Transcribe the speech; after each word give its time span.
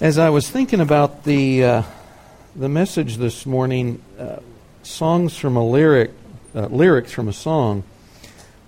As 0.00 0.16
I 0.16 0.30
was 0.30 0.48
thinking 0.48 0.78
about 0.78 1.24
the 1.24 1.64
uh, 1.64 1.82
the 2.54 2.68
message 2.68 3.16
this 3.16 3.44
morning, 3.44 4.00
uh, 4.16 4.36
songs 4.84 5.36
from 5.36 5.56
a 5.56 5.68
lyric, 5.68 6.12
uh, 6.54 6.66
lyrics 6.66 7.10
from 7.10 7.26
a 7.26 7.32
song 7.32 7.82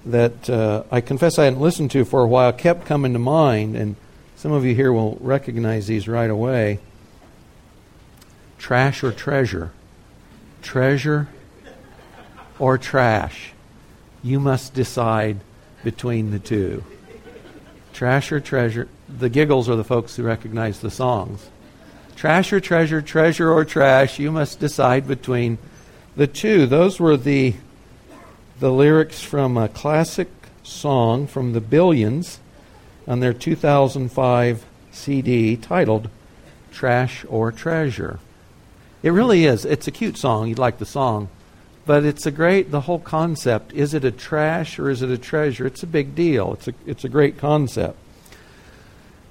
that 0.05 0.51
uh, 0.51 0.83
I 0.91 1.01
confess 1.01 1.39
I 1.39 1.45
hadn't 1.45 1.61
listened 1.61 1.93
to 1.93 2.05
for 2.05 2.25
a 2.25 2.27
while 2.27 2.53
kept 2.53 2.85
coming 2.85 3.13
to 3.13 3.21
mind, 3.21 3.77
and 3.77 3.95
some 4.35 4.51
of 4.51 4.65
you 4.65 4.75
here 4.75 4.93
will 4.93 5.19
recognize 5.21 5.87
these 5.87 6.09
right 6.09 6.29
away. 6.29 6.81
Trash 8.59 9.05
or 9.05 9.13
treasure? 9.13 9.71
Treasure 10.63 11.29
or 12.59 12.77
trash? 12.77 13.53
You 14.25 14.41
must 14.41 14.75
decide 14.75 15.39
between 15.85 16.33
the 16.33 16.41
two. 16.41 16.83
Trash 17.93 18.33
or 18.33 18.41
treasure? 18.41 18.89
the 19.19 19.29
giggles 19.29 19.69
are 19.69 19.77
the 19.77 19.85
folks 19.85 20.17
who 20.17 20.23
recognize 20.23 20.81
the 20.81 20.91
songs. 20.91 21.49
Trash 22.17 22.53
or 22.53 22.61
treasure, 22.61 23.03
treasure 23.03 23.51
or 23.51 23.65
trash, 23.65 24.19
you 24.19 24.31
must 24.31 24.61
decide 24.61 25.09
between 25.09 25.59
the 26.17 26.27
two. 26.27 26.67
Those 26.67 27.01
were 27.01 27.17
the, 27.17 27.55
the 28.59 28.71
lyrics 28.71 29.23
from 29.23 29.57
a 29.57 29.69
classic 29.69 30.29
song 30.63 31.27
from 31.27 31.53
the 31.53 31.61
Billions 31.61 32.41
on 33.09 33.21
their 33.21 33.33
2005 33.33 34.65
CD 34.93 35.57
titled 35.57 36.11
Trash 36.71 37.25
or 37.29 37.51
Treasure. 37.51 38.21
It 39.03 39.11
really 39.11 39.47
is. 39.47 39.65
It's 39.65 39.89
a 39.89 39.93
cute 39.93 40.19
song. 40.19 40.49
You'd 40.49 40.59
like 40.59 40.79
the 40.79 40.87
song. 40.87 41.31
But 41.91 42.05
it's 42.05 42.25
a 42.25 42.31
great, 42.31 42.71
the 42.71 42.83
whole 42.83 43.01
concept. 43.01 43.73
Is 43.73 43.95
it 43.95 44.05
a 44.05 44.13
trash 44.13 44.79
or 44.79 44.91
is 44.91 45.03
it 45.03 45.11
a 45.11 45.19
treasure? 45.19 45.67
It's 45.67 45.83
a 45.83 45.89
big 45.89 46.15
deal. 46.15 46.53
It's 46.53 46.69
a, 46.69 46.75
it's 46.87 47.05
a 47.05 47.09
great 47.09 47.37
concept 47.39 47.97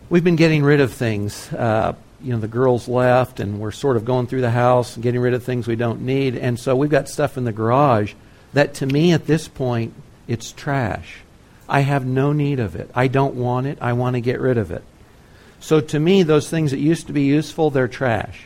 we've 0.10 0.24
been 0.24 0.36
getting 0.36 0.64
rid 0.64 0.82
of 0.82 0.92
things. 0.92 1.52
Uh, 1.54 1.96
you 2.22 2.34
know, 2.34 2.40
the 2.40 2.48
girls 2.48 2.88
left, 2.88 3.40
and 3.40 3.60
we're 3.60 3.72
sort 3.72 3.96
of 3.96 4.04
going 4.04 4.28
through 4.28 4.42
the 4.42 4.52
house 4.52 4.96
and 4.96 5.04
getting 5.04 5.22
rid 5.22 5.34
of 5.34 5.44
things 5.44 5.68
we 5.68 5.76
don't 5.76 6.02
need. 6.02 6.36
And 6.36 6.60
so 6.60 6.76
we've 6.76 6.90
got 6.90 7.08
stuff 7.08 7.38
in 7.38 7.46
the 7.46 7.52
garage 7.52 8.14
that 8.54 8.74
to 8.76 8.86
me 8.86 9.14
at 9.14 9.26
this 9.26 9.48
point, 9.48 9.94
it's 10.28 10.52
trash. 10.52 11.20
I 11.68 11.82
have 11.82 12.06
no 12.06 12.34
need 12.34 12.60
of 12.60 12.76
it. 12.76 12.90
I 12.94 13.08
don't 13.08 13.36
want 13.36 13.68
it. 13.68 13.78
I 13.80 13.94
want 13.94 14.16
to 14.16 14.22
get 14.22 14.42
rid 14.42 14.58
of 14.58 14.72
it. 14.72 14.84
So 15.60 15.80
to 15.82 16.00
me, 16.00 16.24
those 16.24 16.50
things 16.50 16.72
that 16.72 16.80
used 16.80 17.08
to 17.08 17.14
be 17.14 17.24
useful, 17.24 17.70
they're 17.70 17.88
trash. 17.88 18.46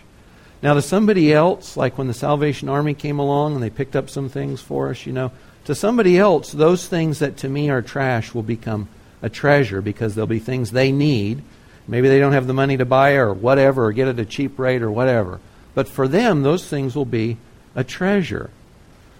Now, 0.63 0.73
to 0.73 0.81
somebody 0.81 1.31
else, 1.31 1.77
like 1.77 1.97
when 1.97 2.07
the 2.07 2.13
Salvation 2.13 2.69
Army 2.69 2.95
came 2.95 3.19
along 3.19 3.53
and 3.53 3.61
they 3.61 3.69
picked 3.69 3.95
up 3.95 4.09
some 4.09 4.29
things 4.29 4.61
for 4.61 4.89
us, 4.89 5.05
you 5.05 5.13
know, 5.13 5.31
to 5.65 5.75
somebody 5.75 6.17
else, 6.17 6.51
those 6.51 6.87
things 6.87 7.19
that 7.19 7.37
to 7.37 7.49
me 7.49 7.69
are 7.69 7.83
trash 7.83 8.33
will 8.33 8.43
become 8.43 8.87
a 9.21 9.29
treasure 9.29 9.81
because 9.81 10.15
there'll 10.15 10.25
be 10.25 10.39
things 10.39 10.71
they 10.71 10.91
need 10.91 11.43
Maybe 11.87 12.07
they 12.07 12.19
don't 12.19 12.33
have 12.33 12.47
the 12.47 12.53
money 12.53 12.77
to 12.77 12.85
buy 12.85 13.13
or 13.13 13.33
whatever, 13.33 13.85
or 13.85 13.91
get 13.91 14.07
at 14.07 14.19
a 14.19 14.25
cheap 14.25 14.57
rate 14.57 14.81
or 14.81 14.91
whatever. 14.91 15.39
But 15.75 15.87
for 15.87 16.07
them, 16.07 16.43
those 16.43 16.67
things 16.67 16.95
will 16.95 17.05
be 17.05 17.37
a 17.75 17.83
treasure. 17.83 18.49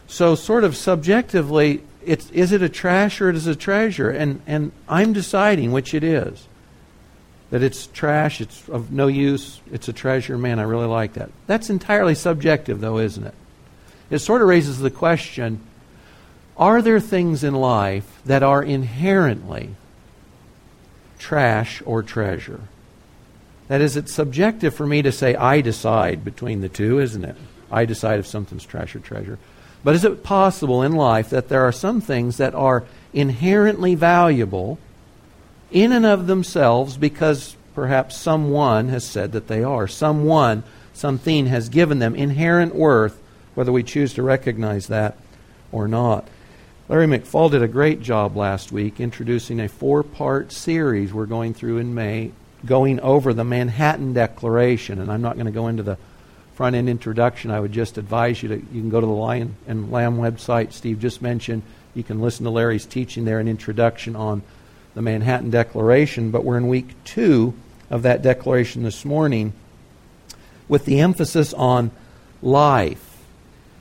So, 0.08 0.36
sort 0.36 0.64
of 0.64 0.76
subjectively, 0.76 1.84
it's, 2.06 2.30
is 2.32 2.52
it 2.52 2.62
a 2.62 2.70
trash 2.70 3.20
or 3.20 3.32
is 3.32 3.48
it 3.48 3.52
a 3.52 3.56
treasure? 3.56 4.10
And, 4.10 4.42
and 4.46 4.72
I'm 4.88 5.14
deciding 5.14 5.72
which 5.72 5.94
it 5.94 6.04
is. 6.04 6.48
That 7.54 7.62
it's 7.62 7.86
trash, 7.86 8.42
it's 8.42 8.68
of 8.68 8.92
no 8.92 9.06
use, 9.06 9.62
it's 9.72 9.88
a 9.88 9.94
treasure. 9.94 10.40
Man, 10.40 10.58
I 10.58 10.64
really 10.64 10.88
like 10.88 11.14
that. 11.14 11.30
That's 11.46 11.70
entirely 11.70 12.16
subjective, 12.16 12.82
though, 12.82 12.98
isn't 12.98 13.24
it? 13.24 13.36
It 14.10 14.18
sort 14.20 14.42
of 14.42 14.48
raises 14.48 14.80
the 14.80 14.90
question 14.90 15.62
are 16.58 16.82
there 16.82 17.00
things 17.00 17.44
in 17.44 17.54
life 17.54 18.22
that 18.26 18.42
are 18.42 18.64
inherently 18.64 19.76
trash 21.20 21.84
or 21.86 22.02
treasure. 22.02 22.62
That 23.68 23.82
is, 23.82 23.98
it's 23.98 24.12
subjective 24.12 24.74
for 24.74 24.88
me 24.88 25.04
to 25.04 25.12
say 25.12 25.36
I 25.36 25.62
decide 25.62 26.26
between 26.26 26.62
the 26.62 26.70
two, 26.70 27.00
isn't 27.00 27.24
it? 27.24 27.36
I 27.72 27.86
decide 27.86 28.18
if 28.18 28.26
something's 28.26 28.66
trash 28.66 28.96
or 28.96 29.00
treasure. 29.00 29.38
But 29.84 29.94
is 29.94 30.04
it 30.04 30.24
possible 30.24 30.82
in 30.82 30.94
life 30.94 31.30
that 31.30 31.50
there 31.50 31.66
are 31.66 31.72
some 31.72 32.02
things 32.02 32.38
that 32.38 32.56
are 32.56 32.84
inherently 33.14 33.94
valuable 33.94 34.80
in 35.74 35.92
and 35.92 36.06
of 36.06 36.28
themselves 36.28 36.96
because 36.96 37.58
perhaps 37.76 38.16
someone 38.16 38.88
has 38.90 39.04
said 39.04 39.34
that 39.34 39.48
they 39.48 39.64
are? 39.64 39.88
Someone, 39.88 40.64
something 40.94 41.48
has 41.48 41.68
given 41.68 42.00
them 42.00 42.16
inherent 42.16 42.76
worth, 42.76 43.20
whether 43.56 43.72
we 43.72 43.84
choose 43.84 44.14
to 44.14 44.24
recognize 44.24 44.88
that 44.88 45.18
or 45.72 45.88
not. 45.88 46.28
Larry 46.88 47.08
McFall 47.08 47.50
did 47.50 47.64
a 47.64 47.68
great 47.68 48.02
job 48.02 48.38
last 48.38 48.72
week 48.72 49.00
introducing 49.00 49.60
a 49.60 49.68
four 49.68 50.04
part 50.04 50.52
series 50.52 51.14
we're 51.14 51.26
going 51.26 51.54
through 51.54 51.80
in 51.80 51.94
May, 51.94 52.32
going 52.66 53.00
over 53.00 53.34
the 53.34 53.44
Manhattan 53.44 54.14
Declaration. 54.14 55.00
And 55.00 55.12
I'm 55.12 55.22
not 55.22 55.36
going 55.36 55.48
to 55.48 55.52
go 55.52 55.68
into 55.68 55.84
the 55.84 55.98
front 56.56 56.76
end 56.76 56.90
introduction. 56.90 57.52
I 57.52 57.60
would 57.60 57.72
just 57.72 57.98
advise 57.98 58.44
you 58.44 58.50
to 58.50 58.56
you 58.56 58.82
can 58.82 58.90
go 58.90 59.02
to 59.02 59.08
the 59.08 59.12
Lion 59.12 59.56
and 59.66 59.92
Lamb 59.92 60.18
website 60.18 60.72
Steve 60.72 61.00
just 61.00 61.22
mentioned. 61.22 61.64
You 61.96 62.04
can 62.04 62.22
listen 62.22 62.44
to 62.44 62.50
Larry's 62.50 62.86
teaching 62.86 63.26
there, 63.26 63.40
an 63.40 63.48
introduction 63.48 64.16
on 64.16 64.44
the 64.96 65.02
Manhattan 65.02 65.50
Declaration. 65.50 66.32
But 66.32 66.44
we're 66.44 66.58
in 66.58 66.68
week 66.68 66.96
two 67.04 67.54
of 67.90 68.04
that 68.04 68.22
declaration 68.22 68.84
this 68.84 69.06
morning 69.06 69.54
with 70.68 70.86
the 70.86 71.00
emphasis 71.00 71.54
on 71.54 71.92
life. 72.42 73.22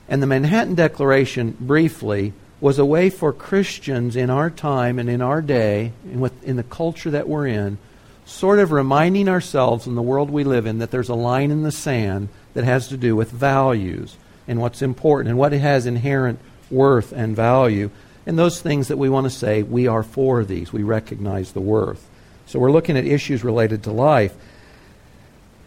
And 0.07 0.21
the 0.21 0.27
Manhattan 0.27 0.75
Declaration, 0.75 1.57
briefly, 1.59 2.33
was 2.59 2.79
a 2.79 2.85
way 2.85 3.09
for 3.09 3.33
Christians 3.33 4.15
in 4.15 4.29
our 4.29 4.49
time 4.49 4.99
and 4.99 5.09
in 5.09 5.21
our 5.21 5.41
day, 5.41 5.91
and 6.05 6.21
with, 6.21 6.43
in 6.43 6.55
the 6.55 6.63
culture 6.63 7.11
that 7.11 7.27
we're 7.27 7.47
in, 7.47 7.77
sort 8.25 8.59
of 8.59 8.71
reminding 8.71 9.27
ourselves 9.27 9.85
in 9.87 9.95
the 9.95 10.01
world 10.01 10.29
we 10.29 10.43
live 10.43 10.65
in 10.65 10.79
that 10.79 10.91
there's 10.91 11.09
a 11.09 11.15
line 11.15 11.51
in 11.51 11.63
the 11.63 11.71
sand 11.71 12.29
that 12.53 12.63
has 12.63 12.87
to 12.87 12.97
do 12.97 13.15
with 13.15 13.31
values 13.31 14.15
and 14.47 14.59
what's 14.59 14.81
important 14.81 15.29
and 15.29 15.37
what 15.37 15.51
has 15.51 15.85
inherent 15.85 16.39
worth 16.69 17.11
and 17.11 17.35
value. 17.35 17.89
And 18.25 18.39
those 18.39 18.61
things 18.61 18.87
that 18.87 18.97
we 18.97 19.09
want 19.09 19.25
to 19.25 19.29
say, 19.29 19.63
we 19.63 19.87
are 19.87 20.03
for 20.03 20.43
these. 20.43 20.71
We 20.71 20.83
recognize 20.83 21.51
the 21.51 21.61
worth. 21.61 22.07
So 22.45 22.59
we're 22.59 22.71
looking 22.71 22.97
at 22.97 23.05
issues 23.05 23.43
related 23.43 23.83
to 23.83 23.91
life. 23.91 24.33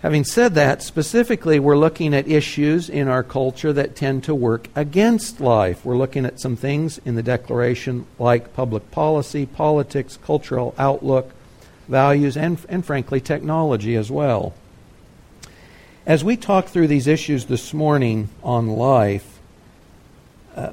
Having 0.03 0.25
said 0.25 0.55
that, 0.55 0.83
specifically, 0.83 1.59
we're 1.59 1.77
looking 1.77 2.15
at 2.15 2.29
issues 2.29 2.89
in 2.89 3.09
our 3.09 3.23
culture 3.23 3.73
that 3.73 3.97
tend 3.97 4.25
to 4.25 4.35
work 4.35 4.69
against 4.77 5.41
life. 5.41 5.85
We're 5.85 5.97
looking 5.97 6.25
at 6.25 6.39
some 6.39 6.55
things 6.55 6.99
in 6.99 7.15
the 7.15 7.23
Declaration 7.23 8.07
like 8.19 8.55
public 8.55 8.91
policy, 8.91 9.47
politics, 9.47 10.19
cultural 10.23 10.75
outlook, 10.79 11.33
values, 11.89 12.37
and, 12.37 12.59
and 12.69 12.85
frankly, 12.85 13.21
technology 13.21 13.97
as 13.97 14.11
well. 14.11 14.55
As 16.07 16.23
we 16.23 16.37
talk 16.37 16.69
through 16.69 16.87
these 16.87 17.09
issues 17.09 17.47
this 17.47 17.75
morning 17.75 18.29
on 18.45 18.69
life, 18.69 19.41
uh, 20.55 20.71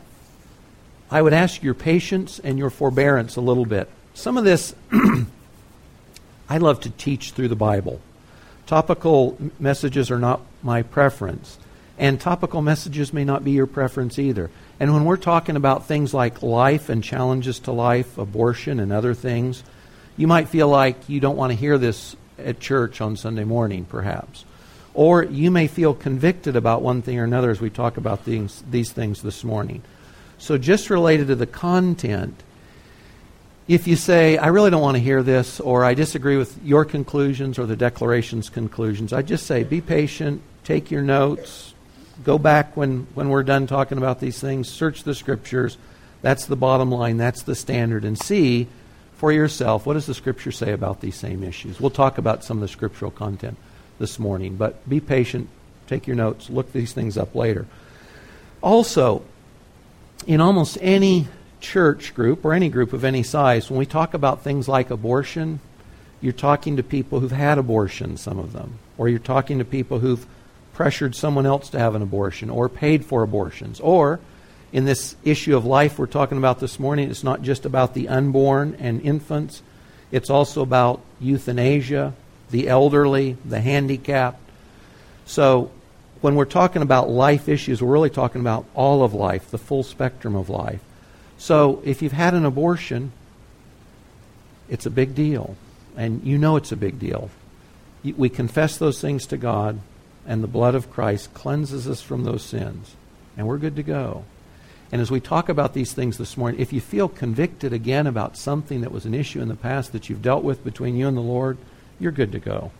I 1.11 1.21
would 1.21 1.33
ask 1.33 1.61
your 1.61 1.73
patience 1.73 2.39
and 2.39 2.57
your 2.57 2.69
forbearance 2.69 3.35
a 3.35 3.41
little 3.41 3.65
bit. 3.65 3.89
Some 4.13 4.37
of 4.37 4.43
this, 4.43 4.75
I 6.49 6.57
love 6.57 6.81
to 6.81 6.89
teach 6.89 7.31
through 7.31 7.49
the 7.49 7.55
Bible. 7.55 8.01
Topical 8.65 9.37
messages 9.59 10.09
are 10.09 10.19
not 10.19 10.41
my 10.61 10.81
preference. 10.81 11.57
And 11.97 12.19
topical 12.19 12.61
messages 12.61 13.13
may 13.13 13.23
not 13.23 13.43
be 13.43 13.51
your 13.51 13.67
preference 13.67 14.17
either. 14.17 14.49
And 14.79 14.93
when 14.93 15.05
we're 15.05 15.17
talking 15.17 15.55
about 15.55 15.85
things 15.85 16.13
like 16.13 16.41
life 16.41 16.89
and 16.89 17.03
challenges 17.03 17.59
to 17.59 17.71
life, 17.71 18.17
abortion, 18.17 18.79
and 18.79 18.91
other 18.91 19.13
things, 19.13 19.63
you 20.17 20.27
might 20.27 20.49
feel 20.49 20.67
like 20.67 21.07
you 21.07 21.19
don't 21.19 21.37
want 21.37 21.51
to 21.51 21.57
hear 21.57 21.77
this 21.77 22.15
at 22.37 22.59
church 22.59 23.01
on 23.01 23.15
Sunday 23.15 23.43
morning, 23.43 23.85
perhaps. 23.85 24.45
Or 24.93 25.23
you 25.23 25.51
may 25.51 25.67
feel 25.67 25.93
convicted 25.93 26.55
about 26.55 26.81
one 26.81 27.01
thing 27.01 27.19
or 27.19 27.23
another 27.23 27.49
as 27.49 27.61
we 27.61 27.69
talk 27.69 27.97
about 27.97 28.25
these, 28.25 28.63
these 28.69 28.91
things 28.91 29.21
this 29.21 29.43
morning. 29.43 29.83
So, 30.43 30.57
just 30.57 30.89
related 30.89 31.27
to 31.27 31.35
the 31.35 31.47
content, 31.47 32.43
if 33.65 33.87
you 33.87 33.95
say, 33.95 34.37
I 34.37 34.47
really 34.47 34.71
don't 34.71 34.81
want 34.81 34.97
to 34.97 35.01
hear 35.01 35.23
this, 35.23 35.61
or 35.61 35.85
I 35.85 35.93
disagree 35.93 36.35
with 36.35 36.61
your 36.65 36.83
conclusions 36.83 37.57
or 37.57 37.65
the 37.65 37.77
declaration's 37.77 38.49
conclusions, 38.49 39.13
I 39.13 39.21
just 39.21 39.45
say, 39.45 39.63
be 39.63 39.79
patient, 39.79 40.41
take 40.65 40.91
your 40.91 41.01
notes, 41.01 41.73
go 42.25 42.37
back 42.37 42.75
when, 42.75 43.07
when 43.13 43.29
we're 43.29 43.43
done 43.43 43.67
talking 43.67 43.97
about 43.97 44.19
these 44.19 44.37
things, 44.37 44.67
search 44.67 45.03
the 45.03 45.15
scriptures. 45.15 45.77
That's 46.21 46.45
the 46.45 46.57
bottom 46.57 46.91
line, 46.91 47.15
that's 47.15 47.43
the 47.43 47.55
standard, 47.55 48.03
and 48.03 48.19
see 48.19 48.67
for 49.15 49.31
yourself 49.31 49.85
what 49.85 49.93
does 49.93 50.07
the 50.07 50.13
scripture 50.13 50.51
say 50.51 50.73
about 50.73 50.99
these 50.99 51.15
same 51.15 51.41
issues. 51.41 51.79
We'll 51.79 51.89
talk 51.89 52.17
about 52.17 52.43
some 52.43 52.57
of 52.57 52.61
the 52.63 52.67
scriptural 52.67 53.11
content 53.11 53.55
this 53.97 54.19
morning, 54.19 54.57
but 54.57 54.89
be 54.89 54.99
patient, 54.99 55.47
take 55.87 56.05
your 56.05 56.17
notes, 56.17 56.49
look 56.49 56.73
these 56.73 56.91
things 56.91 57.17
up 57.17 57.33
later. 57.33 57.65
Also, 58.61 59.23
in 60.27 60.41
almost 60.41 60.77
any 60.81 61.27
church 61.59 62.13
group 62.13 62.43
or 62.43 62.53
any 62.53 62.69
group 62.69 62.93
of 62.93 63.03
any 63.03 63.23
size, 63.23 63.69
when 63.69 63.79
we 63.79 63.85
talk 63.85 64.13
about 64.13 64.43
things 64.43 64.67
like 64.67 64.89
abortion, 64.89 65.59
you're 66.21 66.33
talking 66.33 66.77
to 66.77 66.83
people 66.83 67.19
who've 67.19 67.31
had 67.31 67.57
abortion, 67.57 68.17
some 68.17 68.39
of 68.39 68.53
them, 68.53 68.79
or 68.97 69.09
you're 69.09 69.19
talking 69.19 69.59
to 69.59 69.65
people 69.65 69.99
who've 69.99 70.25
pressured 70.73 71.15
someone 71.15 71.45
else 71.45 71.69
to 71.69 71.79
have 71.79 71.95
an 71.95 72.01
abortion 72.01 72.49
or 72.49 72.67
paid 72.69 73.05
for 73.05 73.23
abortions. 73.23 73.79
Or 73.79 74.19
in 74.71 74.85
this 74.85 75.15
issue 75.23 75.55
of 75.55 75.65
life 75.65 75.99
we're 75.99 76.07
talking 76.07 76.37
about 76.37 76.59
this 76.59 76.79
morning, 76.79 77.09
it's 77.09 77.23
not 77.23 77.41
just 77.41 77.65
about 77.65 77.93
the 77.93 78.07
unborn 78.07 78.75
and 78.79 79.01
infants, 79.01 79.61
it's 80.11 80.29
also 80.29 80.61
about 80.61 81.01
euthanasia, 81.19 82.13
the 82.49 82.67
elderly, 82.67 83.37
the 83.45 83.61
handicapped. 83.61 84.39
So 85.25 85.71
when 86.23 86.35
we're 86.35 86.45
talking 86.45 86.81
about 86.81 87.09
life 87.09 87.49
issues, 87.49 87.81
we're 87.81 87.91
really 87.91 88.09
talking 88.09 88.39
about 88.39 88.65
all 88.73 89.03
of 89.03 89.13
life, 89.13 89.51
the 89.51 89.57
full 89.57 89.83
spectrum 89.83 90.35
of 90.35 90.49
life. 90.49 90.79
So 91.37 91.81
if 91.83 92.01
you've 92.01 92.13
had 92.13 92.33
an 92.33 92.45
abortion, 92.45 93.11
it's 94.69 94.85
a 94.85 94.89
big 94.89 95.15
deal. 95.15 95.57
And 95.97 96.23
you 96.23 96.37
know 96.37 96.55
it's 96.55 96.71
a 96.71 96.77
big 96.77 96.97
deal. 96.97 97.29
We 98.03 98.29
confess 98.29 98.77
those 98.77 99.01
things 99.01 99.25
to 99.27 99.37
God, 99.37 99.81
and 100.25 100.41
the 100.41 100.47
blood 100.47 100.75
of 100.75 100.89
Christ 100.89 101.33
cleanses 101.33 101.89
us 101.89 102.01
from 102.01 102.23
those 102.23 102.41
sins. 102.41 102.95
And 103.35 103.45
we're 103.45 103.57
good 103.57 103.75
to 103.75 103.83
go. 103.83 104.23
And 104.93 105.01
as 105.01 105.11
we 105.11 105.19
talk 105.19 105.49
about 105.49 105.73
these 105.73 105.91
things 105.91 106.17
this 106.17 106.37
morning, 106.37 106.61
if 106.61 106.71
you 106.71 106.79
feel 106.79 107.09
convicted 107.09 107.73
again 107.73 108.07
about 108.07 108.37
something 108.37 108.79
that 108.79 108.93
was 108.93 109.05
an 109.05 109.13
issue 109.13 109.41
in 109.41 109.49
the 109.49 109.55
past 109.55 109.91
that 109.91 110.09
you've 110.09 110.21
dealt 110.21 110.45
with 110.45 110.63
between 110.63 110.95
you 110.95 111.05
and 111.05 111.17
the 111.17 111.21
Lord, 111.21 111.57
you're 111.99 112.13
good 112.13 112.31
to 112.31 112.39
go. 112.39 112.71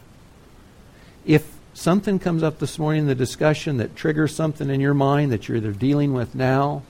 If 1.25 1.57
something 1.73 2.19
comes 2.19 2.43
up 2.43 2.59
this 2.59 2.77
morning 2.77 3.01
in 3.01 3.07
the 3.07 3.15
discussion 3.15 3.77
that 3.77 3.95
triggers 3.95 4.35
something 4.35 4.69
in 4.69 4.79
your 4.79 4.93
mind 4.93 5.31
that 5.31 5.47
you're 5.47 5.57
either 5.57 5.71
dealing 5.71 6.13
with 6.13 6.35
now 6.35 6.83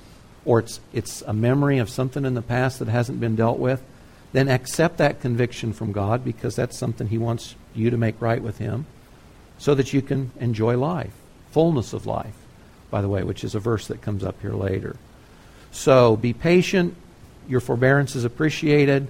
or 0.46 0.60
it's, 0.60 0.80
it's 0.92 1.22
a 1.24 1.34
memory 1.34 1.78
of 1.78 1.90
something 1.90 2.26
in 2.26 2.34
the 2.34 2.42
past 2.42 2.80
that 2.80 2.88
hasn't 2.88 3.20
been 3.20 3.36
dealt 3.36 3.60
with, 3.60 3.82
then 4.34 4.50
accept 4.50 4.98
that 4.98 5.22
conviction 5.22 5.74
from 5.74 5.92
God 5.92 6.26
because 6.26 6.56
that's 6.56 6.78
something 6.78 7.08
He 7.08 7.18
wants 7.18 7.56
you 7.74 7.90
to 7.90 7.98
make 7.98 8.20
right 8.22 8.42
with 8.42 8.58
Him 8.58 8.86
so 9.58 9.74
that 9.76 9.94
you 9.94 10.02
can 10.02 10.32
enjoy 10.40 10.78
life, 10.78 11.14
fullness 11.52 11.94
of 11.94 12.06
life, 12.06 12.36
by 12.90 13.02
the 13.02 13.08
way, 13.08 13.24
which 13.24 13.44
is 13.44 13.56
a 13.56 13.60
verse 13.60 13.88
that 13.88 14.02
comes 14.02 14.24
up 14.24 14.42
here 14.42 14.54
later. 14.54 14.98
So 15.72 16.18
be 16.18 16.34
patient. 16.34 16.96
Your 17.48 17.62
forbearance 17.62 18.16
is 18.16 18.26
appreciated. 18.26 19.08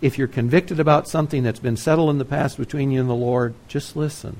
If 0.00 0.16
you're 0.16 0.28
convicted 0.28 0.78
about 0.78 1.08
something 1.08 1.42
that's 1.42 1.58
been 1.58 1.76
settled 1.76 2.10
in 2.10 2.18
the 2.18 2.24
past 2.24 2.56
between 2.56 2.92
you 2.92 3.00
and 3.00 3.10
the 3.10 3.14
Lord, 3.14 3.54
just 3.66 3.96
listen. 3.96 4.36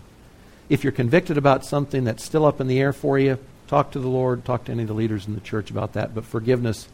If 0.69 0.85
you're 0.85 0.93
convicted 0.93 1.39
about 1.39 1.65
something 1.65 2.05
that's 2.05 2.23
still 2.23 2.45
up 2.45 2.61
in 2.61 2.67
the 2.67 2.79
air 2.79 2.93
for 2.93 3.19
you, 3.19 3.39
talk 3.69 3.93
to 3.93 3.99
the 3.99 4.09
Lord, 4.09 4.45
talk 4.45 4.65
to 4.65 4.73
any 4.73 4.83
of 4.83 4.89
the 4.89 4.95
leaders 4.95 5.27
in 5.27 5.35
the 5.35 5.41
church 5.41 5.71
about 5.71 5.95
that. 5.95 6.15
But 6.15 6.25
forgiveness 6.25 6.89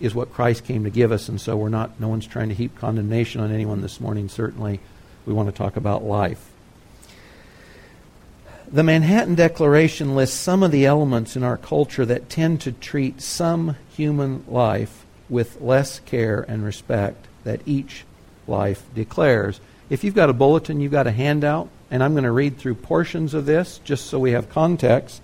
is 0.00 0.14
what 0.14 0.32
Christ 0.32 0.64
came 0.64 0.84
to 0.84 0.90
give 0.90 1.12
us, 1.12 1.28
and 1.28 1.40
so 1.40 1.56
we're 1.56 1.68
not, 1.68 2.00
no 2.00 2.08
one's 2.08 2.26
trying 2.26 2.48
to 2.48 2.54
heap 2.54 2.76
condemnation 2.78 3.40
on 3.40 3.52
anyone 3.52 3.82
this 3.82 4.00
morning, 4.00 4.28
certainly. 4.28 4.80
We 5.26 5.32
want 5.32 5.48
to 5.48 5.54
talk 5.54 5.76
about 5.76 6.02
life. 6.02 6.50
The 8.66 8.82
Manhattan 8.82 9.34
Declaration 9.34 10.14
lists 10.14 10.36
some 10.36 10.62
of 10.62 10.70
the 10.70 10.86
elements 10.86 11.36
in 11.36 11.42
our 11.42 11.58
culture 11.58 12.06
that 12.06 12.30
tend 12.30 12.62
to 12.62 12.72
treat 12.72 13.20
some 13.20 13.76
human 13.94 14.44
life 14.48 15.04
with 15.28 15.60
less 15.60 16.00
care 16.00 16.40
and 16.48 16.64
respect 16.64 17.26
that 17.44 17.60
each 17.66 18.04
life 18.46 18.82
declares. 18.94 19.60
If 19.90 20.04
you've 20.04 20.14
got 20.14 20.30
a 20.30 20.32
bulletin, 20.32 20.80
you've 20.80 20.92
got 20.92 21.06
a 21.06 21.12
handout, 21.12 21.68
and 21.90 22.02
I'm 22.02 22.12
going 22.12 22.24
to 22.24 22.30
read 22.30 22.58
through 22.58 22.76
portions 22.76 23.34
of 23.34 23.46
this 23.46 23.78
just 23.84 24.06
so 24.06 24.18
we 24.18 24.32
have 24.32 24.48
context. 24.48 25.22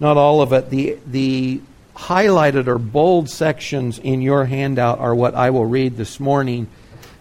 Not 0.00 0.16
all 0.16 0.40
of 0.42 0.52
it. 0.52 0.70
The, 0.70 0.98
the 1.06 1.60
highlighted 1.94 2.66
or 2.66 2.78
bold 2.78 3.28
sections 3.28 3.98
in 3.98 4.20
your 4.20 4.44
handout 4.44 4.98
are 4.98 5.14
what 5.14 5.34
I 5.34 5.50
will 5.50 5.66
read 5.66 5.96
this 5.96 6.20
morning. 6.20 6.68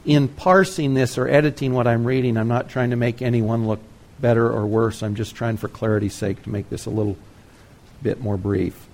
In 0.06 0.28
parsing 0.28 0.94
this 0.94 1.18
or 1.18 1.28
editing 1.28 1.74
what 1.74 1.88
I'm 1.88 2.06
reading, 2.06 2.38
I'm 2.38 2.48
not 2.48 2.70
trying 2.70 2.92
to 2.92 2.96
make 2.96 3.22
anyone 3.22 3.68
look 3.68 3.80
better 4.20 4.50
or 4.50 4.66
worse. 4.66 5.02
I'm 5.02 5.16
just 5.16 5.36
trying, 5.36 5.58
for 5.58 5.68
clarity's 5.68 6.14
sake, 6.14 6.44
to 6.44 6.50
make 6.50 6.70
this 6.70 6.86
a 6.86 6.90
little 6.90 7.18
bit 8.04 8.22
more 8.22 8.38
brief. 8.38 8.88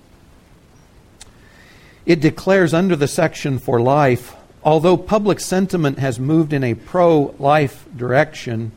It 2.06 2.20
declares 2.20 2.74
under 2.74 2.96
the 2.96 3.06
section 3.06 3.58
for 3.58 3.80
life 3.80 4.34
although 4.64 4.96
public 4.96 5.40
sentiment 5.40 5.98
has 5.98 6.18
moved 6.18 6.52
in 6.52 6.64
a 6.64 6.74
pro 6.74 7.34
life 7.38 7.86
direction, 7.96 8.72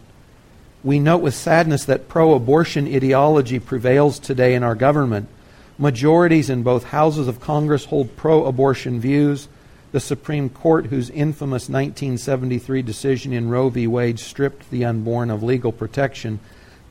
we 0.84 1.00
note 1.00 1.22
with 1.22 1.34
sadness 1.34 1.86
that 1.86 2.08
pro 2.08 2.34
abortion 2.34 2.88
ideology 2.88 3.60
prevails 3.60 4.20
today 4.20 4.54
in 4.54 4.64
our 4.64 4.76
government. 4.76 5.28
Majorities 5.78 6.50
in 6.50 6.64
both 6.64 6.86
houses 6.86 7.28
of 7.28 7.42
Congress 7.42 7.86
hold 7.86 8.16
pro 8.16 8.46
abortion 8.46 9.00
views. 9.00 9.48
The 9.92 10.00
Supreme 10.00 10.50
Court, 10.50 10.88
whose 10.88 11.10
infamous 11.10 11.70
1973 11.70 12.82
decision 12.82 13.34
in 13.34 13.50
Roe 13.50 13.70
v. 13.70 13.88
Wade 13.88 14.20
stripped 14.20 14.70
the 14.70 14.86
unborn 14.86 15.32
of 15.32 15.42
legal 15.42 15.72
protection, 15.72 16.40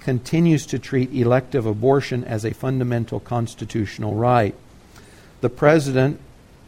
continues 0.00 0.67
to 0.67 0.79
treat 0.79 1.14
elective 1.14 1.64
abortion 1.64 2.25
as 2.25 2.44
a 2.44 2.52
fundamental 2.52 3.20
constitutional 3.20 4.14
right. 4.14 4.55
The 5.41 5.50
President, 5.50 6.19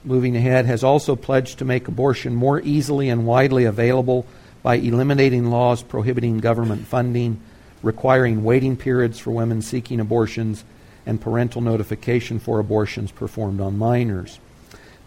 moving 0.06 0.36
ahead, 0.36 0.66
has 0.66 0.84
also 0.84 1.16
pledged 1.16 1.58
to 1.58 1.64
make 1.64 1.88
abortion 1.88 2.34
more 2.34 2.60
easily 2.60 3.08
and 3.08 3.26
widely 3.26 3.64
available 3.64 4.26
by 4.62 4.76
eliminating 4.76 5.50
laws 5.50 5.82
prohibiting 5.82 6.38
government 6.38 6.86
funding, 6.86 7.40
requiring 7.82 8.42
waiting 8.44 8.76
periods 8.76 9.18
for 9.18 9.30
women 9.30 9.62
seeking 9.62 10.00
abortions, 10.00 10.64
and 11.06 11.20
parental 11.20 11.60
notification 11.60 12.38
for 12.38 12.58
abortions 12.58 13.12
performed 13.12 13.60
on 13.60 13.78
minors. 13.78 14.40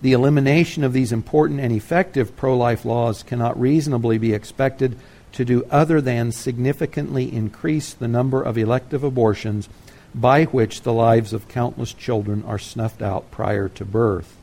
The 0.01 0.13
elimination 0.13 0.85
of 0.85 0.93
these 0.93 1.11
important 1.11 1.59
and 1.59 1.73
effective 1.73 2.37
pro 2.37 2.55
life 2.55 2.85
laws 2.85 3.21
cannot 3.21 3.59
reasonably 3.59 4.17
be 4.17 4.33
expected 4.33 4.97
to 5.33 5.43
do 5.43 5.65
other 5.69 5.99
than 5.99 6.31
significantly 6.31 7.33
increase 7.33 7.93
the 7.93 8.07
number 8.07 8.41
of 8.41 8.57
elective 8.57 9.03
abortions 9.03 9.67
by 10.15 10.45
which 10.45 10.81
the 10.81 10.93
lives 10.93 11.33
of 11.33 11.49
countless 11.49 11.93
children 11.93 12.43
are 12.47 12.57
snuffed 12.57 13.01
out 13.01 13.29
prior 13.29 13.67
to 13.69 13.85
birth. 13.85 14.38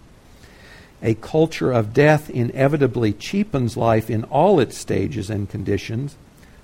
A 1.06 1.14
culture 1.14 1.70
of 1.70 1.94
death 1.94 2.28
inevitably 2.28 3.12
cheapens 3.12 3.76
life 3.76 4.10
in 4.10 4.24
all 4.24 4.58
its 4.58 4.76
stages 4.76 5.30
and 5.30 5.48
conditions 5.48 6.16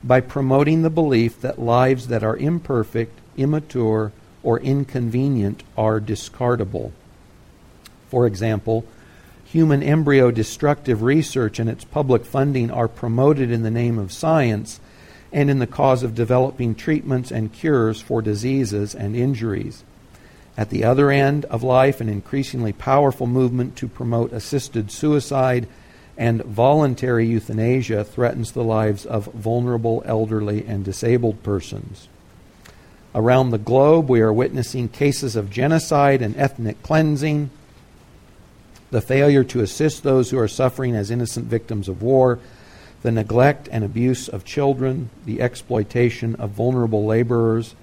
by 0.03 0.21
promoting 0.21 0.83
the 0.83 0.91
belief 0.91 1.41
that 1.43 1.61
lives 1.61 2.09
that 2.09 2.25
are 2.25 2.37
imperfect, 2.37 3.21
immature, 3.37 4.11
or 4.43 4.59
inconvenient 4.59 5.63
are 5.79 6.01
discardable. 6.01 6.91
For 8.11 8.27
example, 8.27 8.85
human 9.45 9.81
embryo 9.81 10.33
destructive 10.33 11.03
research 11.03 11.61
and 11.61 11.71
its 11.71 11.85
public 11.85 12.25
funding 12.25 12.69
are 12.69 12.89
promoted 12.89 13.53
in 13.53 13.63
the 13.63 13.71
name 13.71 13.97
of 13.97 14.11
science 14.11 14.81
and 15.33 15.51
in 15.51 15.61
the 15.61 15.69
cause 15.69 16.03
of 16.03 16.17
developing 16.17 16.75
treatments 16.75 17.31
and 17.31 17.53
cures 17.53 18.01
for 18.01 18.21
diseases 18.21 18.93
and 18.93 19.15
injuries. 19.15 19.85
At 20.57 20.71
the 20.71 20.85
other 20.85 21.11
end 21.11 21.45
of 21.47 21.63
life, 21.63 22.01
an 22.01 22.09
increasingly 22.09 22.73
powerful 22.73 23.27
movement 23.27 23.77
to 23.77 23.89
promote 23.89 24.33
assisted 24.33 24.91
suicide 24.91 25.67
and 26.19 26.43
voluntary 26.45 27.27
euthanasia 27.27 28.05
threatens 28.05 28.53
the 28.53 28.63
lives 28.63 29.07
of 29.07 29.27
vulnerable, 29.33 30.03
elderly, 30.05 30.65
and 30.67 30.85
disabled 30.85 31.43
persons. 31.43 32.09
Around 33.15 33.51
the 33.51 33.59
globe, 33.59 34.09
we 34.09 34.21
are 34.21 34.33
witnessing 34.33 34.89
cases 34.89 35.37
of 35.37 35.51
genocide 35.51 36.23
and 36.23 36.37
ethnic 36.37 36.83
cleansing, 36.83 37.51
the 38.91 39.01
failure 39.01 39.45
to 39.45 39.61
assist 39.61 40.03
those 40.03 40.31
who 40.31 40.39
are 40.39 40.49
suffering 40.49 40.95
as 40.95 41.11
innocent 41.11 41.47
victims 41.47 41.89
of 41.89 42.03
war, 42.03 42.39
the 43.03 43.11
neglect 43.11 43.69
and 43.73 43.83
abuse 43.83 44.29
of 44.29 44.45
children, 44.45 45.09
the 45.25 45.41
exploitation 45.41 46.35
of 46.37 46.51
vulnerable 46.51 47.07
laborers, 47.07 47.75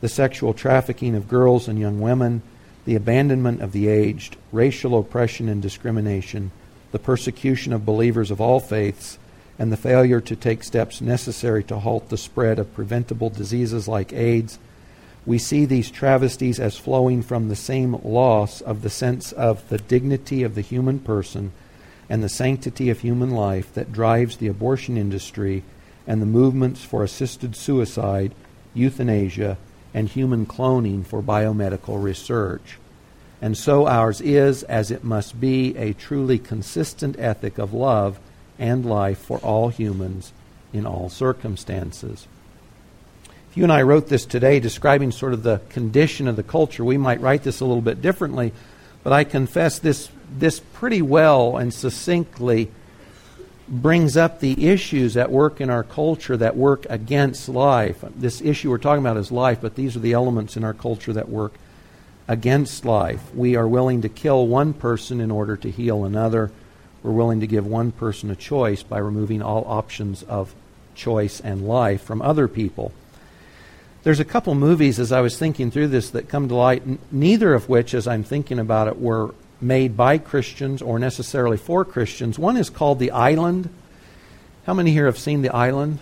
the 0.00 0.08
sexual 0.08 0.54
trafficking 0.54 1.14
of 1.14 1.28
girls 1.28 1.68
and 1.68 1.78
young 1.78 2.00
women, 2.00 2.42
the 2.84 2.94
abandonment 2.94 3.60
of 3.60 3.72
the 3.72 3.88
aged, 3.88 4.36
racial 4.52 4.98
oppression 4.98 5.48
and 5.48 5.60
discrimination, 5.60 6.50
the 6.92 6.98
persecution 6.98 7.72
of 7.72 7.84
believers 7.84 8.30
of 8.30 8.40
all 8.40 8.60
faiths, 8.60 9.18
and 9.58 9.72
the 9.72 9.76
failure 9.76 10.20
to 10.20 10.36
take 10.36 10.62
steps 10.62 11.00
necessary 11.00 11.64
to 11.64 11.78
halt 11.80 12.08
the 12.08 12.16
spread 12.16 12.58
of 12.58 12.72
preventable 12.74 13.28
diseases 13.28 13.88
like 13.88 14.12
AIDS, 14.12 14.58
we 15.26 15.36
see 15.36 15.66
these 15.66 15.90
travesties 15.90 16.58
as 16.58 16.78
flowing 16.78 17.22
from 17.22 17.48
the 17.48 17.56
same 17.56 17.94
loss 18.02 18.62
of 18.62 18.80
the 18.80 18.88
sense 18.88 19.32
of 19.32 19.68
the 19.68 19.76
dignity 19.76 20.42
of 20.42 20.54
the 20.54 20.62
human 20.62 20.98
person 20.98 21.52
and 22.08 22.22
the 22.22 22.28
sanctity 22.28 22.88
of 22.88 23.00
human 23.00 23.30
life 23.30 23.74
that 23.74 23.92
drives 23.92 24.38
the 24.38 24.48
abortion 24.48 24.96
industry 24.96 25.62
and 26.06 26.22
the 26.22 26.26
movements 26.26 26.82
for 26.82 27.04
assisted 27.04 27.54
suicide, 27.54 28.34
euthanasia, 28.72 29.58
and 29.94 30.08
human 30.08 30.46
cloning 30.46 31.04
for 31.04 31.22
biomedical 31.22 32.02
research. 32.02 32.78
And 33.40 33.56
so 33.56 33.86
ours 33.86 34.20
is, 34.20 34.62
as 34.64 34.90
it 34.90 35.04
must 35.04 35.40
be, 35.40 35.76
a 35.76 35.92
truly 35.92 36.38
consistent 36.38 37.18
ethic 37.18 37.58
of 37.58 37.72
love 37.72 38.18
and 38.58 38.84
life 38.84 39.18
for 39.18 39.38
all 39.38 39.68
humans 39.68 40.32
in 40.72 40.84
all 40.86 41.08
circumstances. 41.08 42.26
If 43.50 43.56
you 43.56 43.62
and 43.62 43.72
I 43.72 43.82
wrote 43.82 44.08
this 44.08 44.26
today 44.26 44.60
describing 44.60 45.12
sort 45.12 45.32
of 45.32 45.42
the 45.42 45.60
condition 45.70 46.28
of 46.28 46.36
the 46.36 46.42
culture, 46.42 46.84
we 46.84 46.98
might 46.98 47.20
write 47.20 47.44
this 47.44 47.60
a 47.60 47.64
little 47.64 47.82
bit 47.82 48.02
differently, 48.02 48.52
but 49.02 49.12
I 49.12 49.24
confess 49.24 49.78
this, 49.78 50.10
this 50.36 50.60
pretty 50.60 51.00
well 51.00 51.56
and 51.56 51.72
succinctly 51.72 52.70
brings 53.68 54.16
up 54.16 54.40
the 54.40 54.66
issues 54.68 55.16
at 55.16 55.30
work 55.30 55.60
in 55.60 55.70
our 55.70 55.84
culture 55.84 56.36
that 56.36 56.56
work 56.56 56.86
against 56.88 57.48
life. 57.48 58.02
This 58.16 58.40
issue 58.40 58.70
we're 58.70 58.78
talking 58.78 59.04
about 59.04 59.16
is 59.16 59.30
life, 59.30 59.58
but 59.60 59.74
these 59.74 59.94
are 59.96 60.00
the 60.00 60.14
elements 60.14 60.56
in 60.56 60.64
our 60.64 60.74
culture 60.74 61.12
that 61.12 61.28
work 61.28 61.52
against 62.26 62.84
life. 62.84 63.34
We 63.34 63.56
are 63.56 63.68
willing 63.68 64.02
to 64.02 64.08
kill 64.08 64.46
one 64.46 64.72
person 64.72 65.20
in 65.20 65.30
order 65.30 65.56
to 65.56 65.70
heal 65.70 66.04
another. 66.04 66.50
We're 67.02 67.12
willing 67.12 67.40
to 67.40 67.46
give 67.46 67.66
one 67.66 67.92
person 67.92 68.30
a 68.30 68.36
choice 68.36 68.82
by 68.82 68.98
removing 68.98 69.42
all 69.42 69.64
options 69.66 70.22
of 70.22 70.54
choice 70.94 71.40
and 71.40 71.66
life 71.68 72.02
from 72.02 72.22
other 72.22 72.48
people. 72.48 72.92
There's 74.02 74.20
a 74.20 74.24
couple 74.24 74.54
movies 74.54 74.98
as 74.98 75.12
I 75.12 75.20
was 75.20 75.38
thinking 75.38 75.70
through 75.70 75.88
this 75.88 76.10
that 76.10 76.28
come 76.28 76.48
to 76.48 76.54
light, 76.54 76.82
n- 76.82 76.98
neither 77.10 77.54
of 77.54 77.68
which, 77.68 77.94
as 77.94 78.06
I'm 78.06 78.24
thinking 78.24 78.58
about 78.58 78.88
it, 78.88 79.00
were 79.00 79.34
made 79.60 79.96
by 79.96 80.18
Christians 80.18 80.82
or 80.82 80.98
necessarily 80.98 81.56
for 81.56 81.84
Christians. 81.84 82.38
One 82.38 82.56
is 82.56 82.70
called 82.70 82.98
The 82.98 83.10
Island. 83.10 83.70
How 84.66 84.74
many 84.74 84.92
here 84.92 85.06
have 85.06 85.18
seen 85.18 85.42
The 85.42 85.54
Island? 85.54 85.98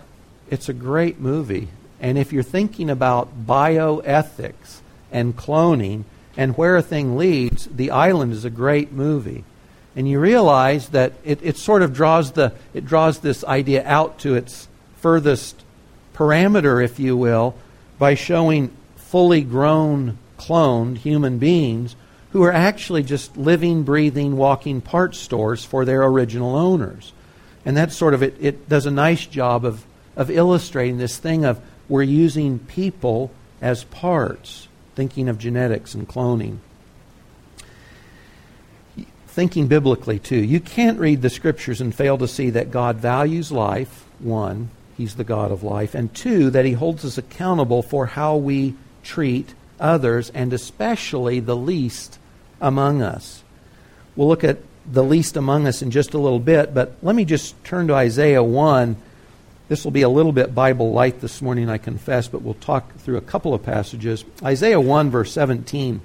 It's 0.51 0.69
a 0.69 0.75
great 0.75 1.19
movie. 1.19 1.69
And 2.01 2.19
if 2.19 2.33
you're 2.33 2.43
thinking 2.43 2.91
about 2.91 3.47
bioethics 3.47 4.81
and 5.11 5.37
cloning 5.37 6.05
and 6.37 6.57
where 6.57 6.77
a 6.77 6.83
thing 6.83 7.17
leads, 7.17 7.67
The 7.67 7.91
Island 7.91 8.33
is 8.33 8.45
a 8.45 8.51
great 8.51 8.93
movie. 8.93 9.45
And 9.95 10.07
you 10.07 10.21
realize 10.21 10.91
that 10.91 11.15
it, 11.25 11.41
it 11.43 11.57
sort 11.57 11.81
of 11.81 11.95
draws 11.95 12.33
the 12.33 12.53
it 12.75 12.85
draws 12.85 13.21
this 13.21 13.43
idea 13.45 13.83
out 13.87 14.19
to 14.21 14.35
its 14.35 14.69
furthest 14.99 15.63
parameter, 16.15 16.85
if 16.85 17.01
you 17.01 17.17
will, 17.17 17.55
by 17.99 18.15
showing 18.15 18.77
fully 18.97 19.41
grown, 19.41 20.19
cloned 20.39 20.99
human 20.99 21.39
beings 21.39 21.97
who 22.37 22.43
are 22.43 22.53
actually 22.53 23.03
just 23.03 23.35
living, 23.39 23.83
breathing, 23.83 24.37
walking 24.37 24.83
parts 24.83 25.17
stores 25.17 25.65
for 25.65 25.87
their 25.87 26.03
original 26.05 26.55
owners. 26.55 27.15
And 27.65 27.79
that 27.79 27.93
sort 27.93 28.13
of 28.13 28.23
it, 28.23 28.37
it 28.39 28.69
does 28.69 28.85
a 28.85 28.91
nice 28.91 29.25
job 29.25 29.65
of, 29.65 29.83
of 30.17 30.29
illustrating 30.29 30.99
this 30.99 31.17
thing 31.17 31.47
of 31.47 31.59
we're 31.89 32.03
using 32.03 32.59
people 32.59 33.31
as 33.63 33.85
parts, 33.85 34.69
thinking 34.95 35.31
of 35.31 35.39
genetics 35.39 35.95
and 35.95 36.07
cloning. 36.07 36.59
Thinking 39.29 39.67
biblically, 39.67 40.19
too. 40.19 40.37
You 40.37 40.61
can't 40.61 41.01
read 41.01 41.23
the 41.23 41.31
scriptures 41.31 41.81
and 41.81 41.95
fail 41.95 42.19
to 42.19 42.29
see 42.29 42.51
that 42.51 42.71
God 42.71 42.97
values 42.97 43.51
life, 43.51 44.05
one, 44.19 44.69
He's 44.95 45.15
the 45.15 45.25
God 45.25 45.53
of 45.53 45.63
life, 45.63 45.95
and 45.95 46.15
two, 46.15 46.51
that 46.51 46.67
He 46.67 46.73
holds 46.73 47.03
us 47.03 47.17
accountable 47.17 47.83
for 47.83 48.05
how 48.05 48.37
we 48.37 48.75
treat 49.03 49.55
others, 49.81 50.29
and 50.29 50.53
especially 50.53 51.41
the 51.41 51.57
least 51.57 52.19
among 52.61 53.03
us. 53.03 53.43
We'll 54.15 54.29
look 54.29 54.45
at 54.45 54.59
the 54.91 55.05
least 55.05 55.37
among 55.37 55.67
us 55.67 55.83
in 55.83 55.91
just 55.91 56.15
a 56.15 56.19
little 56.19 56.39
bit, 56.39 56.73
but 56.73 56.97
let 57.03 57.15
me 57.15 57.25
just 57.25 57.63
turn 57.65 57.89
to 57.89 57.95
Isaiah 57.95 58.43
1. 58.43 58.97
This 59.69 59.85
will 59.85 59.91
be 59.91 60.03
a 60.03 60.09
little 60.09 60.33
bit 60.33 60.55
Bible 60.55 60.93
light 60.93 61.21
this 61.21 61.43
morning, 61.43 61.69
I 61.69 61.79
confess, 61.79 62.29
but 62.29 62.43
we'll 62.43 62.55
talk 62.55 62.95
through 62.99 63.17
a 63.17 63.23
couple 63.23 63.53
of 63.53 63.63
passages. 63.63 64.25
Isaiah 64.43 64.81
1, 64.81 65.11
verse 65.11 65.33
17. 65.33 66.01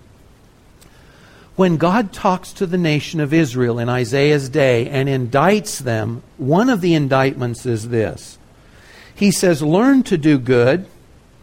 When 1.56 1.78
God 1.78 2.12
talks 2.12 2.54
to 2.54 2.66
the 2.66 2.78
nation 2.78 3.20
of 3.20 3.34
Israel 3.34 3.78
in 3.78 3.88
Isaiah's 3.88 4.50
day 4.50 4.90
and 4.90 5.08
indicts 5.08 5.80
them, 5.80 6.24
one 6.38 6.70
of 6.70 6.82
the 6.82 6.96
indictments 6.96 7.66
is 7.66 7.90
this 7.90 8.40
He 9.14 9.32
says, 9.32 9.62
Learn 9.62 10.02
to 10.04 10.18
do 10.18 10.40
good, 10.40 10.88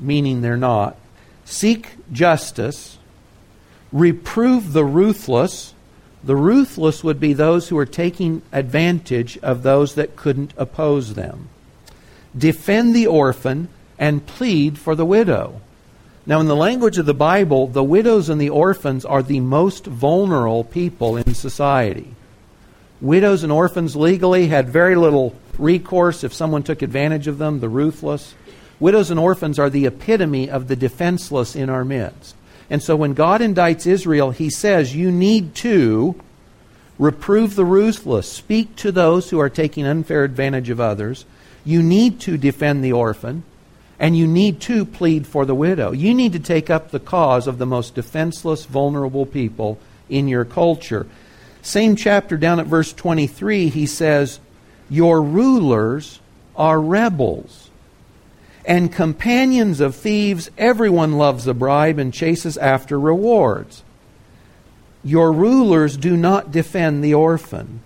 meaning 0.00 0.40
they're 0.40 0.56
not, 0.56 0.96
seek 1.44 1.90
justice, 2.10 2.97
reprove 3.92 4.72
the 4.72 4.84
ruthless. 4.84 5.74
The 6.22 6.36
ruthless 6.36 7.04
would 7.04 7.20
be 7.20 7.32
those 7.32 7.68
who 7.68 7.78
are 7.78 7.86
taking 7.86 8.42
advantage 8.52 9.38
of 9.38 9.62
those 9.62 9.94
that 9.94 10.16
couldn't 10.16 10.52
oppose 10.56 11.14
them. 11.14 11.48
Defend 12.36 12.94
the 12.94 13.06
orphan 13.06 13.68
and 13.98 14.26
plead 14.26 14.78
for 14.78 14.94
the 14.94 15.04
widow. 15.04 15.60
Now, 16.26 16.40
in 16.40 16.46
the 16.46 16.56
language 16.56 16.98
of 16.98 17.06
the 17.06 17.14
Bible, 17.14 17.68
the 17.68 17.82
widows 17.82 18.28
and 18.28 18.40
the 18.40 18.50
orphans 18.50 19.04
are 19.04 19.22
the 19.22 19.40
most 19.40 19.86
vulnerable 19.86 20.62
people 20.62 21.16
in 21.16 21.34
society. 21.34 22.14
Widows 23.00 23.42
and 23.44 23.52
orphans 23.52 23.96
legally 23.96 24.48
had 24.48 24.68
very 24.68 24.94
little 24.94 25.34
recourse 25.56 26.24
if 26.24 26.34
someone 26.34 26.62
took 26.62 26.82
advantage 26.82 27.28
of 27.28 27.38
them, 27.38 27.60
the 27.60 27.68
ruthless. 27.68 28.34
Widows 28.78 29.10
and 29.10 29.18
orphans 29.18 29.58
are 29.58 29.70
the 29.70 29.86
epitome 29.86 30.50
of 30.50 30.68
the 30.68 30.76
defenseless 30.76 31.56
in 31.56 31.70
our 31.70 31.84
midst. 31.84 32.34
And 32.70 32.82
so 32.82 32.96
when 32.96 33.14
God 33.14 33.40
indicts 33.40 33.86
Israel, 33.86 34.30
he 34.30 34.50
says, 34.50 34.94
You 34.94 35.10
need 35.10 35.54
to 35.56 36.20
reprove 36.98 37.54
the 37.54 37.64
ruthless, 37.64 38.30
speak 38.30 38.76
to 38.76 38.92
those 38.92 39.30
who 39.30 39.38
are 39.38 39.48
taking 39.48 39.86
unfair 39.86 40.24
advantage 40.24 40.68
of 40.70 40.80
others. 40.80 41.24
You 41.64 41.82
need 41.82 42.20
to 42.20 42.36
defend 42.36 42.84
the 42.84 42.92
orphan, 42.92 43.42
and 43.98 44.16
you 44.16 44.26
need 44.26 44.60
to 44.62 44.84
plead 44.84 45.26
for 45.26 45.44
the 45.44 45.54
widow. 45.54 45.92
You 45.92 46.14
need 46.14 46.32
to 46.32 46.40
take 46.40 46.70
up 46.70 46.90
the 46.90 47.00
cause 47.00 47.46
of 47.46 47.58
the 47.58 47.66
most 47.66 47.94
defenseless, 47.94 48.64
vulnerable 48.64 49.26
people 49.26 49.78
in 50.08 50.28
your 50.28 50.44
culture. 50.44 51.06
Same 51.62 51.96
chapter 51.96 52.36
down 52.36 52.60
at 52.60 52.66
verse 52.66 52.92
23, 52.92 53.68
he 53.68 53.86
says, 53.86 54.40
Your 54.88 55.22
rulers 55.22 56.20
are 56.56 56.80
rebels 56.80 57.67
and 58.68 58.92
companions 58.92 59.80
of 59.80 59.96
thieves, 59.96 60.50
everyone 60.58 61.16
loves 61.16 61.46
a 61.46 61.54
bribe 61.54 61.98
and 61.98 62.12
chases 62.12 62.58
after 62.58 63.00
rewards. 63.00 63.82
Your 65.02 65.32
rulers 65.32 65.96
do 65.96 66.18
not 66.18 66.52
defend 66.52 67.02
the 67.02 67.14
orphan. 67.14 67.80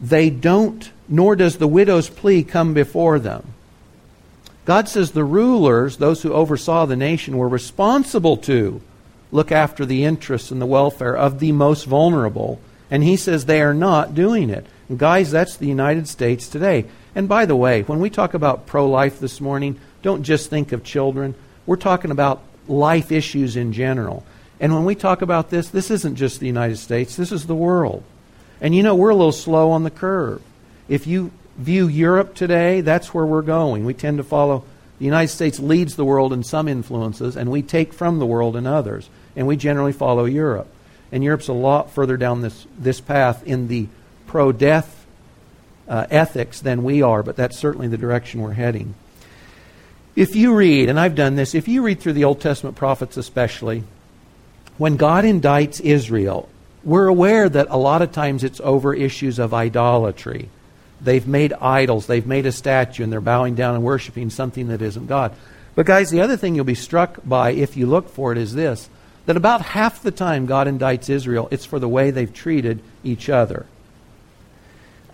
They 0.00 0.30
don't, 0.30 0.92
nor 1.08 1.34
does 1.34 1.58
the 1.58 1.66
widow's 1.66 2.08
plea 2.08 2.44
come 2.44 2.72
before 2.72 3.18
them. 3.18 3.52
God 4.64 4.88
says 4.88 5.10
the 5.10 5.24
rulers, 5.24 5.96
those 5.96 6.22
who 6.22 6.32
oversaw 6.32 6.86
the 6.86 6.94
nation, 6.94 7.36
were 7.36 7.48
responsible 7.48 8.36
to 8.38 8.80
look 9.32 9.50
after 9.50 9.84
the 9.84 10.04
interests 10.04 10.52
and 10.52 10.62
the 10.62 10.66
welfare 10.66 11.16
of 11.16 11.40
the 11.40 11.50
most 11.50 11.84
vulnerable. 11.84 12.60
And 12.92 13.02
he 13.02 13.16
says 13.16 13.46
they 13.46 13.60
are 13.60 13.74
not 13.74 14.14
doing 14.14 14.50
it. 14.50 14.66
And 14.88 15.00
guys, 15.00 15.32
that's 15.32 15.56
the 15.56 15.66
United 15.66 16.06
States 16.06 16.48
today. 16.48 16.84
And 17.16 17.28
by 17.28 17.44
the 17.44 17.56
way, 17.56 17.82
when 17.82 17.98
we 17.98 18.08
talk 18.08 18.34
about 18.34 18.66
pro 18.66 18.88
life 18.88 19.18
this 19.18 19.40
morning, 19.40 19.80
don't 20.06 20.22
just 20.22 20.50
think 20.50 20.70
of 20.70 20.84
children. 20.84 21.34
We're 21.66 21.74
talking 21.74 22.12
about 22.12 22.40
life 22.68 23.10
issues 23.10 23.56
in 23.56 23.72
general. 23.72 24.24
And 24.60 24.72
when 24.72 24.84
we 24.84 24.94
talk 24.94 25.20
about 25.20 25.50
this, 25.50 25.68
this 25.68 25.90
isn't 25.90 26.14
just 26.14 26.38
the 26.38 26.46
United 26.46 26.76
States, 26.76 27.16
this 27.16 27.32
is 27.32 27.46
the 27.46 27.56
world. 27.56 28.04
And 28.60 28.72
you 28.72 28.84
know, 28.84 28.94
we're 28.94 29.10
a 29.10 29.16
little 29.16 29.32
slow 29.32 29.72
on 29.72 29.82
the 29.82 29.90
curve. 29.90 30.40
If 30.88 31.08
you 31.08 31.32
view 31.58 31.88
Europe 31.88 32.36
today, 32.36 32.82
that's 32.82 33.12
where 33.12 33.26
we're 33.26 33.42
going. 33.42 33.84
We 33.84 33.94
tend 33.94 34.18
to 34.18 34.22
follow, 34.22 34.62
the 35.00 35.06
United 35.06 35.32
States 35.32 35.58
leads 35.58 35.96
the 35.96 36.04
world 36.04 36.32
in 36.32 36.44
some 36.44 36.68
influences, 36.68 37.36
and 37.36 37.50
we 37.50 37.62
take 37.62 37.92
from 37.92 38.20
the 38.20 38.26
world 38.26 38.54
in 38.54 38.64
others. 38.64 39.10
And 39.34 39.48
we 39.48 39.56
generally 39.56 39.92
follow 39.92 40.24
Europe. 40.24 40.68
And 41.10 41.24
Europe's 41.24 41.48
a 41.48 41.52
lot 41.52 41.90
further 41.90 42.16
down 42.16 42.42
this, 42.42 42.64
this 42.78 43.00
path 43.00 43.42
in 43.44 43.66
the 43.66 43.88
pro 44.28 44.52
death 44.52 45.04
uh, 45.88 46.06
ethics 46.10 46.60
than 46.60 46.84
we 46.84 47.02
are, 47.02 47.24
but 47.24 47.34
that's 47.34 47.58
certainly 47.58 47.88
the 47.88 47.98
direction 47.98 48.40
we're 48.40 48.52
heading. 48.52 48.94
If 50.16 50.34
you 50.34 50.54
read, 50.54 50.88
and 50.88 50.98
I've 50.98 51.14
done 51.14 51.36
this, 51.36 51.54
if 51.54 51.68
you 51.68 51.82
read 51.82 52.00
through 52.00 52.14
the 52.14 52.24
Old 52.24 52.40
Testament 52.40 52.74
prophets 52.74 53.18
especially, 53.18 53.84
when 54.78 54.96
God 54.96 55.24
indicts 55.24 55.78
Israel, 55.78 56.48
we're 56.82 57.06
aware 57.06 57.46
that 57.46 57.66
a 57.68 57.76
lot 57.76 58.00
of 58.00 58.12
times 58.12 58.42
it's 58.42 58.60
over 58.60 58.94
issues 58.94 59.38
of 59.38 59.52
idolatry. 59.52 60.48
They've 61.02 61.26
made 61.26 61.52
idols, 61.52 62.06
they've 62.06 62.26
made 62.26 62.46
a 62.46 62.52
statue, 62.52 63.04
and 63.04 63.12
they're 63.12 63.20
bowing 63.20 63.56
down 63.56 63.74
and 63.74 63.84
worshiping 63.84 64.30
something 64.30 64.68
that 64.68 64.80
isn't 64.80 65.06
God. 65.06 65.34
But, 65.74 65.84
guys, 65.84 66.10
the 66.10 66.22
other 66.22 66.38
thing 66.38 66.54
you'll 66.54 66.64
be 66.64 66.74
struck 66.74 67.18
by 67.22 67.50
if 67.50 67.76
you 67.76 67.86
look 67.86 68.08
for 68.08 68.32
it 68.32 68.38
is 68.38 68.54
this 68.54 68.88
that 69.26 69.36
about 69.36 69.60
half 69.60 70.02
the 70.02 70.12
time 70.12 70.46
God 70.46 70.66
indicts 70.66 71.10
Israel, 71.10 71.48
it's 71.50 71.66
for 71.66 71.78
the 71.78 71.88
way 71.88 72.10
they've 72.10 72.32
treated 72.32 72.80
each 73.04 73.28
other. 73.28 73.66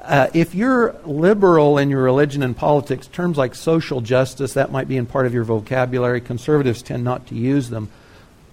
Uh, 0.03 0.29
if 0.35 0.53
you're 0.53 0.97
liberal 1.05 1.79
in 1.79 1.89
your 1.89 2.03
religion 2.03 2.43
and 2.43 2.57
politics, 2.57 3.07
terms 3.07 3.39
like 3.39 3.55
social 3.55 4.01
justice, 4.01 4.55
that 4.55 4.73
might 4.73 4.89
be 4.89 4.97
in 4.97 5.07
part 5.07 5.27
of 5.27 5.33
your 5.33 5.45
vocabulary. 5.45 6.21
Conservatives 6.21 6.83
tend 6.83 7.05
not 7.05 7.29
to 7.29 7.37
use 7.37 7.71
them. 7.71 7.89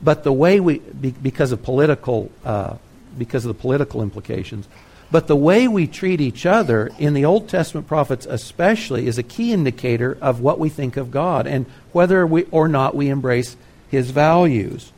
But 0.02 0.24
the 0.24 0.32
way 0.32 0.60
we, 0.60 0.78
because 0.78 1.52
of 1.52 1.64
political, 1.64 2.32
uh, 2.46 2.76
because 3.18 3.46
of 3.46 3.56
the 3.56 3.60
political 3.60 4.04
implications, 4.04 4.68
but 5.12 5.26
the 5.26 5.36
way 5.36 5.68
we 5.68 5.88
treat 5.88 6.22
each 6.22 6.46
other 6.46 6.92
in 7.00 7.16
the 7.16 7.26
Old 7.26 7.50
Testament 7.50 7.88
prophets, 7.88 8.28
especially, 8.28 9.08
is 9.08 9.18
a 9.18 9.24
key 9.24 9.52
indicator 9.52 10.18
of 10.22 10.40
what 10.42 10.60
we 10.60 10.70
think 10.70 10.98
of 10.98 11.10
God 11.10 11.48
and 11.48 11.66
whether 11.92 12.28
we 12.28 12.44
or 12.52 12.68
not 12.68 12.96
we 12.96 13.10
embrace 13.10 13.58
His 13.90 14.12
values. 14.12 14.92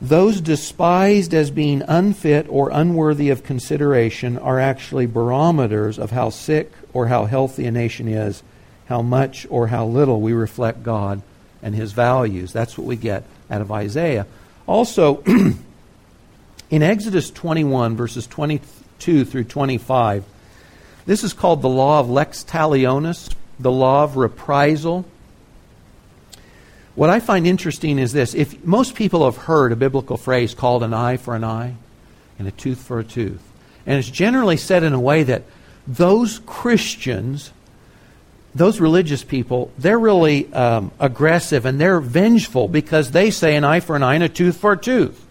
Those 0.00 0.40
despised 0.40 1.34
as 1.34 1.50
being 1.50 1.82
unfit 1.82 2.46
or 2.48 2.70
unworthy 2.70 3.30
of 3.30 3.42
consideration 3.42 4.38
are 4.38 4.60
actually 4.60 5.06
barometers 5.06 5.98
of 5.98 6.12
how 6.12 6.30
sick 6.30 6.72
or 6.92 7.08
how 7.08 7.24
healthy 7.24 7.66
a 7.66 7.72
nation 7.72 8.06
is, 8.06 8.42
how 8.86 9.02
much 9.02 9.46
or 9.50 9.66
how 9.66 9.86
little 9.86 10.20
we 10.20 10.32
reflect 10.32 10.84
God 10.84 11.22
and 11.62 11.74
His 11.74 11.92
values. 11.92 12.52
That's 12.52 12.78
what 12.78 12.86
we 12.86 12.94
get 12.94 13.24
out 13.50 13.60
of 13.60 13.72
Isaiah. 13.72 14.26
Also, 14.68 15.22
in 16.70 16.82
Exodus 16.82 17.30
21, 17.30 17.96
verses 17.96 18.26
22 18.28 19.24
through 19.24 19.44
25, 19.44 20.24
this 21.06 21.24
is 21.24 21.32
called 21.32 21.60
the 21.60 21.68
law 21.68 21.98
of 21.98 22.08
lex 22.08 22.44
talionis, 22.44 23.34
the 23.58 23.72
law 23.72 24.04
of 24.04 24.16
reprisal. 24.16 25.04
What 26.98 27.10
I 27.10 27.20
find 27.20 27.46
interesting 27.46 27.96
is 28.00 28.12
this. 28.12 28.34
If 28.34 28.64
most 28.64 28.96
people 28.96 29.24
have 29.24 29.36
heard 29.36 29.70
a 29.70 29.76
biblical 29.76 30.16
phrase 30.16 30.52
called 30.52 30.82
an 30.82 30.92
eye 30.92 31.16
for 31.16 31.36
an 31.36 31.44
eye 31.44 31.76
and 32.40 32.48
a 32.48 32.50
tooth 32.50 32.82
for 32.82 32.98
a 32.98 33.04
tooth, 33.04 33.40
and 33.86 33.96
it's 33.96 34.10
generally 34.10 34.56
said 34.56 34.82
in 34.82 34.94
a 34.94 35.00
way 35.00 35.22
that 35.22 35.44
those 35.86 36.40
Christians 36.44 37.52
those 38.52 38.80
religious 38.80 39.22
people, 39.22 39.70
they're 39.78 39.98
really 39.98 40.52
um, 40.52 40.90
aggressive 40.98 41.66
and 41.66 41.80
they're 41.80 42.00
vengeful 42.00 42.66
because 42.66 43.12
they 43.12 43.30
say 43.30 43.54
an 43.54 43.62
eye 43.62 43.78
for 43.78 43.94
an 43.94 44.02
eye 44.02 44.16
and 44.16 44.24
a 44.24 44.28
tooth 44.28 44.56
for 44.56 44.72
a 44.72 44.76
tooth. 44.76 45.24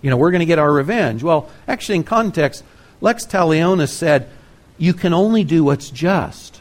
You 0.00 0.10
know, 0.10 0.16
we're 0.16 0.32
going 0.32 0.40
to 0.40 0.46
get 0.46 0.58
our 0.58 0.72
revenge. 0.72 1.22
Well, 1.22 1.48
actually, 1.68 1.96
in 1.96 2.04
context, 2.04 2.64
Lex 3.00 3.26
Talionis 3.26 3.90
said, 3.90 4.28
you 4.76 4.94
can 4.94 5.14
only 5.14 5.44
do 5.44 5.62
what's 5.62 5.90
just. 5.90 6.60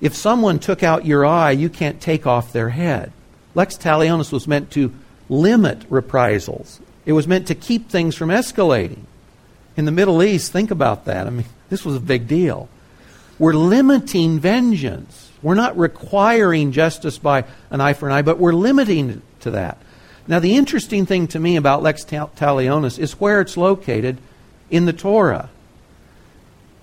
If 0.00 0.14
someone 0.14 0.58
took 0.58 0.82
out 0.82 1.04
your 1.04 1.26
eye, 1.26 1.50
you 1.50 1.68
can't 1.68 2.00
take 2.00 2.26
off 2.26 2.54
their 2.54 2.70
head. 2.70 3.12
Lex 3.54 3.76
Talionis 3.76 4.32
was 4.32 4.48
meant 4.48 4.70
to 4.72 4.92
limit 5.28 5.84
reprisals, 5.88 6.80
it 7.04 7.12
was 7.12 7.26
meant 7.26 7.46
to 7.48 7.54
keep 7.54 7.88
things 7.88 8.14
from 8.14 8.28
escalating. 8.28 9.04
In 9.76 9.86
the 9.86 9.92
Middle 9.92 10.22
East, 10.22 10.52
think 10.52 10.70
about 10.70 11.06
that. 11.06 11.26
I 11.26 11.30
mean, 11.30 11.46
this 11.70 11.84
was 11.84 11.96
a 11.96 12.00
big 12.00 12.28
deal. 12.28 12.68
We're 13.38 13.54
limiting 13.54 14.38
vengeance. 14.38 15.30
We're 15.42 15.54
not 15.54 15.76
requiring 15.76 16.72
justice 16.72 17.18
by 17.18 17.44
an 17.70 17.80
eye 17.80 17.94
for 17.94 18.06
an 18.06 18.12
eye, 18.12 18.22
but 18.22 18.38
we're 18.38 18.52
limiting 18.52 19.10
it 19.10 19.22
to 19.40 19.50
that. 19.52 19.78
Now, 20.28 20.38
the 20.38 20.54
interesting 20.54 21.06
thing 21.06 21.26
to 21.28 21.40
me 21.40 21.56
about 21.56 21.82
Lex 21.82 22.04
Talionis 22.04 22.98
is 22.98 23.18
where 23.18 23.40
it's 23.40 23.56
located 23.56 24.18
in 24.70 24.84
the 24.84 24.92
Torah. 24.92 25.50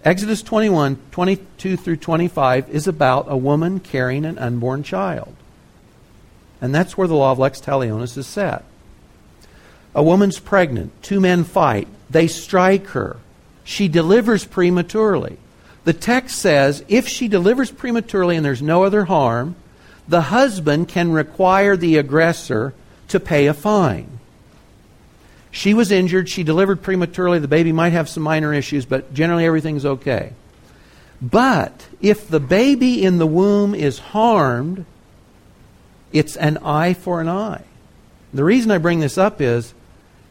Exodus 0.03 0.41
21, 0.41 0.97
22 1.11 1.77
through 1.77 1.97
25 1.97 2.69
is 2.69 2.87
about 2.87 3.25
a 3.29 3.37
woman 3.37 3.79
carrying 3.79 4.25
an 4.25 4.37
unborn 4.37 4.83
child. 4.83 5.35
And 6.61 6.73
that's 6.75 6.97
where 6.97 7.07
the 7.07 7.15
law 7.15 7.31
of 7.31 7.39
lex 7.39 7.61
talionis 7.61 8.17
is 8.17 8.27
set. 8.27 8.63
A 9.95 10.03
woman's 10.03 10.39
pregnant. 10.39 10.91
Two 11.01 11.19
men 11.19 11.43
fight. 11.43 11.87
They 12.09 12.27
strike 12.27 12.87
her. 12.87 13.17
She 13.63 13.87
delivers 13.87 14.45
prematurely. 14.45 15.37
The 15.85 15.93
text 15.93 16.37
says 16.37 16.83
if 16.87 17.07
she 17.07 17.27
delivers 17.27 17.71
prematurely 17.71 18.35
and 18.35 18.45
there's 18.45 18.61
no 18.61 18.83
other 18.83 19.05
harm, 19.05 19.55
the 20.07 20.21
husband 20.21 20.87
can 20.87 21.11
require 21.11 21.77
the 21.77 21.97
aggressor 21.97 22.73
to 23.09 23.19
pay 23.19 23.47
a 23.47 23.53
fine. 23.53 24.19
She 25.51 25.73
was 25.73 25.91
injured. 25.91 26.29
She 26.29 26.43
delivered 26.43 26.81
prematurely. 26.81 27.39
The 27.39 27.47
baby 27.47 27.71
might 27.71 27.93
have 27.93 28.09
some 28.09 28.23
minor 28.23 28.53
issues, 28.53 28.85
but 28.85 29.13
generally 29.13 29.45
everything's 29.45 29.85
okay. 29.85 30.33
But 31.21 31.87
if 32.01 32.27
the 32.27 32.39
baby 32.39 33.03
in 33.03 33.17
the 33.17 33.27
womb 33.27 33.75
is 33.75 33.99
harmed, 33.99 34.85
it's 36.11 36.35
an 36.35 36.57
eye 36.57 36.93
for 36.93 37.21
an 37.21 37.29
eye. 37.29 37.63
The 38.33 38.43
reason 38.43 38.71
I 38.71 38.77
bring 38.77 38.99
this 38.99 39.17
up 39.17 39.41
is 39.41 39.73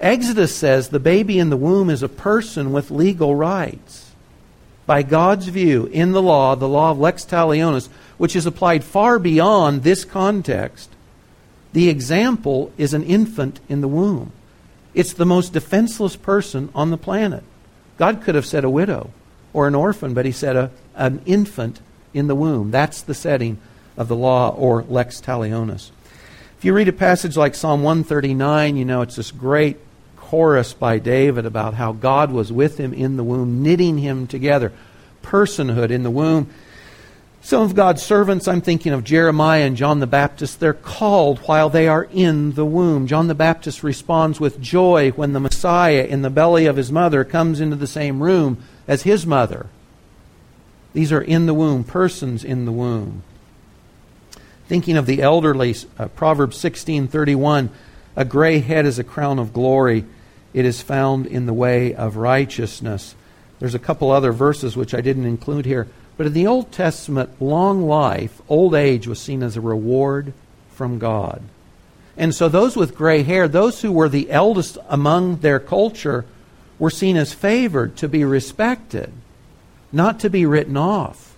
Exodus 0.01 0.55
says 0.55 0.89
the 0.89 1.01
baby 1.01 1.39
in 1.39 1.51
the 1.51 1.57
womb 1.57 1.91
is 1.91 2.03
a 2.03 2.09
person 2.09 2.73
with 2.73 2.91
legal 2.91 3.35
rights. 3.35 4.13
By 4.87 5.03
God's 5.03 5.49
view, 5.49 5.87
in 5.87 6.13
the 6.13 6.23
law, 6.23 6.55
the 6.55 6.69
law 6.69 6.93
of 6.93 6.99
lex 6.99 7.25
talionis, 7.25 7.89
which 8.17 8.35
is 8.35 8.47
applied 8.47 8.85
far 8.85 9.19
beyond 9.19 9.83
this 9.83 10.05
context, 10.05 10.91
the 11.73 11.89
example 11.89 12.73
is 12.79 12.95
an 12.95 13.03
infant 13.03 13.61
in 13.69 13.81
the 13.81 13.89
womb. 13.89 14.33
It's 14.95 15.13
the 15.13 15.27
most 15.27 15.53
defenseless 15.53 16.17
person 16.17 16.71
on 16.75 16.91
the 16.91 16.97
planet. 16.97 17.45
God 17.99 18.23
could 18.23 18.35
have 18.35 18.47
said 18.47 18.65
a 18.65 18.71
widow 18.71 19.11
or 19.53 19.69
an 19.69 19.75
orphan, 19.75 20.15
but 20.15 20.25
he 20.25 20.33
said 20.33 20.57
a, 20.57 20.71
an 20.95 21.21
infant 21.27 21.81
in 22.15 22.27
the 22.27 22.35
womb. 22.35 22.71
That's 22.71 23.03
the 23.03 23.15
setting 23.15 23.59
of 23.99 24.09
the 24.09 24.17
law 24.17 24.55
or 24.57 24.85
lex 24.85 25.21
talionis. 25.21 25.91
If 26.57 26.65
you 26.65 26.73
read 26.73 26.89
a 26.89 26.93
passage 26.93 27.37
like 27.37 27.55
Psalm 27.55 27.83
139, 27.83 28.77
you 28.77 28.85
know 28.87 29.03
it's 29.03 29.17
this 29.17 29.31
great 29.31 29.77
chorus 30.17 30.73
by 30.73 30.99
David 30.99 31.45
about 31.45 31.75
how 31.75 31.93
God 31.93 32.33
was 32.33 32.51
with 32.51 32.79
him 32.79 32.95
in 32.95 33.17
the 33.17 33.25
womb, 33.25 33.63
knitting 33.63 33.99
him 33.99 34.27
together. 34.27 34.73
Personhood 35.23 35.91
in 35.91 36.05
the 36.05 36.11
womb. 36.11 36.49
Some 37.41 37.63
of 37.63 37.75
God's 37.75 38.03
servants, 38.03 38.49
I'm 38.49 38.61
thinking 38.61 38.93
of 38.93 39.05
Jeremiah 39.05 39.63
and 39.63 39.77
John 39.77 40.01
the 40.01 40.07
Baptist, 40.07 40.61
they're 40.61 40.75
called 40.75 41.39
while 41.41 41.71
they 41.71 41.89
are 41.89 42.05
in 42.13 42.53
the 42.53 42.65
womb. 42.65 43.07
John 43.07 43.29
the 43.29 43.35
Baptist 43.35 43.83
responds 43.83 44.41
with 44.41 44.61
joy 44.61 45.11
when 45.13 45.33
the 45.33 45.41
Messiah 45.41 46.05
in 46.05 46.23
the 46.23 46.31
belly 46.31 46.67
of 46.67 46.77
his 46.77 46.93
mother 46.93 47.25
comes 47.25 47.61
into 47.61 47.77
the 47.77 47.87
same 47.87 48.23
room 48.23 48.59
as 48.87 49.03
his 49.03 49.27
mother. 49.27 49.67
These 50.93 51.13
are 51.13 51.23
in 51.23 51.47
the 51.47 51.55
womb, 51.55 51.85
persons 51.85 52.45
in 52.45 52.65
the 52.65 52.73
womb. 52.73 53.23
Thinking 54.69 54.99
of 54.99 55.07
the 55.07 55.23
elderly, 55.23 55.75
uh, 55.99 56.09
Proverbs 56.09 56.59
16:31, 56.59 57.71
a 58.15 58.27
gray 58.27 58.59
head 58.59 58.85
is 58.85 58.99
a 58.99 59.05
crown 59.05 59.39
of 59.39 59.55
glory. 59.55 60.05
It 60.53 60.67
is 60.67 60.83
found 60.83 61.25
in 61.25 61.47
the 61.47 61.55
way 61.55 61.95
of 61.95 62.19
righteousness. 62.19 63.15
There's 63.61 63.75
a 63.75 63.79
couple 63.79 64.11
other 64.11 64.31
verses 64.31 64.77
which 64.77 64.93
I 64.93 65.01
didn't 65.01 65.25
include 65.25 65.65
here. 65.65 65.89
But 66.19 66.27
in 66.27 66.35
the 66.35 66.47
Old 66.47 66.71
Testament, 66.71 67.31
long 67.41 67.87
life, 67.89 68.43
old 68.47 68.75
age 68.75 69.07
was 69.09 69.19
seen 69.19 69.43
as 69.43 69.57
a 69.57 69.63
reward 69.63 70.35
from 70.75 70.99
God. 70.99 71.41
And 72.19 72.35
so 72.35 72.51
those 72.51 72.77
with 72.77 72.95
gray 72.95 73.23
hair, 73.23 73.49
those 73.49 73.81
who 73.81 73.91
were 73.91 74.09
the 74.11 74.31
eldest 74.31 74.77
among 74.91 75.37
their 75.37 75.61
culture, 75.61 76.27
were 76.79 76.91
seen 76.91 77.17
as 77.17 77.33
favored 77.33 77.97
to 77.97 78.09
be 78.09 78.23
respected, 78.23 79.13
not 79.93 80.21
to 80.21 80.29
be 80.29 80.45
written 80.45 80.77
off. 80.77 81.37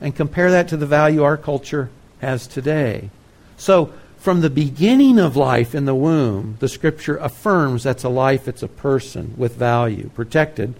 And 0.00 0.14
compare 0.14 0.52
that 0.52 0.68
to 0.68 0.76
the 0.76 0.86
value 0.86 1.24
our 1.24 1.36
culture 1.36 1.90
as 2.20 2.46
today. 2.46 3.10
So, 3.56 3.92
from 4.18 4.40
the 4.40 4.50
beginning 4.50 5.18
of 5.18 5.36
life 5.36 5.74
in 5.74 5.84
the 5.84 5.94
womb, 5.94 6.56
the 6.58 6.68
scripture 6.68 7.16
affirms 7.16 7.84
that's 7.84 8.04
a 8.04 8.08
life, 8.08 8.48
it's 8.48 8.62
a 8.62 8.68
person 8.68 9.34
with 9.36 9.54
value, 9.54 10.10
protected 10.14 10.74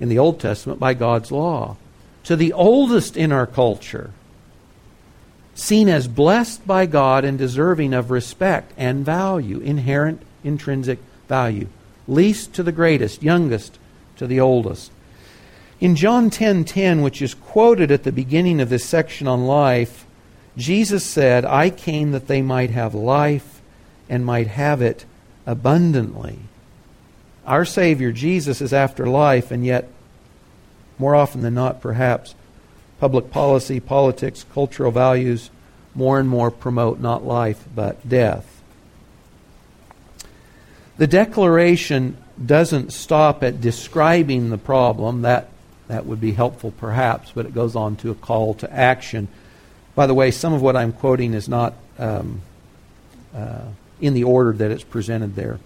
in 0.00 0.08
the 0.08 0.18
Old 0.18 0.40
Testament 0.40 0.80
by 0.80 0.94
God's 0.94 1.30
law. 1.30 1.76
To 2.24 2.36
the 2.36 2.52
oldest 2.52 3.16
in 3.16 3.30
our 3.30 3.46
culture, 3.46 4.10
seen 5.54 5.88
as 5.88 6.08
blessed 6.08 6.66
by 6.66 6.86
God 6.86 7.24
and 7.24 7.36
deserving 7.36 7.92
of 7.92 8.10
respect 8.10 8.72
and 8.76 9.04
value, 9.04 9.58
inherent 9.58 10.22
intrinsic 10.42 10.98
value. 11.28 11.68
Least 12.08 12.54
to 12.54 12.62
the 12.62 12.72
greatest, 12.72 13.22
youngest 13.22 13.78
to 14.16 14.26
the 14.26 14.40
oldest. 14.40 14.90
In 15.80 15.94
John 15.94 16.30
10:10, 16.30 16.64
10, 16.64 16.64
10, 16.64 17.02
which 17.02 17.20
is 17.20 17.34
quoted 17.34 17.90
at 17.90 18.04
the 18.04 18.12
beginning 18.12 18.60
of 18.60 18.70
this 18.70 18.84
section 18.84 19.26
on 19.26 19.46
life, 19.46 20.06
Jesus 20.56 21.04
said, 21.04 21.44
I 21.44 21.70
came 21.70 22.12
that 22.12 22.28
they 22.28 22.42
might 22.42 22.70
have 22.70 22.94
life 22.94 23.60
and 24.08 24.24
might 24.24 24.48
have 24.48 24.82
it 24.82 25.04
abundantly. 25.46 26.38
Our 27.46 27.64
Savior, 27.64 28.12
Jesus, 28.12 28.60
is 28.60 28.72
after 28.72 29.06
life, 29.06 29.50
and 29.50 29.64
yet, 29.64 29.88
more 30.98 31.14
often 31.14 31.40
than 31.40 31.54
not, 31.54 31.80
perhaps, 31.80 32.34
public 33.00 33.30
policy, 33.30 33.80
politics, 33.80 34.44
cultural 34.52 34.92
values 34.92 35.50
more 35.94 36.18
and 36.18 36.28
more 36.28 36.50
promote 36.50 37.00
not 37.00 37.24
life, 37.24 37.64
but 37.74 38.08
death. 38.08 38.62
The 40.96 41.06
declaration 41.06 42.16
doesn't 42.44 42.92
stop 42.92 43.42
at 43.42 43.60
describing 43.60 44.50
the 44.50 44.58
problem. 44.58 45.22
That, 45.22 45.48
that 45.88 46.06
would 46.06 46.20
be 46.20 46.32
helpful, 46.32 46.72
perhaps, 46.72 47.32
but 47.34 47.46
it 47.46 47.54
goes 47.54 47.76
on 47.76 47.96
to 47.96 48.10
a 48.10 48.14
call 48.14 48.54
to 48.54 48.72
action 48.72 49.28
by 49.94 50.06
the 50.06 50.14
way, 50.14 50.30
some 50.30 50.52
of 50.52 50.62
what 50.62 50.76
I'm 50.76 50.92
quoting 50.92 51.34
is 51.34 51.48
not 51.48 51.74
um, 51.98 52.40
uh, 53.34 53.62
in 54.00 54.14
the 54.14 54.24
order 54.24 54.52
that 54.52 54.70
it's 54.70 54.84
presented 54.84 55.36
there. 55.36 55.58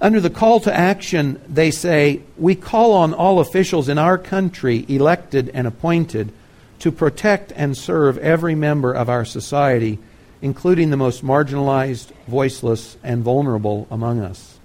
Under 0.00 0.20
the 0.20 0.30
call 0.30 0.60
to 0.60 0.74
action, 0.74 1.40
they 1.48 1.70
say, 1.70 2.20
We 2.36 2.56
call 2.56 2.92
on 2.92 3.14
all 3.14 3.38
officials 3.38 3.88
in 3.88 3.96
our 3.96 4.18
country, 4.18 4.84
elected 4.88 5.50
and 5.54 5.66
appointed, 5.66 6.32
to 6.80 6.90
protect 6.90 7.52
and 7.52 7.76
serve 7.76 8.18
every 8.18 8.54
member 8.54 8.92
of 8.92 9.08
our 9.08 9.24
society, 9.24 9.98
including 10.42 10.90
the 10.90 10.96
most 10.96 11.24
marginalized, 11.24 12.10
voiceless, 12.26 12.96
and 13.02 13.22
vulnerable 13.22 13.86
among 13.90 14.20
us. 14.20 14.58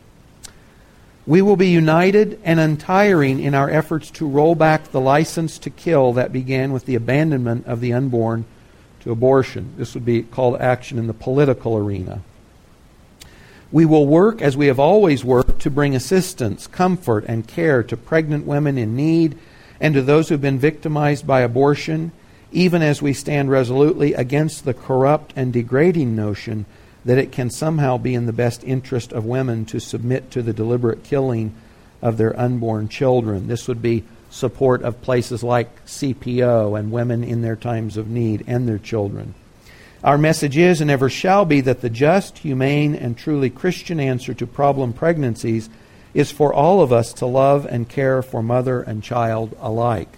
We 1.28 1.44
will 1.44 1.56
be 1.56 1.70
united 1.70 2.40
and 2.44 2.60
untiring 2.60 3.40
in 3.40 3.54
our 3.54 3.70
efforts 3.70 4.10
to 4.12 4.28
roll 4.28 4.56
back 4.56 4.92
the 4.92 5.00
license 5.00 5.60
to 5.60 5.70
kill 5.70 6.14
that 6.14 6.34
began 6.34 6.74
with 6.74 6.86
the 6.86 6.96
abandonment 6.96 7.68
of 7.68 7.82
the 7.82 7.94
unborn 7.94 8.46
to 9.02 9.12
abortion. 9.12 9.74
This 9.78 9.94
would 9.94 10.06
be 10.06 10.24
called 10.24 10.60
action 10.60 10.98
in 10.98 11.08
the 11.08 11.14
political 11.14 11.78
arena. 11.78 12.22
We 13.72 13.86
will 13.86 14.08
work 14.08 14.42
as 14.42 14.58
we 14.58 14.68
have 14.68 14.80
always 14.80 15.24
worked 15.24 15.62
to 15.62 15.70
bring 15.70 15.96
assistance, 15.96 16.66
comfort, 16.66 17.26
and 17.28 17.48
care 17.48 17.84
to 17.84 17.96
pregnant 17.96 18.46
women 18.46 18.78
in 18.78 18.96
need 18.96 19.38
and 19.80 19.94
to 19.94 20.02
those 20.02 20.30
who 20.30 20.34
have 20.34 20.42
been 20.42 20.60
victimized 20.60 21.28
by 21.28 21.42
abortion, 21.42 22.12
even 22.52 22.82
as 22.82 23.02
we 23.02 23.14
stand 23.14 23.52
resolutely 23.52 24.14
against 24.14 24.66
the 24.66 24.74
corrupt 24.74 25.34
and 25.36 25.54
degrading 25.54 26.16
notion 26.16 26.66
that 27.06 27.18
it 27.18 27.32
can 27.32 27.50
somehow 27.50 27.98
be 27.98 28.14
in 28.14 28.26
the 28.26 28.34
best 28.34 28.64
interest 28.64 29.14
of 29.14 29.24
women 29.24 29.66
to 29.66 29.80
submit 29.80 30.32
to 30.32 30.42
the 30.42 30.54
deliberate 30.54 31.04
killing 31.04 31.54
of 32.02 32.18
their 32.18 32.38
unborn 32.40 32.90
children. 32.90 33.48
This 33.48 33.68
would 33.68 33.82
be 33.82 34.04
support 34.30 34.84
of 34.84 35.02
places 35.02 35.44
like 35.44 35.86
CPO 35.86 36.78
and 36.78 36.92
women 36.92 37.24
in 37.24 37.42
their 37.42 37.56
times 37.56 37.98
of 37.98 38.10
need 38.10 38.44
and 38.48 38.68
their 38.68 38.78
children. 38.78 39.34
Our 40.04 40.18
message 40.18 40.58
is 40.58 40.80
and 40.80 40.90
ever 40.90 41.10
shall 41.10 41.44
be 41.44 41.62
that 41.62 41.82
the 41.82 41.90
just, 41.90 42.40
humane, 42.40 42.96
and 42.96 43.18
truly 43.18 43.50
Christian 43.50 44.00
answer 44.00 44.34
to 44.34 44.48
problem 44.48 44.94
pregnancies 44.94 45.70
is 46.14 46.32
for 46.32 46.54
all 46.54 46.82
of 46.82 46.94
us 46.94 47.12
to 47.14 47.26
love 47.26 47.66
and 47.66 47.90
care 47.90 48.22
for 48.22 48.42
mother 48.42 48.82
and 48.82 49.04
child 49.04 49.56
alike. 49.60 50.10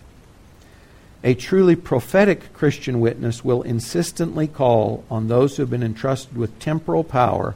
A 1.23 1.33
truly 1.33 1.75
prophetic 1.75 2.53
Christian 2.53 2.99
witness 2.99 3.43
will 3.43 3.61
insistently 3.61 4.47
call 4.47 5.03
on 5.09 5.27
those 5.27 5.57
who 5.57 5.63
have 5.63 5.69
been 5.69 5.83
entrusted 5.83 6.37
with 6.37 6.59
temporal 6.59 7.03
power 7.03 7.55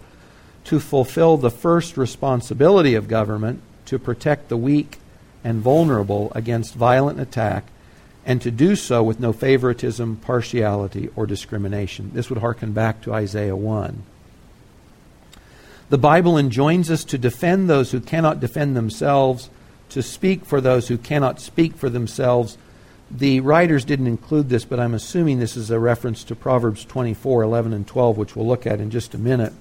to 0.65 0.79
fulfill 0.79 1.37
the 1.37 1.51
first 1.51 1.97
responsibility 1.97 2.95
of 2.95 3.07
government 3.07 3.61
to 3.85 3.99
protect 3.99 4.49
the 4.49 4.57
weak 4.57 4.99
and 5.45 5.61
vulnerable 5.61 6.29
against 6.35 6.75
violent 6.75 7.21
attack, 7.21 7.63
and 8.25 8.41
to 8.41 8.51
do 8.51 8.75
so 8.75 9.01
with 9.01 9.19
no 9.19 9.31
favoritism, 9.31 10.17
partiality, 10.17 11.09
or 11.15 11.25
discrimination. 11.25 12.11
This 12.13 12.29
would 12.29 12.39
harken 12.39 12.73
back 12.73 13.01
to 13.01 13.13
Isaiah 13.13 13.55
1. 13.55 14.03
The 15.89 15.97
Bible 15.97 16.37
enjoins 16.37 16.91
us 16.91 17.05
to 17.05 17.17
defend 17.17 17.69
those 17.69 17.91
who 17.91 18.01
cannot 18.01 18.41
defend 18.41 18.75
themselves, 18.75 19.49
to 19.89 20.01
speak 20.01 20.43
for 20.43 20.59
those 20.59 20.87
who 20.87 20.97
cannot 20.97 21.39
speak 21.39 21.75
for 21.75 21.89
themselves, 21.89 22.57
the 23.09 23.39
writers 23.39 23.85
didn't 23.85 24.07
include 24.07 24.49
this, 24.49 24.65
but 24.65 24.79
I'm 24.79 24.93
assuming 24.93 25.39
this 25.39 25.55
is 25.55 25.69
a 25.69 25.79
reference 25.79 26.23
to 26.25 26.35
Proverbs 26.35 26.83
24, 26.85 27.43
11, 27.43 27.71
and 27.71 27.85
12, 27.85 28.17
which 28.17 28.35
we'll 28.35 28.47
look 28.47 28.65
at 28.65 28.79
in 28.79 28.89
just 28.89 29.13
a 29.13 29.19
minute. 29.19 29.53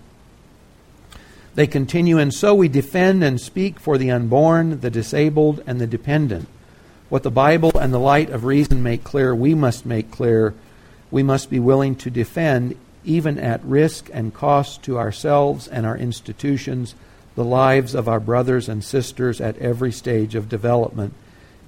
They 1.54 1.66
continue, 1.68 2.18
and 2.18 2.34
so 2.34 2.54
we 2.54 2.68
defend 2.68 3.22
and 3.22 3.40
speak 3.40 3.78
for 3.78 3.96
the 3.96 4.10
unborn, 4.10 4.80
the 4.80 4.90
disabled, 4.90 5.62
and 5.66 5.80
the 5.80 5.86
dependent. 5.86 6.48
What 7.08 7.22
the 7.22 7.30
Bible 7.30 7.70
and 7.78 7.94
the 7.94 8.00
light 8.00 8.30
of 8.30 8.44
reason 8.44 8.82
make 8.82 9.04
clear, 9.04 9.34
we 9.34 9.54
must 9.54 9.86
make 9.86 10.10
clear. 10.10 10.54
We 11.12 11.22
must 11.22 11.50
be 11.50 11.60
willing 11.60 11.94
to 11.96 12.10
defend, 12.10 12.76
even 13.04 13.38
at 13.38 13.64
risk 13.64 14.10
and 14.12 14.34
cost 14.34 14.82
to 14.84 14.98
ourselves 14.98 15.68
and 15.68 15.86
our 15.86 15.96
institutions, 15.96 16.96
the 17.36 17.44
lives 17.44 17.94
of 17.94 18.08
our 18.08 18.20
brothers 18.20 18.68
and 18.68 18.82
sisters 18.82 19.40
at 19.40 19.58
every 19.58 19.92
stage 19.92 20.34
of 20.34 20.48
development 20.48 21.14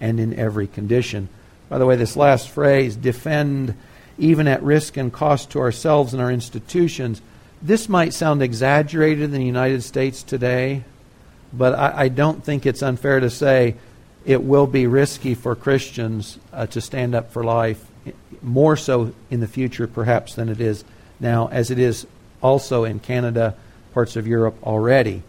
and 0.01 0.19
in 0.19 0.35
every 0.35 0.67
condition. 0.67 1.29
By 1.69 1.79
the 1.79 1.87
way, 1.87 1.95
this 1.95 2.17
last 2.17 2.49
phrase, 2.49 2.97
defend 2.97 3.75
even 4.19 4.49
at 4.49 4.63
risk 4.63 4.97
and 4.97 5.13
cost 5.13 5.51
to 5.51 5.61
ourselves 5.61 6.13
and 6.13 6.23
our 6.23 6.33
institutions, 6.33 7.21
this 7.67 7.89
might 7.89 8.15
sound 8.15 8.43
exaggerated 8.43 9.25
in 9.25 9.33
the 9.33 9.43
United 9.43 9.83
States 9.83 10.23
today, 10.23 10.85
but 11.53 11.75
I, 11.75 12.03
I 12.03 12.09
don't 12.09 12.45
think 12.45 12.65
it's 12.65 12.83
unfair 12.83 13.19
to 13.19 13.29
say 13.29 13.75
it 14.25 14.43
will 14.43 14.69
be 14.69 14.87
risky 14.87 15.35
for 15.35 15.57
Christians 15.57 16.39
uh, 16.53 16.67
to 16.67 16.81
stand 16.81 17.17
up 17.17 17.33
for 17.33 17.43
life, 17.43 17.85
more 18.41 18.77
so 18.77 19.13
in 19.31 19.41
the 19.41 19.49
future 19.49 19.89
perhaps 19.89 20.37
than 20.37 20.49
it 20.49 20.61
is 20.61 20.85
now, 21.19 21.49
as 21.49 21.73
it 21.73 21.79
is 21.81 22.07
also 22.41 22.85
in 22.85 23.01
Canada, 23.01 23.57
parts 23.93 24.15
of 24.15 24.29
Europe 24.29 24.57
already. 24.63 25.23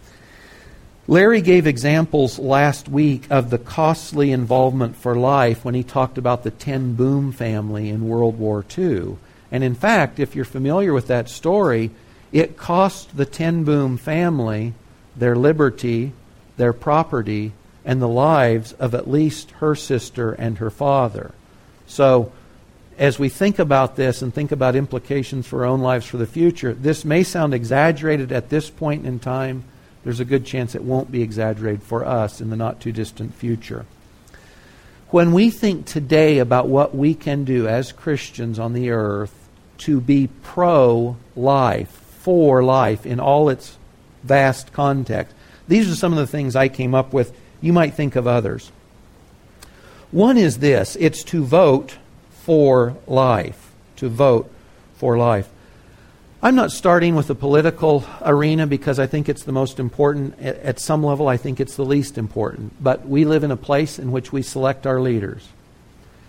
Larry 1.07 1.41
gave 1.41 1.65
examples 1.65 2.37
last 2.37 2.87
week 2.87 3.25
of 3.31 3.49
the 3.49 3.57
costly 3.57 4.31
involvement 4.31 4.95
for 4.95 5.15
life 5.15 5.65
when 5.65 5.73
he 5.73 5.83
talked 5.83 6.17
about 6.19 6.43
the 6.43 6.51
Ten 6.51 6.93
Boom 6.93 7.31
family 7.31 7.89
in 7.89 8.07
World 8.07 8.37
War 8.37 8.63
II. 8.77 9.17
And 9.51 9.63
in 9.63 9.73
fact, 9.73 10.19
if 10.19 10.35
you're 10.35 10.45
familiar 10.45 10.93
with 10.93 11.07
that 11.07 11.29
story, 11.29 11.91
it 12.31 12.57
cost 12.57 13.15
the 13.15 13.25
Ten 13.25 13.63
Boom 13.63 13.97
family 13.97 14.73
their 15.15 15.35
liberty, 15.35 16.13
their 16.57 16.73
property, 16.73 17.51
and 17.83 18.01
the 18.01 18.07
lives 18.07 18.73
of 18.73 18.93
at 18.93 19.09
least 19.09 19.49
her 19.51 19.73
sister 19.73 20.33
and 20.33 20.59
her 20.59 20.69
father. 20.69 21.31
So, 21.87 22.31
as 22.99 23.17
we 23.17 23.29
think 23.29 23.59
about 23.59 23.95
this 23.95 24.21
and 24.21 24.33
think 24.33 24.51
about 24.51 24.75
implications 24.75 25.47
for 25.47 25.61
our 25.61 25.71
own 25.71 25.81
lives 25.81 26.05
for 26.05 26.17
the 26.17 26.27
future, 26.27 26.73
this 26.73 27.05
may 27.05 27.23
sound 27.23 27.53
exaggerated 27.53 28.31
at 28.31 28.49
this 28.49 28.69
point 28.69 29.05
in 29.05 29.19
time 29.19 29.63
there's 30.03 30.19
a 30.21 30.25
good 30.25 30.45
chance 30.45 30.73
it 30.73 30.83
won't 30.83 31.11
be 31.11 31.21
exaggerated 31.21 31.83
for 31.83 32.05
us 32.05 32.39
in 32.39 32.49
the 32.49 32.55
not 32.55 32.79
too 32.79 32.93
distant 32.93 33.33
future. 33.35 33.85
When 35.09 35.33
we 35.33 35.49
think 35.49 35.85
today 35.85 36.39
about 36.39 36.67
what 36.67 36.95
we 36.95 37.13
can 37.13 37.43
do 37.43 37.67
as 37.67 37.91
Christians 37.91 38.57
on 38.57 38.71
the 38.71 38.89
earth 38.89 39.49
to 39.79 39.99
be 39.99 40.29
pro 40.43 41.17
life, 41.35 42.06
for 42.27 42.61
life 42.61 43.05
in 43.05 43.21
all 43.21 43.47
its 43.47 43.77
vast 44.21 44.73
context, 44.73 45.33
these 45.69 45.89
are 45.89 45.95
some 45.95 46.11
of 46.11 46.19
the 46.19 46.27
things 46.27 46.57
I 46.57 46.67
came 46.67 46.93
up 46.93 47.13
with. 47.13 47.33
You 47.61 47.71
might 47.71 47.93
think 47.93 48.17
of 48.17 48.27
others. 48.27 48.69
One 50.11 50.35
is 50.35 50.57
this 50.57 50.97
it's 50.97 51.23
to 51.23 51.45
vote 51.45 51.95
for 52.31 52.97
life. 53.07 53.71
To 53.95 54.09
vote 54.09 54.51
for 54.97 55.17
life. 55.17 55.47
I'm 56.43 56.53
not 56.53 56.71
starting 56.71 57.15
with 57.15 57.27
the 57.27 57.33
political 57.33 58.03
arena 58.21 58.67
because 58.67 58.99
I 58.99 59.07
think 59.07 59.29
it's 59.29 59.43
the 59.43 59.53
most 59.53 59.79
important. 59.79 60.37
At 60.37 60.81
some 60.81 61.05
level, 61.05 61.29
I 61.29 61.37
think 61.37 61.61
it's 61.61 61.77
the 61.77 61.85
least 61.85 62.17
important. 62.17 62.73
But 62.83 63.07
we 63.07 63.23
live 63.23 63.45
in 63.45 63.51
a 63.51 63.55
place 63.55 63.99
in 63.99 64.11
which 64.11 64.33
we 64.33 64.41
select 64.41 64.85
our 64.85 64.99
leaders. 64.99 65.47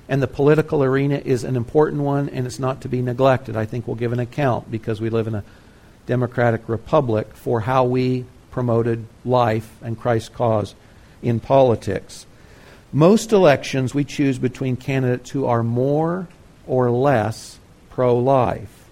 And 0.08 0.22
the 0.22 0.28
political 0.28 0.84
arena 0.84 1.20
is 1.24 1.42
an 1.42 1.56
important 1.56 2.02
one, 2.02 2.28
and 2.28 2.46
it's 2.46 2.60
not 2.60 2.82
to 2.82 2.88
be 2.88 3.02
neglected. 3.02 3.56
I 3.56 3.66
think 3.66 3.88
we'll 3.88 3.96
give 3.96 4.12
an 4.12 4.20
account 4.20 4.70
because 4.70 5.00
we 5.00 5.10
live 5.10 5.26
in 5.26 5.34
a 5.34 5.42
democratic 6.08 6.68
republic 6.68 7.34
for 7.34 7.60
how 7.60 7.84
we 7.84 8.24
promoted 8.50 9.06
life 9.24 9.76
and 9.82 10.00
Christ's 10.00 10.30
cause 10.30 10.74
in 11.22 11.38
politics. 11.38 12.26
Most 12.92 13.30
elections, 13.30 13.94
we 13.94 14.04
choose 14.04 14.38
between 14.38 14.76
candidates 14.76 15.30
who 15.30 15.44
are 15.44 15.62
more 15.62 16.26
or 16.66 16.90
less 16.90 17.58
pro 17.90 18.16
life. 18.16 18.86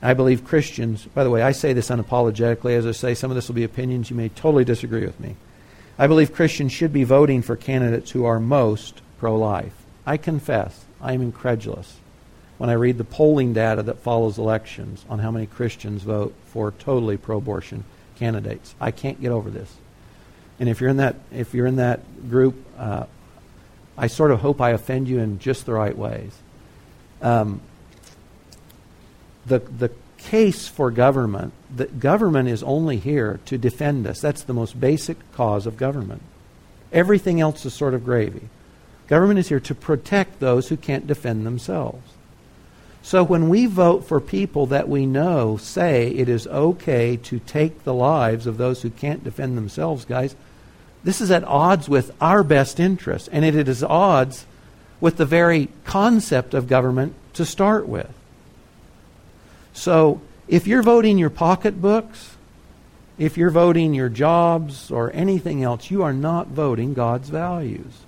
I 0.00 0.14
believe 0.14 0.44
Christians, 0.44 1.04
by 1.04 1.24
the 1.24 1.30
way, 1.30 1.42
I 1.42 1.52
say 1.52 1.74
this 1.74 1.90
unapologetically. 1.90 2.74
As 2.76 2.86
I 2.86 2.92
say, 2.92 3.14
some 3.14 3.30
of 3.30 3.34
this 3.34 3.48
will 3.48 3.54
be 3.54 3.64
opinions. 3.64 4.08
You 4.08 4.16
may 4.16 4.30
totally 4.30 4.64
disagree 4.64 5.04
with 5.04 5.20
me. 5.20 5.36
I 5.98 6.06
believe 6.06 6.32
Christians 6.32 6.72
should 6.72 6.92
be 6.92 7.04
voting 7.04 7.42
for 7.42 7.54
candidates 7.54 8.12
who 8.12 8.24
are 8.24 8.40
most 8.40 9.02
pro 9.18 9.36
life. 9.36 9.74
I 10.06 10.16
confess, 10.16 10.86
I 11.02 11.12
am 11.12 11.20
incredulous 11.20 11.98
when 12.58 12.70
I 12.70 12.74
read 12.74 12.98
the 12.98 13.04
polling 13.04 13.52
data 13.52 13.82
that 13.84 13.98
follows 13.98 14.38
elections 14.38 15.04
on 15.08 15.18
how 15.18 15.30
many 15.30 15.46
Christians 15.46 16.02
vote 16.02 16.34
for 16.46 16.72
totally 16.72 17.16
pro 17.16 17.38
abortion 17.38 17.84
candidates. 18.16 18.74
I 18.80 18.90
can't 18.90 19.20
get 19.20 19.30
over 19.30 19.50
this. 19.50 19.74
And 20.58 20.68
if 20.68 20.80
you're 20.80 20.90
in 20.90 20.96
that, 20.96 21.16
if 21.32 21.52
you're 21.52 21.66
in 21.66 21.76
that 21.76 22.30
group, 22.30 22.56
uh, 22.78 23.04
I 23.98 24.06
sort 24.06 24.30
of 24.30 24.40
hope 24.40 24.60
I 24.60 24.70
offend 24.70 25.08
you 25.08 25.18
in 25.18 25.38
just 25.38 25.66
the 25.66 25.72
right 25.72 25.96
ways. 25.96 26.32
Um, 27.20 27.60
the, 29.44 29.60
the 29.60 29.90
case 30.18 30.66
for 30.66 30.90
government, 30.90 31.52
that 31.76 32.00
government 32.00 32.48
is 32.48 32.62
only 32.62 32.98
here 32.98 33.40
to 33.46 33.56
defend 33.56 34.06
us. 34.06 34.20
That's 34.20 34.42
the 34.42 34.54
most 34.54 34.80
basic 34.80 35.18
cause 35.32 35.66
of 35.66 35.76
government. 35.76 36.22
Everything 36.92 37.40
else 37.40 37.64
is 37.64 37.74
sort 37.74 37.94
of 37.94 38.04
gravy. 38.04 38.48
Government 39.08 39.38
is 39.38 39.48
here 39.48 39.60
to 39.60 39.74
protect 39.74 40.40
those 40.40 40.68
who 40.68 40.76
can't 40.76 41.06
defend 41.06 41.46
themselves. 41.46 42.15
So 43.06 43.22
when 43.22 43.48
we 43.48 43.66
vote 43.66 44.04
for 44.04 44.20
people 44.20 44.66
that 44.66 44.88
we 44.88 45.06
know 45.06 45.58
say 45.58 46.08
it 46.08 46.28
is 46.28 46.48
okay 46.48 47.16
to 47.18 47.38
take 47.38 47.84
the 47.84 47.94
lives 47.94 48.48
of 48.48 48.56
those 48.56 48.82
who 48.82 48.90
can't 48.90 49.22
defend 49.22 49.56
themselves, 49.56 50.04
guys, 50.04 50.34
this 51.04 51.20
is 51.20 51.30
at 51.30 51.44
odds 51.44 51.88
with 51.88 52.10
our 52.20 52.42
best 52.42 52.80
interests, 52.80 53.28
and 53.28 53.44
it 53.44 53.68
is 53.68 53.84
odds 53.84 54.44
with 55.00 55.18
the 55.18 55.24
very 55.24 55.68
concept 55.84 56.52
of 56.52 56.66
government 56.66 57.14
to 57.34 57.44
start 57.44 57.86
with. 57.86 58.12
So 59.72 60.20
if 60.48 60.66
you're 60.66 60.82
voting 60.82 61.16
your 61.16 61.30
pocketbooks, 61.30 62.34
if 63.18 63.38
you're 63.38 63.50
voting 63.50 63.94
your 63.94 64.08
jobs 64.08 64.90
or 64.90 65.12
anything 65.12 65.62
else, 65.62 65.92
you 65.92 66.02
are 66.02 66.12
not 66.12 66.48
voting 66.48 66.92
God's 66.92 67.28
values. 67.28 68.00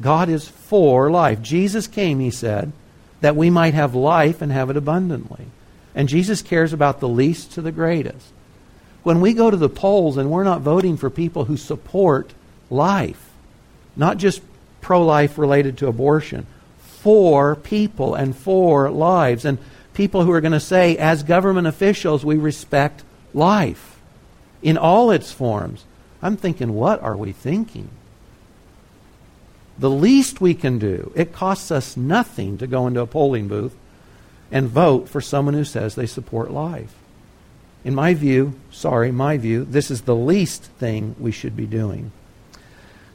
God 0.00 0.28
is 0.28 0.46
for 0.46 1.10
life. 1.10 1.42
Jesus 1.42 1.88
came, 1.88 2.20
he 2.20 2.30
said, 2.30 2.70
that 3.20 3.36
we 3.36 3.50
might 3.50 3.74
have 3.74 3.94
life 3.94 4.40
and 4.42 4.52
have 4.52 4.70
it 4.70 4.76
abundantly. 4.76 5.46
And 5.94 6.08
Jesus 6.08 6.42
cares 6.42 6.72
about 6.72 7.00
the 7.00 7.08
least 7.08 7.52
to 7.52 7.62
the 7.62 7.72
greatest. 7.72 8.32
When 9.02 9.20
we 9.20 9.32
go 9.32 9.50
to 9.50 9.56
the 9.56 9.68
polls 9.68 10.16
and 10.16 10.30
we're 10.30 10.44
not 10.44 10.60
voting 10.60 10.96
for 10.96 11.10
people 11.10 11.46
who 11.46 11.56
support 11.56 12.32
life, 12.70 13.30
not 13.96 14.18
just 14.18 14.42
pro 14.80 15.04
life 15.04 15.38
related 15.38 15.78
to 15.78 15.88
abortion, 15.88 16.46
for 16.98 17.54
people 17.54 18.14
and 18.14 18.36
for 18.36 18.90
lives. 18.90 19.44
And 19.44 19.58
people 19.94 20.24
who 20.24 20.32
are 20.32 20.40
going 20.40 20.52
to 20.52 20.60
say, 20.60 20.96
as 20.96 21.22
government 21.22 21.66
officials, 21.66 22.24
we 22.24 22.36
respect 22.36 23.02
life 23.32 23.98
in 24.62 24.76
all 24.76 25.10
its 25.10 25.32
forms. 25.32 25.84
I'm 26.20 26.36
thinking, 26.36 26.74
what 26.74 27.00
are 27.02 27.16
we 27.16 27.32
thinking? 27.32 27.88
The 29.78 29.90
least 29.90 30.40
we 30.40 30.54
can 30.54 30.78
do, 30.78 31.12
it 31.14 31.32
costs 31.32 31.70
us 31.70 31.96
nothing 31.96 32.58
to 32.58 32.66
go 32.66 32.86
into 32.86 33.00
a 33.00 33.06
polling 33.06 33.48
booth 33.48 33.76
and 34.50 34.68
vote 34.68 35.08
for 35.08 35.20
someone 35.20 35.54
who 35.54 35.64
says 35.64 35.94
they 35.94 36.06
support 36.06 36.50
life. 36.50 36.94
In 37.84 37.94
my 37.94 38.14
view, 38.14 38.58
sorry, 38.70 39.12
my 39.12 39.36
view, 39.36 39.64
this 39.64 39.90
is 39.90 40.02
the 40.02 40.16
least 40.16 40.64
thing 40.64 41.14
we 41.18 41.30
should 41.30 41.56
be 41.56 41.66
doing. 41.66 42.10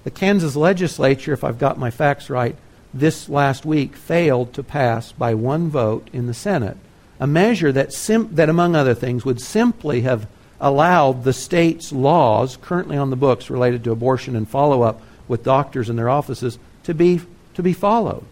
The 0.04 0.12
Kansas 0.12 0.56
legislature, 0.56 1.34
if 1.34 1.44
I've 1.44 1.60
got 1.60 1.78
my 1.78 1.92
facts 1.92 2.30
right, 2.30 2.56
this 2.94 3.28
last 3.28 3.66
week 3.66 3.96
failed 3.96 4.54
to 4.54 4.64
pass 4.64 5.12
by 5.12 5.34
one 5.34 5.70
vote 5.70 6.10
in 6.14 6.28
the 6.28 6.34
Senate 6.34 6.78
a 7.20 7.28
measure 7.28 7.72
that, 7.72 7.94
sim- 7.94 8.36
that 8.36 8.50
among 8.50 8.76
other 8.76 8.94
things, 8.94 9.24
would 9.24 9.40
simply 9.40 10.02
have 10.02 10.28
allowed 10.60 11.24
the 11.24 11.34
state's 11.34 11.92
laws 11.92 12.58
currently 12.58 12.98
on 12.98 13.10
the 13.10 13.16
books 13.16 13.50
related 13.50 13.84
to 13.84 13.92
abortion 13.92 14.36
and 14.36 14.48
follow 14.48 14.82
up 14.82 15.02
with 15.28 15.44
doctors 15.44 15.90
in 15.90 15.96
their 15.96 16.10
offices 16.10 16.58
to 16.84 16.94
be 16.94 17.22
to 17.54 17.64
be 17.64 17.74
followed. 17.74 18.24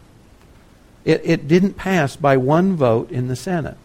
It, 1.03 1.21
it 1.23 1.47
didn't 1.47 1.73
pass 1.73 2.15
by 2.15 2.37
one 2.37 2.75
vote 2.75 3.11
in 3.11 3.27
the 3.27 3.35
Senate. 3.35 3.77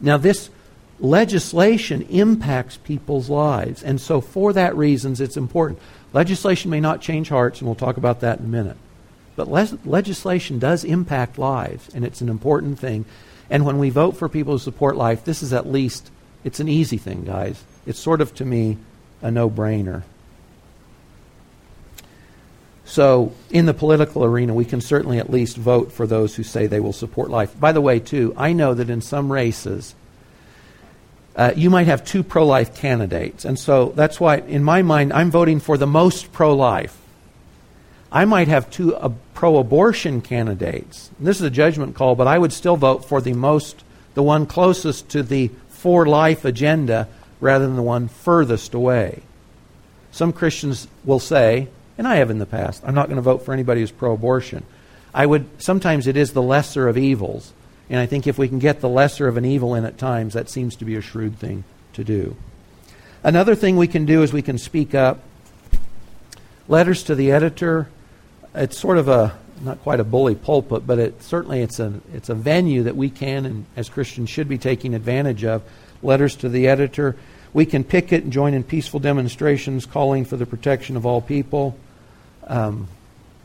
Now, 0.00 0.16
this 0.16 0.50
legislation 0.98 2.02
impacts 2.02 2.76
people's 2.76 3.28
lives, 3.28 3.82
and 3.82 4.00
so 4.00 4.20
for 4.20 4.52
that 4.52 4.76
reasons, 4.76 5.20
it's 5.20 5.36
important. 5.36 5.78
Legislation 6.12 6.70
may 6.70 6.80
not 6.80 7.00
change 7.00 7.28
hearts, 7.28 7.60
and 7.60 7.68
we'll 7.68 7.74
talk 7.74 7.96
about 7.96 8.20
that 8.20 8.38
in 8.38 8.46
a 8.46 8.48
minute. 8.48 8.76
But 9.36 9.48
le- 9.48 9.78
legislation 9.84 10.58
does 10.58 10.84
impact 10.84 11.38
lives, 11.38 11.88
and 11.94 12.04
it's 12.04 12.20
an 12.20 12.28
important 12.28 12.78
thing. 12.78 13.04
And 13.50 13.64
when 13.64 13.78
we 13.78 13.90
vote 13.90 14.16
for 14.16 14.28
people 14.28 14.54
who 14.54 14.58
support 14.58 14.96
life, 14.96 15.24
this 15.24 15.42
is 15.42 15.52
at 15.52 15.66
least, 15.66 16.10
it's 16.44 16.60
an 16.60 16.68
easy 16.68 16.98
thing, 16.98 17.24
guys. 17.24 17.62
It's 17.86 17.98
sort 17.98 18.20
of, 18.20 18.34
to 18.36 18.44
me, 18.44 18.78
a 19.20 19.30
no 19.30 19.50
brainer. 19.50 20.02
So, 22.92 23.32
in 23.48 23.64
the 23.64 23.72
political 23.72 24.22
arena, 24.22 24.52
we 24.52 24.66
can 24.66 24.82
certainly 24.82 25.18
at 25.18 25.30
least 25.30 25.56
vote 25.56 25.92
for 25.92 26.06
those 26.06 26.36
who 26.36 26.42
say 26.42 26.66
they 26.66 26.78
will 26.78 26.92
support 26.92 27.30
life. 27.30 27.58
By 27.58 27.72
the 27.72 27.80
way, 27.80 28.00
too, 28.00 28.34
I 28.36 28.52
know 28.52 28.74
that 28.74 28.90
in 28.90 29.00
some 29.00 29.32
races, 29.32 29.94
uh, 31.34 31.52
you 31.56 31.70
might 31.70 31.86
have 31.86 32.04
two 32.04 32.22
pro 32.22 32.44
life 32.44 32.76
candidates. 32.76 33.46
And 33.46 33.58
so 33.58 33.94
that's 33.96 34.20
why, 34.20 34.40
in 34.40 34.62
my 34.62 34.82
mind, 34.82 35.14
I'm 35.14 35.30
voting 35.30 35.58
for 35.58 35.78
the 35.78 35.86
most 35.86 36.34
pro 36.34 36.54
life. 36.54 36.94
I 38.12 38.26
might 38.26 38.48
have 38.48 38.70
two 38.70 38.94
uh, 38.94 39.12
pro 39.32 39.56
abortion 39.56 40.20
candidates. 40.20 41.10
This 41.18 41.38
is 41.38 41.44
a 41.44 41.50
judgment 41.50 41.94
call, 41.94 42.14
but 42.14 42.26
I 42.26 42.36
would 42.36 42.52
still 42.52 42.76
vote 42.76 43.06
for 43.06 43.22
the 43.22 43.32
most, 43.32 43.82
the 44.12 44.22
one 44.22 44.44
closest 44.44 45.08
to 45.12 45.22
the 45.22 45.48
for 45.70 46.04
life 46.04 46.44
agenda 46.44 47.08
rather 47.40 47.66
than 47.66 47.76
the 47.76 47.82
one 47.82 48.08
furthest 48.08 48.74
away. 48.74 49.22
Some 50.10 50.34
Christians 50.34 50.88
will 51.06 51.20
say, 51.20 51.68
and 52.02 52.08
I 52.08 52.16
have 52.16 52.30
in 52.30 52.38
the 52.38 52.46
past, 52.46 52.82
I'm 52.84 52.96
not 52.96 53.06
going 53.06 53.14
to 53.14 53.22
vote 53.22 53.44
for 53.44 53.54
anybody 53.54 53.80
who's 53.80 53.92
pro 53.92 54.12
abortion. 54.12 54.64
I 55.14 55.24
would, 55.24 55.46
sometimes 55.62 56.08
it 56.08 56.16
is 56.16 56.32
the 56.32 56.42
lesser 56.42 56.88
of 56.88 56.98
evils. 56.98 57.52
And 57.88 58.00
I 58.00 58.06
think 58.06 58.26
if 58.26 58.38
we 58.38 58.48
can 58.48 58.58
get 58.58 58.80
the 58.80 58.88
lesser 58.88 59.28
of 59.28 59.36
an 59.36 59.44
evil 59.44 59.76
in 59.76 59.84
at 59.84 59.98
times, 59.98 60.34
that 60.34 60.50
seems 60.50 60.74
to 60.76 60.84
be 60.84 60.96
a 60.96 61.00
shrewd 61.00 61.38
thing 61.38 61.62
to 61.92 62.02
do. 62.02 62.34
Another 63.22 63.54
thing 63.54 63.76
we 63.76 63.86
can 63.86 64.04
do 64.04 64.24
is 64.24 64.32
we 64.32 64.42
can 64.42 64.58
speak 64.58 64.96
up. 64.96 65.20
Letters 66.66 67.04
to 67.04 67.14
the 67.14 67.30
editor, 67.30 67.86
it's 68.52 68.80
sort 68.80 68.98
of 68.98 69.06
a 69.06 69.38
not 69.60 69.80
quite 69.84 70.00
a 70.00 70.04
bully 70.04 70.34
pulpit, 70.34 70.84
but 70.84 70.98
it 70.98 71.22
certainly 71.22 71.60
it's 71.60 71.78
a 71.78 72.00
it's 72.12 72.30
a 72.30 72.34
venue 72.34 72.82
that 72.82 72.96
we 72.96 73.10
can 73.10 73.46
and 73.46 73.66
as 73.76 73.88
Christians 73.88 74.28
should 74.28 74.48
be 74.48 74.58
taking 74.58 74.92
advantage 74.92 75.44
of. 75.44 75.62
Letters 76.02 76.34
to 76.36 76.48
the 76.48 76.66
editor. 76.66 77.14
We 77.52 77.64
can 77.64 77.84
picket 77.84 78.24
and 78.24 78.32
join 78.32 78.54
in 78.54 78.64
peaceful 78.64 78.98
demonstrations 78.98 79.86
calling 79.86 80.24
for 80.24 80.36
the 80.36 80.46
protection 80.46 80.96
of 80.96 81.06
all 81.06 81.20
people. 81.20 81.76
Um, 82.52 82.86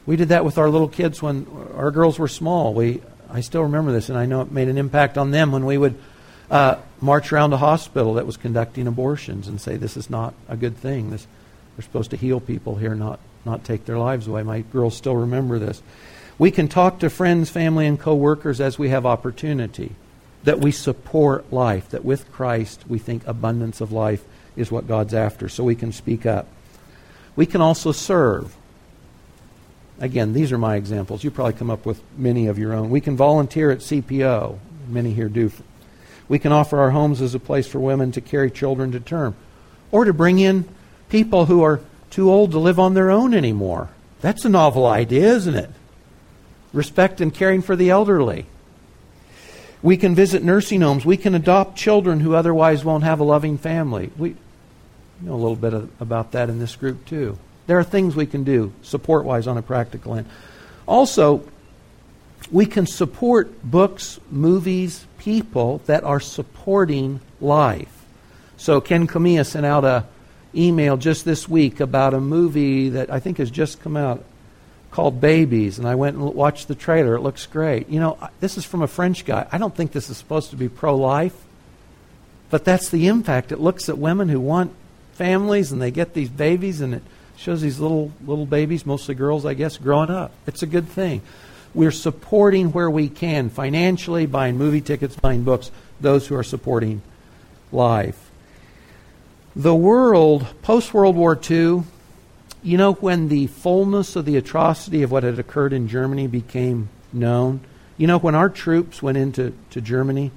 we 0.05 0.17
did 0.17 0.29
that 0.29 0.43
with 0.43 0.57
our 0.57 0.69
little 0.69 0.89
kids 0.89 1.21
when 1.21 1.47
our 1.75 1.91
girls 1.91 2.19
were 2.19 2.27
small. 2.27 2.73
We 2.73 3.01
I 3.29 3.39
still 3.39 3.63
remember 3.63 3.93
this, 3.93 4.09
and 4.09 4.17
I 4.17 4.25
know 4.25 4.41
it 4.41 4.51
made 4.51 4.67
an 4.67 4.77
impact 4.77 5.17
on 5.17 5.31
them 5.31 5.53
when 5.53 5.65
we 5.65 5.77
would 5.77 5.95
uh, 6.51 6.75
march 6.99 7.31
around 7.31 7.53
a 7.53 7.57
hospital 7.57 8.15
that 8.15 8.25
was 8.25 8.35
conducting 8.35 8.85
abortions 8.85 9.47
and 9.47 9.61
say, 9.61 9.77
"This 9.77 9.95
is 9.95 10.09
not 10.09 10.33
a 10.49 10.57
good 10.57 10.75
thing. 10.75 11.09
This, 11.09 11.25
they're 11.75 11.83
supposed 11.83 12.11
to 12.11 12.17
heal 12.17 12.41
people 12.41 12.75
here, 12.75 12.95
not 12.95 13.19
not 13.45 13.63
take 13.63 13.85
their 13.85 13.97
lives 13.97 14.27
away." 14.27 14.43
My 14.43 14.59
girls 14.59 14.97
still 14.97 15.15
remember 15.15 15.57
this. 15.57 15.81
We 16.37 16.51
can 16.51 16.67
talk 16.67 16.99
to 16.99 17.09
friends, 17.09 17.49
family, 17.49 17.87
and 17.87 17.97
coworkers 17.97 18.59
as 18.59 18.77
we 18.77 18.89
have 18.89 19.05
opportunity. 19.05 19.95
That 20.43 20.59
we 20.59 20.71
support 20.71 21.51
life. 21.51 21.89
That 21.89 22.03
with 22.03 22.29
Christ 22.33 22.83
we 22.89 22.99
think 22.99 23.25
abundance 23.25 23.79
of 23.79 23.93
life 23.93 24.25
is 24.57 24.69
what 24.69 24.85
God's 24.85 25.13
after. 25.13 25.47
So 25.47 25.63
we 25.63 25.75
can 25.75 25.93
speak 25.93 26.25
up. 26.25 26.47
We 27.37 27.45
can 27.45 27.61
also 27.61 27.93
serve. 27.93 28.56
Again, 29.99 30.33
these 30.33 30.51
are 30.51 30.57
my 30.57 30.75
examples. 30.75 31.23
You 31.23 31.31
probably 31.31 31.53
come 31.53 31.71
up 31.71 31.85
with 31.85 32.01
many 32.17 32.47
of 32.47 32.59
your 32.59 32.73
own. 32.73 32.89
We 32.89 33.01
can 33.01 33.17
volunteer 33.17 33.71
at 33.71 33.79
CPO. 33.79 34.59
Many 34.87 35.13
here 35.13 35.29
do. 35.29 35.51
We 36.27 36.39
can 36.39 36.51
offer 36.51 36.79
our 36.79 36.91
homes 36.91 37.21
as 37.21 37.33
a 37.33 37.39
place 37.39 37.67
for 37.67 37.79
women 37.79 38.11
to 38.11 38.21
carry 38.21 38.51
children 38.51 38.91
to 38.91 38.99
term 38.99 39.35
or 39.91 40.05
to 40.05 40.13
bring 40.13 40.39
in 40.39 40.67
people 41.09 41.45
who 41.45 41.63
are 41.63 41.81
too 42.09 42.31
old 42.31 42.51
to 42.51 42.59
live 42.59 42.79
on 42.79 42.93
their 42.93 43.09
own 43.09 43.33
anymore. 43.33 43.89
That's 44.21 44.45
a 44.45 44.49
novel 44.49 44.85
idea, 44.85 45.27
isn't 45.33 45.55
it? 45.55 45.69
Respect 46.73 47.21
and 47.21 47.33
caring 47.33 47.61
for 47.61 47.75
the 47.75 47.89
elderly. 47.89 48.45
We 49.81 49.97
can 49.97 50.15
visit 50.15 50.43
nursing 50.43 50.81
homes. 50.81 51.05
We 51.05 51.17
can 51.17 51.35
adopt 51.35 51.77
children 51.77 52.19
who 52.19 52.33
otherwise 52.33 52.83
won't 52.83 53.03
have 53.03 53.19
a 53.19 53.23
loving 53.23 53.57
family. 53.57 54.11
We 54.17 54.35
know 55.21 55.33
a 55.33 55.35
little 55.35 55.55
bit 55.55 55.73
of, 55.73 55.89
about 56.01 56.31
that 56.31 56.49
in 56.49 56.59
this 56.59 56.75
group, 56.75 57.05
too. 57.05 57.37
There 57.67 57.77
are 57.77 57.83
things 57.83 58.15
we 58.15 58.25
can 58.25 58.43
do 58.43 58.73
support 58.81 59.25
wise 59.25 59.45
on 59.45 59.57
a 59.57 59.61
practical 59.61 60.15
end. 60.15 60.27
Also, 60.87 61.43
we 62.51 62.65
can 62.65 62.85
support 62.85 63.61
books, 63.63 64.19
movies, 64.31 65.05
people 65.17 65.81
that 65.85 66.03
are 66.03 66.19
supporting 66.19 67.19
life. 67.41 68.05
So 68.55 68.81
Ken 68.81 69.07
Kamiya 69.07 69.45
sent 69.45 69.65
out 69.65 69.83
a 69.83 70.05
email 70.55 70.97
just 70.97 71.25
this 71.25 71.47
week 71.47 71.79
about 71.79 72.13
a 72.13 72.21
movie 72.21 72.89
that 72.89 73.11
I 73.11 73.19
think 73.19 73.37
has 73.37 73.51
just 73.51 73.81
come 73.81 73.97
out 73.97 74.23
called 74.89 75.19
Babies, 75.19 75.77
and 75.77 75.87
I 75.87 75.95
went 75.95 76.15
and 76.15 76.33
watched 76.33 76.67
the 76.67 76.75
trailer. 76.75 77.15
It 77.15 77.21
looks 77.21 77.45
great. 77.45 77.89
You 77.89 77.99
know, 77.99 78.17
this 78.39 78.57
is 78.57 78.65
from 78.65 78.81
a 78.81 78.87
French 78.87 79.25
guy. 79.25 79.45
I 79.51 79.57
don't 79.57 79.75
think 79.75 79.91
this 79.91 80.09
is 80.09 80.17
supposed 80.17 80.49
to 80.51 80.55
be 80.55 80.69
pro 80.69 80.95
life, 80.95 81.35
but 82.49 82.63
that's 82.63 82.89
the 82.89 83.07
impact. 83.07 83.51
It 83.51 83.59
looks 83.59 83.89
at 83.89 83.97
women 83.97 84.29
who 84.29 84.39
want 84.39 84.71
families 85.13 85.71
and 85.71 85.81
they 85.81 85.91
get 85.91 86.13
these 86.13 86.29
babies, 86.29 86.81
and 86.81 86.95
it 86.95 87.03
shows 87.37 87.61
these 87.61 87.79
little 87.79 88.11
little 88.25 88.45
babies, 88.45 88.85
mostly 88.85 89.15
girls, 89.15 89.45
I 89.45 89.53
guess, 89.53 89.77
growing 89.77 90.09
up. 90.09 90.31
It's 90.45 90.63
a 90.63 90.67
good 90.67 90.87
thing. 90.89 91.21
We're 91.73 91.91
supporting 91.91 92.71
where 92.71 92.89
we 92.89 93.07
can 93.07 93.49
financially, 93.49 94.25
buying 94.25 94.57
movie 94.57 94.81
tickets, 94.81 95.15
buying 95.15 95.43
books, 95.43 95.71
those 96.01 96.27
who 96.27 96.35
are 96.35 96.43
supporting 96.43 97.01
life. 97.71 98.31
The 99.55 99.75
world, 99.75 100.47
post 100.61 100.93
World 100.93 101.15
War 101.15 101.39
II, 101.49 101.83
you 102.63 102.77
know, 102.77 102.93
when 102.93 103.27
the 103.27 103.47
fullness 103.47 104.15
of 104.15 104.25
the 104.25 104.37
atrocity 104.37 105.03
of 105.03 105.11
what 105.11 105.23
had 105.23 105.39
occurred 105.39 105.73
in 105.73 105.87
Germany 105.87 106.27
became 106.27 106.89
known, 107.13 107.61
you 107.97 108.07
know, 108.07 108.17
when 108.17 108.35
our 108.35 108.49
troops 108.49 109.01
went 109.01 109.17
into 109.17 109.53
to 109.71 109.81
Germany, 109.81 110.31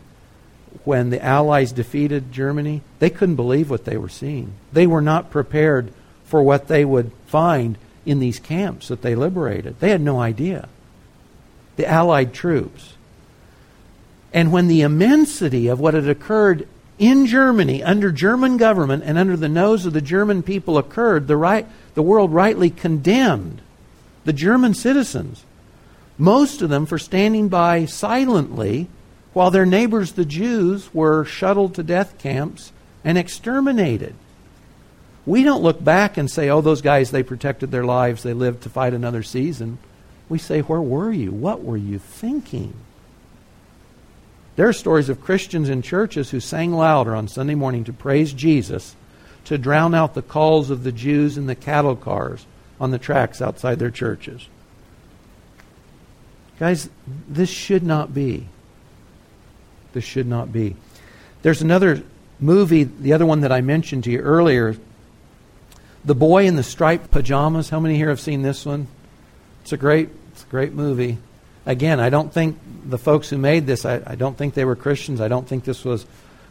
when 0.85 1.11
the 1.11 1.23
Allies 1.25 1.73
defeated 1.73 2.33
Germany, 2.33 2.83
they 2.99 3.11
couldn't 3.11 3.37
believe 3.37 3.71
what 3.71 3.85
they 3.85 3.97
were 3.97 4.09
seeing. 4.09 4.53
They 4.73 4.87
were 4.87 5.03
not 5.03 5.31
prepared 5.31 5.93
for 6.31 6.43
what 6.43 6.69
they 6.69 6.85
would 6.85 7.11
find 7.27 7.77
in 8.07 8.21
these 8.21 8.39
camps 8.39 8.89
that 8.89 9.03
they 9.03 9.15
liberated. 9.15 9.79
They 9.81 9.91
had 9.91 10.01
no 10.01 10.21
idea. 10.21 10.69
The 11.77 11.87
Allied 11.87 12.33
troops. 12.33 12.95
And 14.33 14.53
when 14.53 14.69
the 14.69 14.83
immensity 14.83 15.67
of 15.67 15.81
what 15.81 15.95
had 15.95 16.09
occurred 16.09 16.69
in 16.99 17.27
Germany 17.27 17.83
under 17.83 18.13
German 18.13 18.57
government 18.59 19.03
and 19.05 19.19
under 19.19 19.37
the 19.37 19.49
nose 19.49 19.85
of 19.87 19.93
the 19.93 20.01
German 20.01 20.43
people 20.43 20.79
occurred, 20.79 21.27
the, 21.27 21.37
right, 21.37 21.67
the 21.95 22.03
world 22.03 22.33
rightly 22.33 22.71
condemned 22.71 23.61
the 24.25 24.33
German 24.33 24.75
citizens, 24.75 25.45
most 26.17 26.63
of 26.63 26.71
them 26.71 26.87
for 26.87 26.99
standing 26.99 27.49
by 27.49 27.87
silently 27.87 28.89
while 29.33 29.51
their 29.51 29.67
neighbors, 29.67 30.13
the 30.13 30.25
Jews, 30.25 30.93
were 30.95 31.25
shuttled 31.25 31.75
to 31.75 31.83
death 31.83 32.19
camps 32.19 32.73
and 33.03 33.17
exterminated. 33.17 34.15
We 35.27 35.43
don't 35.43 35.63
look 35.63 35.83
back 35.83 36.17
and 36.17 36.31
say, 36.31 36.49
oh, 36.49 36.61
those 36.61 36.83
guys, 36.83 37.11
they 37.11 37.23
protected 37.23 37.71
their 37.71 37.85
lives, 37.85 38.23
they 38.23 38.33
lived 38.33 38.63
to 38.63 38.71
fight 38.71 38.95
another 38.95 39.23
season. 39.23 39.79
We 40.29 40.39
say, 40.39 40.61
where 40.61 40.81
were 40.81 41.13
you? 41.13 41.33
What 41.33 41.63
were 41.63 41.77
you 41.77 41.99
thinking? 41.99 42.75
There 44.57 44.69
are 44.69 44.73
stories 44.73 45.09
of 45.09 45.23
Christians 45.23 45.69
in 45.69 45.83
churches 45.83 46.31
who 46.31 46.41
sang 46.41 46.73
louder 46.73 47.15
on 47.15 47.29
Sunday 47.29 47.55
morning 47.55 47.85
to 47.85 47.93
praise 47.93 48.33
Jesus 48.33 48.95
to 49.45 49.59
drown 49.59 49.95
out 49.95 50.15
the 50.15 50.23
calls 50.23 50.71
of 50.71 50.85
the 50.85 50.93
Jews 50.93 51.39
in 51.39 51.47
the 51.47 51.55
cattle 51.55 51.97
cars 51.97 52.47
on 52.79 52.91
the 52.91 52.99
tracks 52.99 53.41
outside 53.41 53.79
their 53.79 53.91
churches. 53.91 54.49
Guys, 56.59 56.91
this 57.29 57.49
should 57.49 57.83
not 57.83 58.13
be. 58.13 58.47
This 59.93 60.05
should 60.05 60.27
not 60.27 60.53
be. 60.53 60.77
There's 61.43 61.63
another 61.63 62.03
movie, 62.39 62.85
the 62.85 63.13
other 63.13 63.27
one 63.27 63.41
that 63.41 63.53
I 63.53 63.63
mentioned 63.63 64.05
to 64.05 64.11
you 64.11 64.19
earlier, 64.19 64.77
the 66.05 66.15
Boy 66.15 66.47
in 66.47 66.57
the 66.57 66.63
Striped 66.63 67.11
Pajamas. 67.11 67.71
How 67.71 67.81
many 67.81 67.97
here 67.97 68.09
have 68.09 68.21
seen 68.21 68.43
this 68.43 68.65
one? 68.65 68.87
It's 69.63 69.73
a 69.73 69.77
great, 69.77 70.09
it's 70.33 70.45
a 70.45 70.47
great 70.47 70.73
movie. 70.73 71.19
Again, 71.67 72.01
I 72.01 72.09
don't 72.09 72.33
think 72.33 72.59
the 72.85 72.99
folks 72.99 73.29
who 73.29 73.39
made 73.39 73.67
this, 73.67 73.85
I, 73.85 74.01
I 74.07 74.15
don't 74.15 74.37
think 74.37 74.55
they 74.55 74.65
were 74.65 74.77
Christians. 74.77 75.21
I 75.21 75.29
don't 75.29 75.47
think 75.47 75.65
this 75.65 75.85
was 75.85 76.07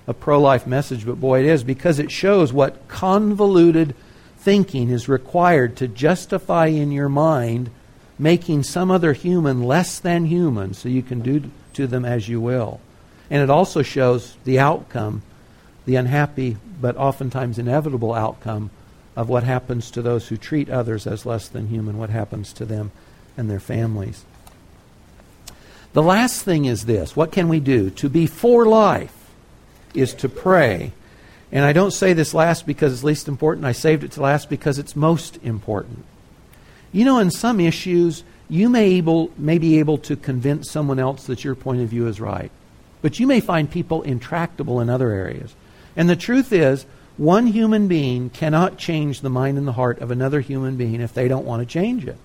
a 0.08 0.14
pro 0.14 0.40
life 0.40 0.68
message, 0.68 1.06
but 1.06 1.20
boy, 1.20 1.40
it 1.40 1.46
is 1.46 1.64
because 1.64 2.00
it 2.00 2.12
shows 2.12 2.54
what 2.54 2.88
convoluted 2.88 3.96
thinking 4.38 4.90
is 4.90 5.10
required 5.10 5.76
to 5.78 5.88
justify 5.88 6.68
in 6.68 6.92
your 6.92 7.10
mind 7.10 7.70
making 8.18 8.64
some 8.64 8.92
other 8.92 9.14
human 9.14 9.64
less 9.64 10.00
than 10.00 10.26
human 10.26 10.74
so 10.74 10.90
you 10.90 11.02
can 11.02 11.22
do 11.22 11.50
to 11.74 11.88
them 11.88 12.06
as 12.06 12.28
you 12.28 12.40
will. 12.40 12.80
And 13.30 13.42
it 13.42 13.50
also 13.50 13.82
shows 13.82 14.36
the 14.44 14.60
outcome, 14.60 15.22
the 15.86 15.96
unhappy 15.96 16.58
but 16.82 16.98
oftentimes 16.98 17.60
inevitable 17.60 18.14
outcome 18.14 18.70
of 19.20 19.28
what 19.28 19.44
happens 19.44 19.92
to 19.92 20.02
those 20.02 20.30
who 20.30 20.38
treat 20.38 20.70
others 20.70 21.06
as 21.06 21.26
less 21.26 21.50
than 21.50 21.68
human, 21.68 21.98
what 21.98 22.10
happens 22.10 22.54
to 22.54 22.64
them 22.64 22.90
and 23.36 23.50
their 23.50 23.60
families. 23.60 24.24
The 25.92 26.02
last 26.02 26.46
thing 26.46 26.64
is 26.64 26.86
this 26.86 27.18
what 27.18 27.30
can 27.30 27.50
we 27.50 27.60
do? 27.60 27.90
To 27.90 28.08
be 28.08 28.28
for 28.28 28.66
life 28.66 29.30
is 29.94 30.14
to 30.14 30.30
pray. 30.30 30.94
And 31.52 31.66
I 31.66 31.74
don't 31.74 31.92
say 31.92 32.14
this 32.14 32.34
last 32.34 32.66
because 32.66 32.94
it's 32.94 33.04
least 33.04 33.28
important. 33.28 33.66
I 33.66 33.74
saved 33.74 34.06
it 34.06 34.14
to 34.14 34.22
last 34.22 34.50
because 34.50 34.80
it's 34.80 34.96
most 34.96 35.38
important. 35.44 36.06
You 36.94 37.04
know, 37.04 37.20
in 37.20 37.30
some 37.30 37.60
issues, 37.60 38.24
you 38.48 38.70
may, 38.70 38.86
able, 38.94 39.32
may 39.38 39.58
be 39.58 39.80
able 39.80 39.98
to 39.98 40.16
convince 40.16 40.72
someone 40.72 40.98
else 40.98 41.26
that 41.26 41.44
your 41.44 41.56
point 41.56 41.82
of 41.82 41.90
view 41.90 42.08
is 42.08 42.22
right. 42.22 42.52
But 43.02 43.20
you 43.20 43.28
may 43.28 43.42
find 43.42 43.70
people 43.70 44.02
intractable 44.04 44.80
in 44.80 44.90
other 44.90 45.12
areas. 45.12 45.54
And 45.98 46.10
the 46.10 46.16
truth 46.16 46.54
is, 46.54 46.86
one 47.20 47.48
human 47.48 47.90
being 47.90 48.30
cannot 48.30 48.78
change 48.78 49.20
the 49.20 49.30
mind 49.30 49.58
and 49.58 49.68
the 49.68 49.74
heart 49.74 50.00
of 50.00 50.10
another 50.10 50.40
human 50.40 50.78
being 50.78 51.02
if 51.02 51.14
they 51.14 51.28
don't 51.28 51.46
want 51.46 51.62
to 51.62 51.66
change 51.66 52.08
it. 52.08 52.16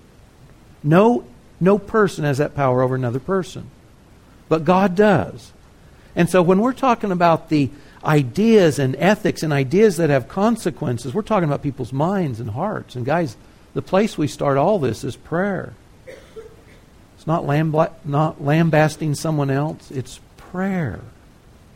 No, 0.83 1.25
no 1.59 1.77
person 1.77 2.23
has 2.23 2.37
that 2.37 2.55
power 2.55 2.81
over 2.81 2.95
another 2.95 3.19
person. 3.19 3.69
But 4.47 4.63
God 4.63 4.95
does. 4.95 5.51
And 6.15 6.29
so 6.29 6.41
when 6.41 6.61
we're 6.61 6.71
talking 6.71 7.11
about 7.11 7.49
the 7.49 7.71
ideas 8.05 8.79
and 8.79 8.95
ethics 8.95 9.43
and 9.43 9.51
ideas 9.51 9.97
that 9.97 10.09
have 10.09 10.29
consequences, 10.29 11.13
we're 11.13 11.23
talking 11.23 11.49
about 11.49 11.61
people's 11.61 11.91
minds 11.91 12.39
and 12.39 12.51
hearts. 12.51 12.95
And 12.95 13.05
guys, 13.05 13.35
the 13.73 13.81
place 13.81 14.17
we 14.17 14.27
start 14.27 14.57
all 14.57 14.79
this 14.79 15.03
is 15.03 15.17
prayer. 15.17 15.73
It's 17.17 17.27
not, 17.27 17.43
lambla- 17.43 17.91
not 18.05 18.41
lambasting 18.41 19.13
someone 19.13 19.49
else, 19.49 19.91
it's 19.91 20.21
prayer. 20.37 21.01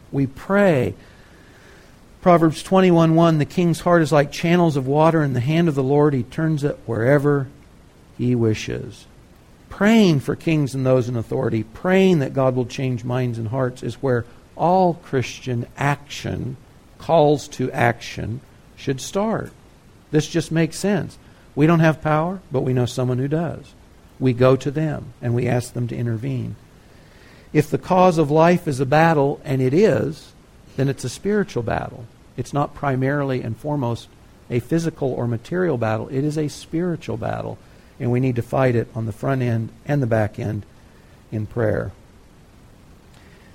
We 0.10 0.26
pray. 0.26 0.94
Proverbs 2.22 2.62
21:1 2.64 3.38
The 3.38 3.46
king's 3.46 3.80
heart 3.80 4.02
is 4.02 4.12
like 4.12 4.32
channels 4.32 4.76
of 4.76 4.86
water 4.86 5.24
in 5.24 5.32
the 5.32 5.40
hand 5.40 5.70
of 5.70 5.76
the 5.76 5.84
Lord. 5.84 6.14
He 6.14 6.24
turns 6.24 6.66
it 6.66 6.78
wherever 6.86 7.48
he 8.18 8.36
wishes. 8.36 9.06
Praying 9.70 10.20
for 10.20 10.36
kings 10.36 10.76
and 10.76 10.86
those 10.86 11.08
in 11.08 11.16
authority, 11.16 11.64
praying 11.64 12.20
that 12.20 12.34
God 12.34 12.56
will 12.56 12.66
change 12.66 13.06
minds 13.06 13.38
and 13.38 13.48
hearts 13.48 13.84
is 13.84 14.04
where 14.04 14.26
all 14.58 14.96
Christian 14.96 15.66
action, 15.78 16.58
calls 16.98 17.48
to 17.50 17.72
action, 17.72 18.42
should 18.76 19.00
start. 19.00 19.54
This 20.12 20.28
just 20.28 20.52
makes 20.52 20.78
sense. 20.78 21.18
We 21.56 21.68
don't 21.68 21.80
have 21.80 22.02
power, 22.02 22.42
but 22.52 22.62
we 22.62 22.74
know 22.74 22.86
someone 22.86 23.20
who 23.20 23.30
does. 23.30 23.74
We 24.20 24.34
go 24.34 24.58
to 24.58 24.72
them 24.72 25.14
and 25.22 25.34
we 25.34 25.48
ask 25.48 25.72
them 25.72 25.88
to 25.88 25.96
intervene. 25.96 26.58
If 27.54 27.70
the 27.70 27.78
cause 27.78 28.18
of 28.18 28.30
life 28.30 28.68
is 28.68 28.82
a 28.82 28.86
battle, 28.86 29.40
and 29.46 29.62
it 29.62 29.74
is, 29.74 30.34
then 30.80 30.90
it's 30.90 31.04
a 31.04 31.10
spiritual 31.10 31.64
battle. 31.64 32.06
It's 32.38 32.54
not 32.54 32.74
primarily 32.74 33.42
and 33.42 33.58
foremost 33.58 34.08
a 34.50 34.60
physical 34.60 35.12
or 35.14 35.28
material 35.28 35.78
battle, 35.78 36.08
it 36.10 36.24
is 36.24 36.38
a 36.38 36.48
spiritual 36.48 37.18
battle. 37.18 37.58
And 38.00 38.12
we 38.12 38.22
need 38.22 38.38
to 38.38 38.42
fight 38.42 38.76
it 38.76 38.88
on 38.96 39.06
the 39.06 39.12
front 39.12 39.42
end 39.42 39.70
and 39.86 40.02
the 40.02 40.08
back 40.08 40.40
end 40.40 40.66
in 41.32 41.46
prayer 41.46 41.92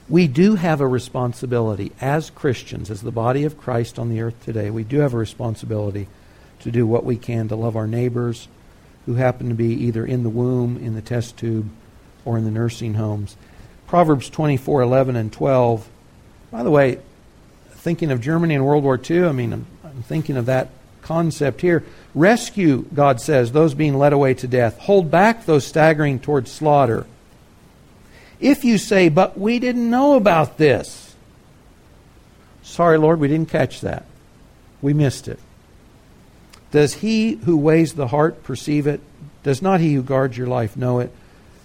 we 0.09 0.29
do 0.29 0.57
have 0.57 0.81
a 0.81 0.87
responsibility 0.87 1.93
as 2.01 2.31
Christians, 2.31 2.91
as 2.91 3.01
the 3.01 3.11
body 3.11 3.45
of 3.45 3.59
Christ 3.59 3.99
on 3.99 4.11
the 4.11 4.21
earth 4.21 4.45
today, 4.45 4.71
we 4.71 4.85
do 4.85 4.99
have 4.99 5.15
a 5.15 5.19
responsibility 5.19 6.09
to 6.61 6.71
do 6.71 6.87
what 6.87 7.05
we 7.05 7.17
can 7.17 7.49
to 7.49 7.57
love 7.57 7.77
our 7.77 7.87
neighbors 7.87 8.49
who 9.07 9.15
happen 9.15 9.49
to 9.49 9.55
be 9.55 9.73
either 9.73 10.05
in 10.05 10.23
the 10.23 10.29
womb, 10.29 10.77
in 10.77 10.95
the 10.95 11.03
test 11.03 11.37
tube, 11.37 11.69
or 12.25 12.39
in 12.39 12.45
the 12.45 12.51
nursing 12.51 12.95
homes. 12.95 13.37
Proverbs 13.87 14.29
24 14.31 14.83
11 14.83 15.17
and 15.17 15.33
12. 15.33 15.89
By 16.51 16.63
the 16.63 16.71
way, 16.71 17.01
thinking 17.85 18.11
of 18.11 18.19
Germany 18.19 18.55
in 18.55 18.65
World 18.65 18.83
War 18.83 18.99
II, 18.99 19.27
I 19.27 19.33
mean, 19.33 19.53
I'm, 19.53 19.67
I'm 19.85 20.03
thinking 20.05 20.39
of 20.39 20.47
that 20.47 20.71
concept 21.03 21.61
here. 21.61 21.85
Rescue, 22.15 22.87
God 22.95 23.21
says, 23.21 23.53
those 23.53 23.75
being 23.75 23.99
led 23.99 24.15
away 24.15 24.33
to 24.35 24.49
death. 24.49 24.79
Hold 24.79 25.11
back 25.11 25.45
those 25.45 25.67
staggering 25.67 26.19
towards 26.19 26.51
slaughter. 26.51 27.07
If 28.41 28.65
you 28.65 28.79
say, 28.79 29.11
but 29.11 29.39
we 29.39 29.59
didn't 29.59 29.91
know 29.91 30.15
about 30.15 30.57
this, 30.57 31.15
sorry, 32.63 32.97
Lord, 32.97 33.21
we 33.21 33.29
didn't 33.29 33.51
catch 33.51 33.83
that. 33.83 34.07
We 34.81 34.95
missed 34.95 35.29
it. 35.29 35.39
Does 36.71 36.95
he 36.95 37.35
who 37.35 37.57
weighs 37.57 37.93
the 37.93 38.09
heart 38.09 38.43
perceive 38.43 38.87
it? 38.87 39.01
Does 39.43 39.61
not 39.61 39.81
he 39.81 39.93
who 39.93 40.03
guards 40.03 40.39
your 40.39 40.47
life 40.47 40.75
know 40.75 41.01
it? 41.01 41.13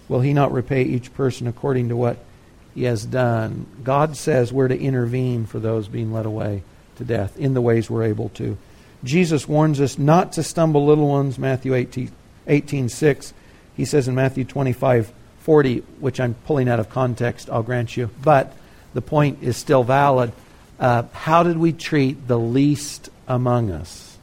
Will 0.06 0.20
he 0.20 0.34
not 0.34 0.52
repay 0.52 0.82
each 0.82 1.14
person 1.14 1.46
according 1.46 1.88
to 1.88 1.96
what 1.96 2.18
he 2.74 2.84
has 2.84 3.04
done? 3.04 3.66
God 3.82 4.16
says 4.16 4.52
we're 4.52 4.68
to 4.68 4.78
intervene 4.78 5.46
for 5.46 5.58
those 5.58 5.88
being 5.88 6.12
led 6.12 6.26
away 6.26 6.62
to 6.96 7.04
death 7.04 7.36
in 7.38 7.54
the 7.54 7.60
ways 7.60 7.90
we're 7.90 8.04
able 8.04 8.28
to. 8.30 8.56
Jesus 9.02 9.48
warns 9.48 9.80
us 9.80 9.98
not 9.98 10.32
to 10.34 10.42
stumble 10.42 10.86
little 10.86 11.08
ones, 11.08 11.38
Matthew 11.38 11.74
18, 11.74 12.10
18 12.46 12.88
6. 12.88 13.34
He 13.76 13.84
says 13.84 14.08
in 14.08 14.14
Matthew 14.14 14.44
25, 14.44 15.12
40, 15.40 15.78
which 16.00 16.20
I'm 16.20 16.34
pulling 16.46 16.68
out 16.68 16.80
of 16.80 16.90
context, 16.90 17.48
I'll 17.48 17.62
grant 17.62 17.96
you, 17.96 18.10
but 18.22 18.54
the 18.92 19.00
point 19.00 19.42
is 19.42 19.56
still 19.56 19.84
valid. 19.84 20.32
Uh, 20.78 21.04
how 21.12 21.42
did 21.42 21.56
we 21.56 21.72
treat 21.72 22.28
the 22.28 22.38
least 22.38 23.08
among 23.26 23.70
us? 23.70 24.18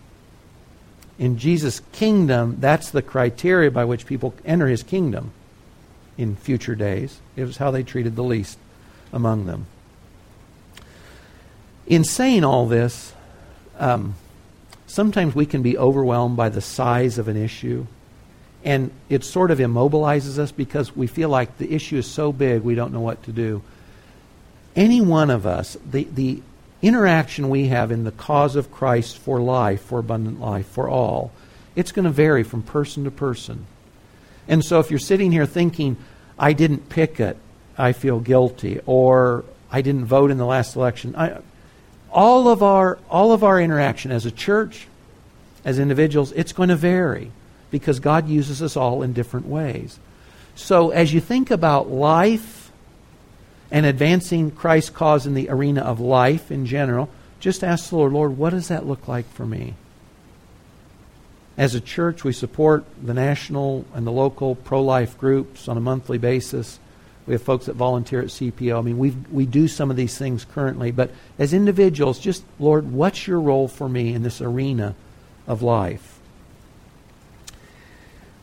In 1.17 1.39
Jesus' 1.39 1.81
kingdom, 1.91 2.57
that's 2.59 2.91
the 2.91 3.01
criteria 3.01 3.71
by 3.71 3.85
which 3.85 4.05
people 4.05 4.35
enter 4.45 4.67
his 4.67 4.83
kingdom 4.83 5.31
in 6.17 6.35
future 6.35 6.75
days. 6.75 7.19
It 7.35 7.43
was 7.43 7.57
how 7.57 7.71
they 7.71 7.83
treated 7.83 8.15
the 8.15 8.23
least 8.23 8.57
among 9.13 9.45
them. 9.45 9.65
In 11.85 12.03
saying 12.03 12.43
all 12.43 12.67
this, 12.67 13.13
um, 13.77 14.15
sometimes 14.87 15.35
we 15.35 15.45
can 15.45 15.61
be 15.61 15.77
overwhelmed 15.77 16.35
by 16.35 16.49
the 16.49 16.61
size 16.61 17.17
of 17.17 17.27
an 17.27 17.37
issue 17.37 17.87
and 18.67 18.91
it 19.07 19.23
sort 19.23 19.51
of 19.51 19.59
immobilizes 19.59 20.37
us 20.37 20.51
because 20.51 20.93
we 20.93 21.07
feel 21.07 21.29
like 21.29 21.57
the 21.57 21.73
issue 21.73 21.97
is 21.97 22.05
so 22.05 22.33
big 22.33 22.63
we 22.63 22.75
don't 22.75 22.91
know 22.91 22.99
what 22.99 23.23
to 23.23 23.31
do. 23.31 23.61
Any 24.75 24.99
one 24.99 25.29
of 25.29 25.45
us, 25.45 25.77
the, 25.89 26.03
the 26.03 26.41
interaction 26.81 27.49
we 27.49 27.67
have 27.67 27.91
in 27.91 28.03
the 28.03 28.11
cause 28.11 28.57
of 28.57 28.71
Christ 28.71 29.17
for 29.17 29.39
life, 29.39 29.81
for 29.81 29.99
abundant 29.99 30.41
life, 30.41 30.67
for 30.67 30.89
all, 30.89 31.31
it's 31.77 31.93
going 31.93 32.03
to 32.03 32.11
vary 32.11 32.43
from 32.43 32.61
person 32.61 33.03
to 33.05 33.11
person. 33.11 33.65
And 34.47 34.63
so 34.63 34.79
if 34.79 34.89
you're 34.89 34.99
sitting 34.99 35.31
here 35.31 35.45
thinking, 35.45 35.97
I 36.39 36.53
didn't 36.53 36.89
pick 36.89 37.19
it, 37.19 37.37
I 37.77 37.91
feel 37.91 38.19
guilty, 38.19 38.79
or 38.85 39.45
I 39.71 39.81
didn't 39.81 40.05
vote 40.05 40.31
in 40.31 40.37
the 40.37 40.45
last 40.45 40.75
election, 40.75 41.15
I, 41.15 41.39
all 42.11 42.47
of 42.47 42.63
our 42.63 42.97
all 43.09 43.31
of 43.33 43.43
our 43.43 43.59
interaction 43.59 44.11
as 44.11 44.25
a 44.25 44.31
church, 44.31 44.87
as 45.65 45.79
individuals, 45.79 46.31
it's 46.31 46.53
going 46.53 46.69
to 46.69 46.75
vary 46.75 47.31
because 47.69 47.99
God 47.99 48.29
uses 48.29 48.61
us 48.61 48.77
all 48.77 49.03
in 49.03 49.13
different 49.13 49.47
ways. 49.47 49.99
So 50.55 50.89
as 50.89 51.13
you 51.13 51.19
think 51.19 51.51
about 51.51 51.89
life 51.89 52.71
and 53.69 53.85
advancing 53.85 54.51
Christ's 54.51 54.89
cause 54.89 55.27
in 55.27 55.33
the 55.33 55.49
arena 55.49 55.81
of 55.81 55.99
life 55.99 56.51
in 56.51 56.65
general, 56.65 57.09
just 57.39 57.63
ask 57.63 57.89
the 57.89 57.97
Lord, 57.97 58.13
Lord, 58.13 58.37
what 58.37 58.51
does 58.51 58.69
that 58.69 58.87
look 58.87 59.07
like 59.07 59.29
for 59.33 59.45
me? 59.45 59.75
As 61.57 61.73
a 61.73 61.81
church, 61.81 62.23
we 62.23 62.33
support 62.33 62.85
the 63.01 63.15
national 63.15 63.83
and 63.95 64.05
the 64.05 64.11
local 64.11 64.53
pro 64.53 64.81
life 64.81 65.17
groups 65.17 65.67
on 65.67 65.75
a 65.75 65.81
monthly 65.81 66.19
basis. 66.19 66.79
We 67.25 67.33
have 67.33 67.41
folks 67.41 67.65
that 67.65 67.75
volunteer 67.75 68.21
at 68.21 68.27
CPO. 68.27 68.77
I 68.77 68.81
mean, 68.81 68.99
we 68.99 69.09
we 69.31 69.47
do 69.47 69.67
some 69.67 69.89
of 69.89 69.97
these 69.97 70.17
things 70.17 70.45
currently, 70.45 70.91
but 70.91 71.11
as 71.39 71.53
individuals, 71.53 72.19
just 72.19 72.43
Lord, 72.59 72.91
what's 72.91 73.27
your 73.27 73.41
role 73.41 73.67
for 73.67 73.89
me 73.89 74.13
in 74.13 74.21
this 74.21 74.39
arena 74.39 74.95
of 75.47 75.63
life? 75.63 76.19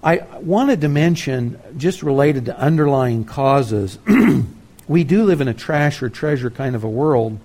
I 0.03 0.16
wanted 0.40 0.83
to 0.83 0.88
mention, 0.88 1.59
just 1.79 2.03
related 2.03 2.44
to 2.46 2.59
underlying 2.59 3.24
causes, 3.24 3.98
we 4.88 5.03
do 5.03 5.24
live 5.24 5.40
in 5.40 5.48
a 5.48 5.55
trash 5.55 6.03
or 6.03 6.11
treasure 6.11 6.50
kind 6.50 6.77
of 6.77 6.85
a 6.85 6.88
world. 6.88 7.38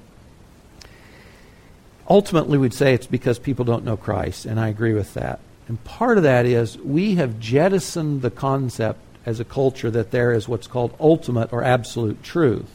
Ultimately, 2.10 2.58
we'd 2.58 2.73
say 2.73 2.93
it's 2.93 3.08
because 3.08 3.39
people 3.39 3.63
don't 3.63 3.86
know 3.86 3.95
Christ, 3.95 4.45
and 4.45 4.60
I 4.60 4.67
agree 4.67 4.94
with 4.94 5.13
that. 5.13 5.39
And 5.70 5.82
part 5.84 6.17
of 6.17 6.24
that 6.24 6.48
is 6.48 6.80
we 6.80 7.15
have 7.15 7.40
jettisoned 7.40 8.24
the 8.24 8.32
concept 8.32 9.00
as 9.24 9.40
a 9.40 9.46
culture 9.46 9.92
that 9.92 10.10
there 10.10 10.34
is 10.34 10.50
what's 10.50 10.65
called 10.65 10.96
ultimate 11.00 11.54
or 11.54 11.63
absolute 11.63 12.24
truth. 12.24 12.65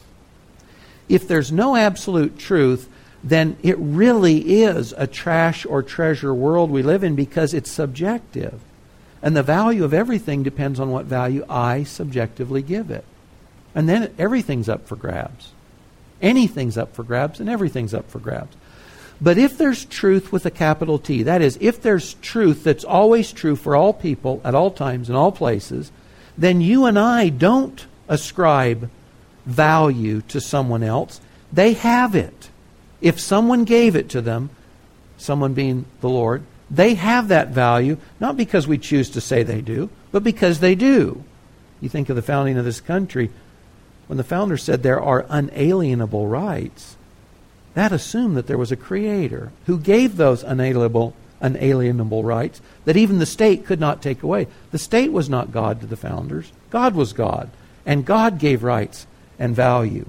If 1.09 1.27
there's 1.27 1.51
no 1.51 1.75
absolute 1.75 2.39
truth, 2.39 2.89
then 3.21 3.57
it 3.61 3.77
really 3.77 4.61
is 4.63 4.93
a 4.97 5.07
trash 5.07 5.65
or 5.65 5.83
treasure 5.83 6.33
world 6.33 6.71
we 6.71 6.83
live 6.83 7.03
in 7.03 7.15
because 7.15 7.53
it's 7.53 7.69
subjective. 7.69 8.61
And 9.21 9.35
the 9.35 9.43
value 9.43 9.83
of 9.83 9.93
everything 9.93 10.41
depends 10.41 10.79
on 10.79 10.89
what 10.89 11.05
value 11.05 11.45
I 11.49 11.83
subjectively 11.83 12.61
give 12.61 12.89
it. 12.89 13.03
And 13.73 13.89
then 13.89 14.13
everything's 14.17 14.69
up 14.69 14.87
for 14.87 14.95
grabs. 14.95 15.51
Anything's 16.21 16.77
up 16.77 16.95
for 16.95 17.03
grabs, 17.03 17.41
and 17.41 17.49
everything's 17.49 17.93
up 17.93 18.09
for 18.09 18.19
grabs. 18.19 18.55
But 19.21 19.37
if 19.37 19.57
there's 19.57 19.85
truth 19.85 20.31
with 20.31 20.45
a 20.45 20.51
capital 20.51 20.99
T, 20.99 21.23
that 21.23 21.41
is, 21.41 21.57
if 21.61 21.81
there's 21.81 22.15
truth 22.15 22.63
that's 22.63 22.83
always 22.83 23.31
true 23.31 23.55
for 23.55 23.75
all 23.75 23.93
people 23.93 24.41
at 24.43 24.55
all 24.55 24.71
times 24.71 25.09
in 25.09 25.15
all 25.15 25.31
places, 25.31 25.91
then 26.37 26.61
you 26.61 26.85
and 26.85 26.99
I 26.99 27.29
don't 27.29 27.85
ascribe 28.07 28.89
value 29.45 30.21
to 30.21 30.41
someone 30.41 30.83
else. 30.83 31.21
They 31.51 31.73
have 31.73 32.15
it. 32.15 32.49
If 33.01 33.19
someone 33.19 33.63
gave 33.63 33.95
it 33.95 34.09
to 34.09 34.21
them, 34.21 34.49
someone 35.17 35.53
being 35.53 35.85
the 36.01 36.09
Lord, 36.09 36.43
they 36.69 36.95
have 36.95 37.27
that 37.27 37.49
value, 37.49 37.97
not 38.19 38.35
because 38.35 38.67
we 38.67 38.77
choose 38.77 39.09
to 39.11 39.21
say 39.21 39.43
they 39.43 39.61
do, 39.61 39.89
but 40.11 40.23
because 40.23 40.59
they 40.59 40.75
do. 40.75 41.23
You 41.79 41.89
think 41.89 42.09
of 42.09 42.15
the 42.15 42.21
founding 42.21 42.57
of 42.57 42.65
this 42.65 42.81
country, 42.81 43.29
when 44.07 44.17
the 44.17 44.23
founder 44.23 44.57
said 44.57 44.81
there 44.81 45.01
are 45.01 45.25
unalienable 45.29 46.27
rights, 46.27 46.94
that 47.75 47.91
assumed 47.91 48.35
that 48.37 48.47
there 48.47 48.57
was 48.57 48.71
a 48.71 48.77
creator 48.77 49.51
who 49.67 49.77
gave 49.77 50.15
those 50.17 50.43
unalienable, 50.43 51.13
unalienable 51.41 52.23
rights 52.23 52.61
that 52.85 52.97
even 52.97 53.19
the 53.19 53.25
state 53.25 53.65
could 53.65 53.79
not 53.79 54.01
take 54.01 54.23
away. 54.23 54.47
The 54.71 54.79
state 54.79 55.11
was 55.11 55.29
not 55.29 55.51
God 55.51 55.81
to 55.81 55.85
the 55.85 55.97
founders, 55.97 56.51
God 56.71 56.95
was 56.95 57.13
God. 57.13 57.49
And 57.85 58.03
God 58.03 58.39
gave 58.39 58.63
rights 58.63 59.05
and 59.37 59.55
value. 59.55 60.07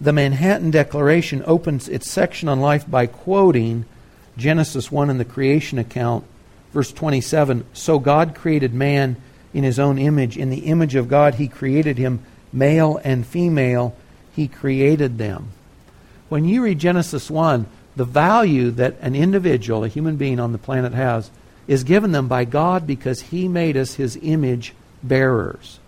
The 0.00 0.12
Manhattan 0.12 0.70
Declaration 0.70 1.42
opens 1.46 1.88
its 1.88 2.10
section 2.10 2.48
on 2.48 2.60
life 2.60 2.88
by 2.88 3.06
quoting 3.06 3.84
Genesis 4.36 4.92
1 4.92 5.10
in 5.10 5.18
the 5.18 5.24
creation 5.24 5.78
account, 5.78 6.24
verse 6.72 6.92
27 6.92 7.64
So 7.72 7.98
God 7.98 8.34
created 8.34 8.74
man 8.74 9.16
in 9.54 9.64
his 9.64 9.78
own 9.78 9.98
image. 9.98 10.36
In 10.36 10.50
the 10.50 10.66
image 10.66 10.94
of 10.94 11.08
God, 11.08 11.34
he 11.34 11.48
created 11.48 11.98
him, 11.98 12.20
male 12.52 13.00
and 13.04 13.26
female, 13.26 13.94
he 14.34 14.48
created 14.48 15.18
them. 15.18 15.50
When 16.28 16.44
you 16.44 16.62
read 16.62 16.78
Genesis 16.78 17.30
1, 17.30 17.66
the 17.94 18.04
value 18.04 18.70
that 18.72 18.96
an 19.00 19.14
individual, 19.14 19.84
a 19.84 19.88
human 19.88 20.16
being 20.16 20.40
on 20.40 20.52
the 20.52 20.58
planet 20.58 20.94
has, 20.94 21.30
is 21.66 21.84
given 21.84 22.12
them 22.12 22.28
by 22.28 22.44
God 22.44 22.86
because 22.86 23.20
he 23.20 23.48
made 23.48 23.76
us 23.76 23.94
his 23.94 24.18
image 24.22 24.72
bearers. 25.02 25.78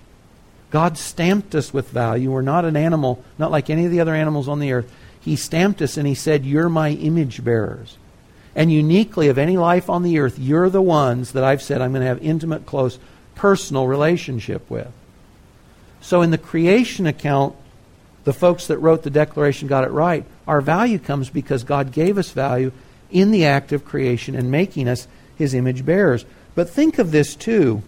God 0.70 0.98
stamped 0.98 1.54
us 1.54 1.72
with 1.72 1.90
value. 1.90 2.32
We're 2.32 2.42
not 2.42 2.64
an 2.64 2.76
animal, 2.76 3.24
not 3.38 3.50
like 3.50 3.70
any 3.70 3.84
of 3.84 3.90
the 3.90 4.00
other 4.00 4.14
animals 4.14 4.48
on 4.48 4.58
the 4.58 4.72
earth. 4.72 4.92
He 5.20 5.36
stamped 5.36 5.80
us 5.80 5.96
and 5.96 6.06
he 6.06 6.14
said, 6.14 6.44
You're 6.44 6.68
my 6.68 6.90
image 6.90 7.44
bearers. 7.44 7.96
And 8.56 8.72
uniquely, 8.72 9.28
of 9.28 9.38
any 9.38 9.56
life 9.56 9.88
on 9.88 10.02
the 10.02 10.18
earth, 10.18 10.38
you're 10.38 10.70
the 10.70 10.82
ones 10.82 11.32
that 11.32 11.42
I've 11.42 11.62
said 11.62 11.80
I'm 11.80 11.92
going 11.92 12.02
to 12.02 12.08
have 12.08 12.22
intimate, 12.22 12.66
close, 12.66 12.98
personal 13.34 13.86
relationship 13.86 14.68
with. 14.70 14.90
So 16.00 16.22
in 16.22 16.30
the 16.30 16.38
creation 16.38 17.06
account, 17.06 17.56
the 18.24 18.32
folks 18.32 18.66
that 18.66 18.78
wrote 18.78 19.02
the 19.02 19.10
declaration 19.10 19.68
got 19.68 19.84
it 19.84 19.90
right. 19.90 20.24
Our 20.46 20.60
value 20.60 20.98
comes 20.98 21.30
because 21.30 21.64
God 21.64 21.92
gave 21.92 22.18
us 22.18 22.30
value 22.30 22.72
in 23.10 23.30
the 23.30 23.44
act 23.44 23.72
of 23.72 23.84
creation 23.84 24.34
and 24.34 24.50
making 24.50 24.88
us 24.88 25.06
his 25.36 25.54
image 25.54 25.84
bearers. 25.84 26.24
But 26.54 26.70
think 26.70 26.98
of 26.98 27.10
this 27.10 27.34
too. 27.34 27.82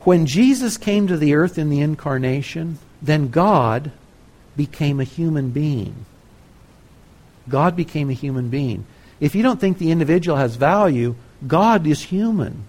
When 0.00 0.26
Jesus 0.26 0.76
came 0.76 1.06
to 1.06 1.16
the 1.16 1.34
earth 1.34 1.58
in 1.58 1.70
the 1.70 1.80
incarnation, 1.80 2.78
then 3.00 3.28
God 3.28 3.92
became 4.56 5.00
a 5.00 5.04
human 5.04 5.50
being. 5.50 6.04
God 7.48 7.76
became 7.76 8.10
a 8.10 8.14
human 8.14 8.48
being. 8.48 8.84
If 9.20 9.34
you 9.34 9.42
don't 9.42 9.60
think 9.60 9.78
the 9.78 9.92
individual 9.92 10.36
has 10.36 10.56
value, 10.56 11.14
God 11.46 11.86
is 11.86 12.02
human. 12.02 12.64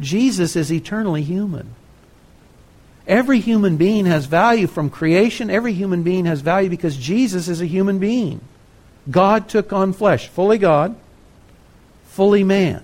Jesus 0.00 0.56
is 0.56 0.72
eternally 0.72 1.22
human. 1.22 1.74
Every 3.06 3.38
human 3.40 3.76
being 3.76 4.06
has 4.06 4.26
value 4.26 4.66
from 4.66 4.90
creation. 4.90 5.48
Every 5.48 5.72
human 5.72 6.02
being 6.02 6.24
has 6.24 6.40
value 6.40 6.68
because 6.68 6.96
Jesus 6.96 7.48
is 7.48 7.60
a 7.60 7.66
human 7.66 7.98
being. 7.98 8.40
God 9.08 9.48
took 9.48 9.72
on 9.72 9.92
flesh, 9.92 10.26
fully 10.28 10.58
God, 10.58 10.96
fully 12.06 12.42
man. 12.42 12.82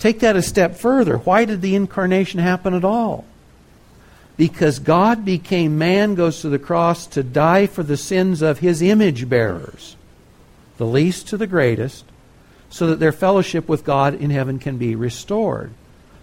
Take 0.00 0.20
that 0.20 0.34
a 0.34 0.42
step 0.42 0.74
further. 0.74 1.18
Why 1.18 1.44
did 1.44 1.62
the 1.62 1.76
incarnation 1.76 2.40
happen 2.40 2.74
at 2.74 2.84
all? 2.84 3.24
Because 4.36 4.80
God 4.80 5.24
became 5.24 5.78
man, 5.78 6.16
goes 6.16 6.40
to 6.40 6.48
the 6.48 6.58
cross 6.58 7.06
to 7.08 7.22
die 7.22 7.68
for 7.68 7.84
the 7.84 7.96
sins 7.96 8.42
of 8.42 8.58
his 8.58 8.82
image 8.82 9.28
bearers, 9.28 9.96
the 10.78 10.86
least 10.86 11.28
to 11.28 11.36
the 11.36 11.46
greatest, 11.46 12.04
so 12.72 12.86
that 12.86 12.98
their 12.98 13.12
fellowship 13.12 13.68
with 13.68 13.84
God 13.84 14.14
in 14.14 14.30
heaven 14.30 14.58
can 14.58 14.78
be 14.78 14.96
restored. 14.96 15.72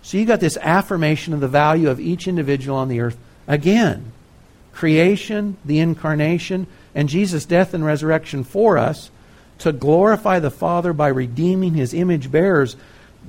So 0.02 0.18
you 0.18 0.26
got 0.26 0.40
this 0.40 0.58
affirmation 0.58 1.32
of 1.36 1.42
the 1.42 1.48
value 1.48 1.90
of 1.92 2.00
each 2.00 2.28
individual 2.28 2.76
on 2.76 2.88
the 2.88 3.02
earth 3.02 3.18
again. 3.48 4.12
Creation, 4.74 5.58
the 5.64 5.78
incarnation, 5.80 6.66
and 6.96 7.08
Jesus' 7.08 7.46
death 7.46 7.76
and 7.76 7.86
resurrection 7.86 8.44
for 8.44 8.80
us 8.80 9.12
to 9.60 9.72
glorify 9.72 10.40
the 10.40 10.50
Father 10.50 10.92
by 10.92 11.10
redeeming 11.10 11.76
his 11.76 11.94
image 11.94 12.32
bearers. 12.32 12.76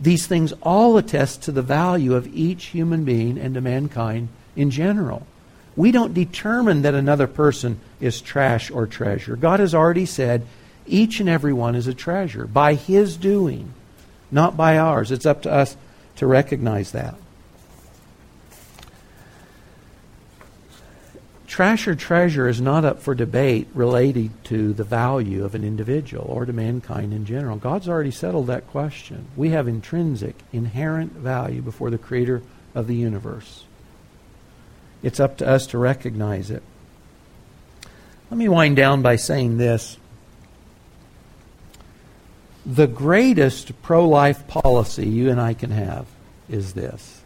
These 0.00 0.26
things 0.26 0.54
all 0.62 0.96
attest 0.96 1.42
to 1.42 1.52
the 1.52 1.60
value 1.60 2.14
of 2.14 2.34
each 2.34 2.66
human 2.66 3.04
being 3.04 3.36
and 3.36 3.52
to 3.52 3.60
mankind 3.60 4.28
in 4.56 4.70
general. 4.70 5.26
We 5.76 5.92
don't 5.92 6.14
determine 6.14 6.82
that 6.82 6.94
another 6.94 7.26
person 7.26 7.80
is 8.00 8.22
trash 8.22 8.70
or 8.70 8.86
treasure. 8.86 9.36
God 9.36 9.60
has 9.60 9.74
already 9.74 10.06
said 10.06 10.46
each 10.90 11.20
and 11.20 11.28
every 11.28 11.52
one 11.52 11.74
is 11.74 11.86
a 11.86 11.94
treasure 11.94 12.46
by 12.46 12.74
His 12.74 13.16
doing, 13.16 13.72
not 14.30 14.56
by 14.56 14.78
ours. 14.78 15.10
It's 15.10 15.26
up 15.26 15.42
to 15.42 15.52
us 15.52 15.76
to 16.16 16.26
recognize 16.26 16.92
that. 16.92 17.14
Trash 21.46 21.88
or 21.88 21.96
treasure 21.96 22.48
is 22.48 22.60
not 22.60 22.84
up 22.84 23.02
for 23.02 23.12
debate 23.12 23.66
related 23.74 24.30
to 24.44 24.72
the 24.72 24.84
value 24.84 25.44
of 25.44 25.56
an 25.56 25.64
individual 25.64 26.24
or 26.28 26.46
to 26.46 26.52
mankind 26.52 27.12
in 27.12 27.26
general. 27.26 27.56
God's 27.56 27.88
already 27.88 28.12
settled 28.12 28.46
that 28.46 28.68
question. 28.68 29.26
We 29.34 29.50
have 29.50 29.66
intrinsic, 29.66 30.36
inherent 30.52 31.12
value 31.12 31.60
before 31.60 31.90
the 31.90 31.98
Creator 31.98 32.42
of 32.72 32.86
the 32.86 32.94
universe. 32.94 33.64
It's 35.02 35.18
up 35.18 35.38
to 35.38 35.48
us 35.48 35.66
to 35.68 35.78
recognize 35.78 36.50
it. 36.50 36.62
Let 38.30 38.38
me 38.38 38.48
wind 38.48 38.76
down 38.76 39.02
by 39.02 39.16
saying 39.16 39.58
this. 39.58 39.96
The 42.70 42.86
greatest 42.86 43.82
pro 43.82 44.08
life 44.08 44.46
policy 44.46 45.08
you 45.08 45.28
and 45.28 45.40
I 45.40 45.54
can 45.54 45.72
have 45.72 46.06
is 46.48 46.74
this 46.74 47.22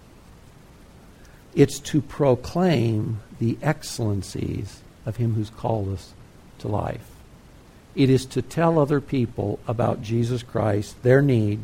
it's 1.55 1.79
to 1.81 2.01
proclaim 2.01 3.21
the 3.39 3.59
excellencies 3.61 4.81
of 5.05 5.17
Him 5.17 5.35
who's 5.35 5.51
called 5.51 5.93
us 5.93 6.15
to 6.61 6.69
life. 6.69 7.07
It 7.95 8.09
is 8.09 8.25
to 8.27 8.41
tell 8.41 8.79
other 8.79 9.03
people 9.03 9.59
about 9.69 10.01
Jesus 10.01 10.43
Christ, 10.43 11.03
their 11.03 11.21
need, 11.21 11.61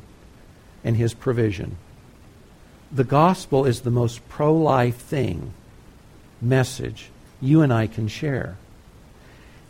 and 0.85 0.99
His 0.99 1.15
provision. 1.15 1.79
The 2.93 3.05
gospel 3.05 3.65
is 3.65 3.81
the 3.81 3.91
most 3.91 4.29
pro 4.29 4.55
life 4.55 4.99
thing, 4.99 5.55
message 6.43 7.09
you 7.41 7.63
and 7.63 7.73
I 7.73 7.87
can 7.87 8.09
share. 8.09 8.59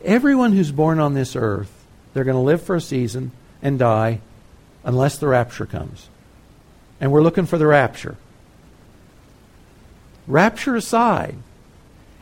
Everyone 0.05 0.53
who's 0.53 0.73
born 0.73 0.99
on 0.99 1.15
this 1.15 1.37
earth, 1.37 1.87
they're 2.13 2.25
going 2.25 2.35
to 2.35 2.41
live 2.41 2.61
for 2.61 2.75
a 2.75 2.81
season 2.81 3.31
and 3.63 3.79
die 3.79 4.21
unless 4.85 5.19
the 5.19 5.29
rapture 5.29 5.67
comes. 5.67 6.09
And 7.01 7.13
we're 7.13 7.23
looking 7.23 7.47
for 7.47 7.59
the 7.59 7.67
rapture. 7.67 8.17
Rapture 10.27 10.77
aside, 10.77 11.37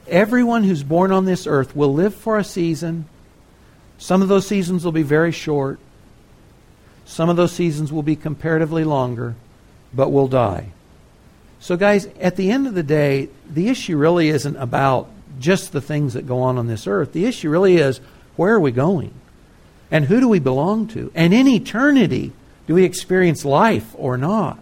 everyone 0.06 0.64
who's 0.64 0.82
born 0.82 1.12
on 1.12 1.24
this 1.24 1.46
earth 1.46 1.74
will 1.76 1.92
live 1.92 2.14
for 2.14 2.38
a 2.38 2.44
season. 2.44 3.06
Some 3.98 4.22
of 4.22 4.28
those 4.28 4.46
seasons 4.46 4.84
will 4.84 4.92
be 4.92 5.02
very 5.02 5.32
short. 5.32 5.78
Some 7.04 7.28
of 7.28 7.36
those 7.36 7.52
seasons 7.52 7.92
will 7.92 8.02
be 8.02 8.16
comparatively 8.16 8.84
longer, 8.84 9.34
but 9.92 10.10
will 10.10 10.28
die. 10.28 10.68
So, 11.60 11.76
guys, 11.76 12.06
at 12.20 12.36
the 12.36 12.50
end 12.50 12.66
of 12.66 12.74
the 12.74 12.82
day, 12.82 13.28
the 13.48 13.68
issue 13.68 13.96
really 13.96 14.28
isn't 14.28 14.56
about 14.56 15.08
just 15.40 15.72
the 15.72 15.80
things 15.80 16.14
that 16.14 16.26
go 16.26 16.40
on 16.42 16.58
on 16.58 16.66
this 16.66 16.86
earth. 16.86 17.12
The 17.12 17.24
issue 17.24 17.50
really 17.50 17.76
is 17.76 18.00
where 18.36 18.54
are 18.54 18.60
we 18.60 18.70
going? 18.70 19.12
And 19.90 20.04
who 20.04 20.20
do 20.20 20.28
we 20.28 20.38
belong 20.38 20.86
to? 20.88 21.10
And 21.14 21.32
in 21.32 21.48
eternity, 21.48 22.32
do 22.66 22.74
we 22.74 22.84
experience 22.84 23.44
life 23.44 23.94
or 23.94 24.16
not? 24.16 24.58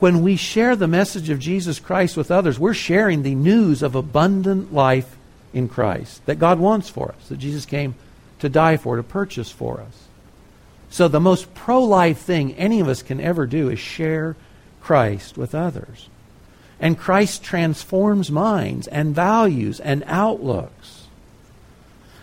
When 0.00 0.22
we 0.22 0.36
share 0.36 0.74
the 0.74 0.88
message 0.88 1.30
of 1.30 1.38
Jesus 1.38 1.78
Christ 1.78 2.16
with 2.16 2.30
others, 2.30 2.58
we're 2.58 2.74
sharing 2.74 3.22
the 3.22 3.34
news 3.34 3.82
of 3.82 3.94
abundant 3.94 4.72
life 4.72 5.16
in 5.52 5.68
Christ 5.68 6.24
that 6.26 6.38
God 6.38 6.58
wants 6.58 6.88
for 6.88 7.10
us, 7.10 7.28
that 7.28 7.38
Jesus 7.38 7.66
came 7.66 7.94
to 8.38 8.48
die 8.48 8.76
for, 8.76 8.96
to 8.96 9.02
purchase 9.02 9.50
for 9.50 9.80
us. 9.80 10.06
So, 10.88 11.06
the 11.06 11.20
most 11.20 11.54
pro 11.54 11.82
life 11.82 12.18
thing 12.18 12.54
any 12.54 12.80
of 12.80 12.88
us 12.88 13.02
can 13.02 13.20
ever 13.20 13.46
do 13.46 13.68
is 13.68 13.78
share 13.78 14.34
Christ 14.80 15.38
with 15.38 15.54
others. 15.54 16.08
And 16.80 16.98
Christ 16.98 17.44
transforms 17.44 18.30
minds 18.30 18.88
and 18.88 19.14
values 19.14 19.78
and 19.78 20.02
outlooks. 20.06 20.99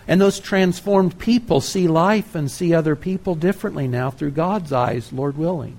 And 0.07 0.21
those 0.21 0.39
transformed 0.39 1.19
people 1.19 1.59
see 1.59 1.87
life 1.87 2.33
and 2.33 2.49
see 2.49 2.73
other 2.73 2.95
people 2.95 3.35
differently 3.35 3.87
now 3.87 4.09
through 4.09 4.31
God's 4.31 4.71
eyes, 4.71 5.11
Lord 5.11 5.37
willing. 5.37 5.77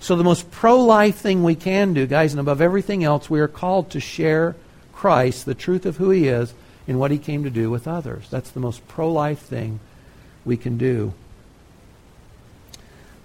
So, 0.00 0.14
the 0.14 0.24
most 0.24 0.50
pro 0.52 0.80
life 0.80 1.16
thing 1.16 1.42
we 1.42 1.56
can 1.56 1.92
do, 1.92 2.06
guys, 2.06 2.32
and 2.32 2.38
above 2.40 2.60
everything 2.60 3.02
else, 3.02 3.28
we 3.28 3.40
are 3.40 3.48
called 3.48 3.90
to 3.90 4.00
share 4.00 4.54
Christ, 4.92 5.44
the 5.44 5.54
truth 5.54 5.86
of 5.86 5.96
who 5.96 6.10
He 6.10 6.28
is, 6.28 6.54
and 6.86 7.00
what 7.00 7.10
He 7.10 7.18
came 7.18 7.42
to 7.42 7.50
do 7.50 7.68
with 7.70 7.88
others. 7.88 8.28
That's 8.30 8.50
the 8.50 8.60
most 8.60 8.86
pro 8.86 9.10
life 9.10 9.40
thing 9.40 9.80
we 10.44 10.56
can 10.56 10.78
do. 10.78 11.12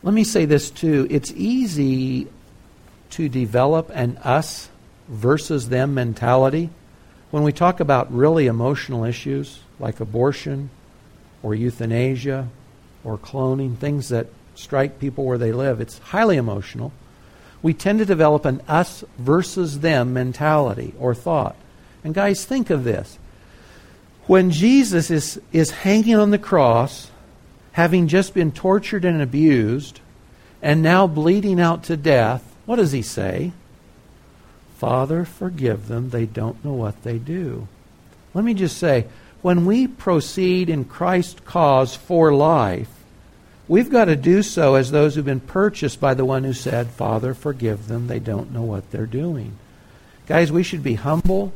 Let 0.02 0.16
me 0.16 0.24
say 0.24 0.46
this 0.46 0.72
too. 0.72 1.08
It's 1.12 1.32
easy 1.32 2.28
to 3.12 3.30
develop 3.30 3.92
an 3.94 4.18
us 4.18 4.70
versus 5.08 5.70
them 5.70 5.94
mentality 5.94 6.72
when 7.30 7.44
we 7.44 7.52
talk 7.52 7.80
about 7.80 8.14
really 8.14 8.48
emotional 8.48 9.04
issues 9.04 9.60
like 9.80 10.00
abortion 10.00 10.70
or 11.42 11.56
euthanasia 11.56 12.48
or 13.04 13.18
cloning, 13.18 13.78
things 13.78 14.10
that 14.10 14.28
strike 14.56 15.00
people 15.00 15.26
where 15.26 15.38
they 15.38 15.52
live. 15.52 15.82
It's 15.82 15.98
highly 15.98 16.38
emotional. 16.38 16.92
We 17.62 17.74
tend 17.74 18.00
to 18.00 18.06
develop 18.06 18.46
an 18.46 18.62
us 18.68 19.04
versus 19.18 19.80
them 19.80 20.14
mentality 20.14 20.94
or 21.00 21.16
thought. 21.16 21.56
And 22.04 22.14
guys, 22.14 22.46
think 22.46 22.70
of 22.70 22.84
this. 22.84 23.18
When 24.26 24.52
Jesus 24.52 25.10
is, 25.12 25.42
is 25.52 25.72
hanging 25.72 26.16
on 26.16 26.32
the 26.32 26.38
cross, 26.38 27.12
having 27.74 28.08
just 28.08 28.34
been 28.34 28.52
tortured 28.52 29.06
and 29.06 29.22
abused, 29.22 30.00
and 30.62 30.82
now 30.82 31.08
bleeding 31.08 31.60
out 31.60 31.84
to 31.84 31.98
death, 31.98 32.44
what 32.66 32.78
does 32.78 32.94
he 32.94 33.02
say? 33.02 33.52
Father, 34.78 35.26
forgive 35.26 35.88
them. 35.88 36.10
They 36.10 36.26
don't 36.26 36.64
know 36.64 36.74
what 36.74 37.04
they 37.04 37.18
do. 37.18 37.68
Let 38.34 38.46
me 38.46 38.54
just 38.54 38.78
say, 38.78 39.06
when 39.44 39.66
we 39.66 39.86
proceed 39.88 40.70
in 40.70 40.86
Christ's 40.86 41.42
cause 41.42 41.96
for 41.96 42.34
life, 42.34 42.90
we've 43.68 43.92
got 43.92 44.06
to 44.06 44.16
do 44.16 44.42
so 44.42 44.76
as 44.76 44.90
those 44.90 45.14
who've 45.14 45.26
been 45.26 45.42
purchased 45.42 46.00
by 46.00 46.14
the 46.14 46.24
one 46.24 46.46
who 46.46 46.54
said, 46.54 46.88
Father, 46.88 47.34
forgive 47.34 47.88
them. 47.88 48.08
They 48.08 48.20
don't 48.20 48.54
know 48.54 48.64
what 48.64 48.90
they're 48.90 49.06
doing. 49.06 49.58
Guys, 50.28 50.50
we 50.50 50.64
should 50.64 50.82
be 50.82 50.94
humble. 50.96 51.52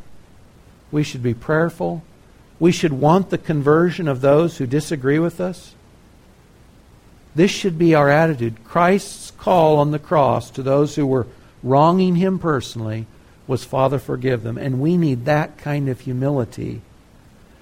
We 0.92 1.02
should 1.02 1.24
be 1.24 1.34
prayerful. 1.34 2.04
We 2.60 2.74
should 2.74 2.92
want 2.92 3.30
the 3.30 3.38
conversion 3.38 4.10
of 4.10 4.20
those 4.20 4.58
who 4.58 4.68
disagree 4.68 5.20
with 5.20 5.40
us. 5.40 5.74
This 7.36 7.52
should 7.52 7.78
be 7.78 7.96
our 7.96 8.10
attitude. 8.10 8.66
Christ's 8.66 9.32
call 9.32 9.78
on 9.78 9.92
the 9.92 10.00
cross 10.00 10.50
to 10.52 10.62
those 10.62 10.96
who 10.96 11.08
were 11.08 11.28
wronging 11.64 12.16
him 12.16 12.38
personally 12.38 13.06
was, 13.48 13.64
Father, 13.64 13.98
forgive 13.98 14.44
them. 14.44 14.58
And 14.58 14.82
we 14.82 14.98
need 14.98 15.24
that 15.24 15.58
kind 15.58 15.88
of 15.88 16.02
humility 16.02 16.82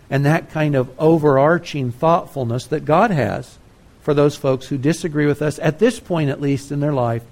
and 0.09 0.25
that 0.25 0.51
kind 0.51 0.75
of 0.75 0.89
overarching 0.99 1.91
thoughtfulness 1.91 2.65
that 2.67 2.85
God 2.85 3.11
has 3.11 3.57
for 4.01 4.13
those 4.13 4.35
folks 4.35 4.67
who 4.67 4.77
disagree 4.77 5.25
with 5.25 5.41
us, 5.41 5.57
at 5.59 5.79
this 5.79 5.99
point 5.99 6.29
at 6.29 6.41
least 6.41 6.71
in 6.71 6.79
their 6.79 6.93
life, 6.93 7.23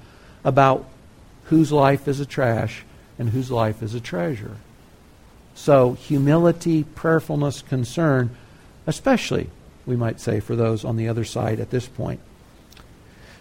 about 0.43 0.88
whose 1.45 1.71
life 1.71 2.07
is 2.07 2.19
a 2.19 2.26
trash 2.26 2.84
and 3.19 3.30
whose 3.30 3.51
life 3.51 3.84
is 3.84 3.93
a 3.93 3.99
treasure. 3.99 4.57
So, 5.55 5.93
humility, 5.93 6.84
prayerfulness, 6.84 7.61
concern, 7.61 8.36
especially, 8.88 9.49
we 9.86 9.95
might 9.95 10.19
say, 10.19 10.39
for 10.39 10.55
those 10.55 10.84
on 10.84 10.97
the 10.97 11.07
other 11.07 11.24
side 11.24 11.59
at 11.59 11.69
this 11.69 11.88
point. 11.88 12.19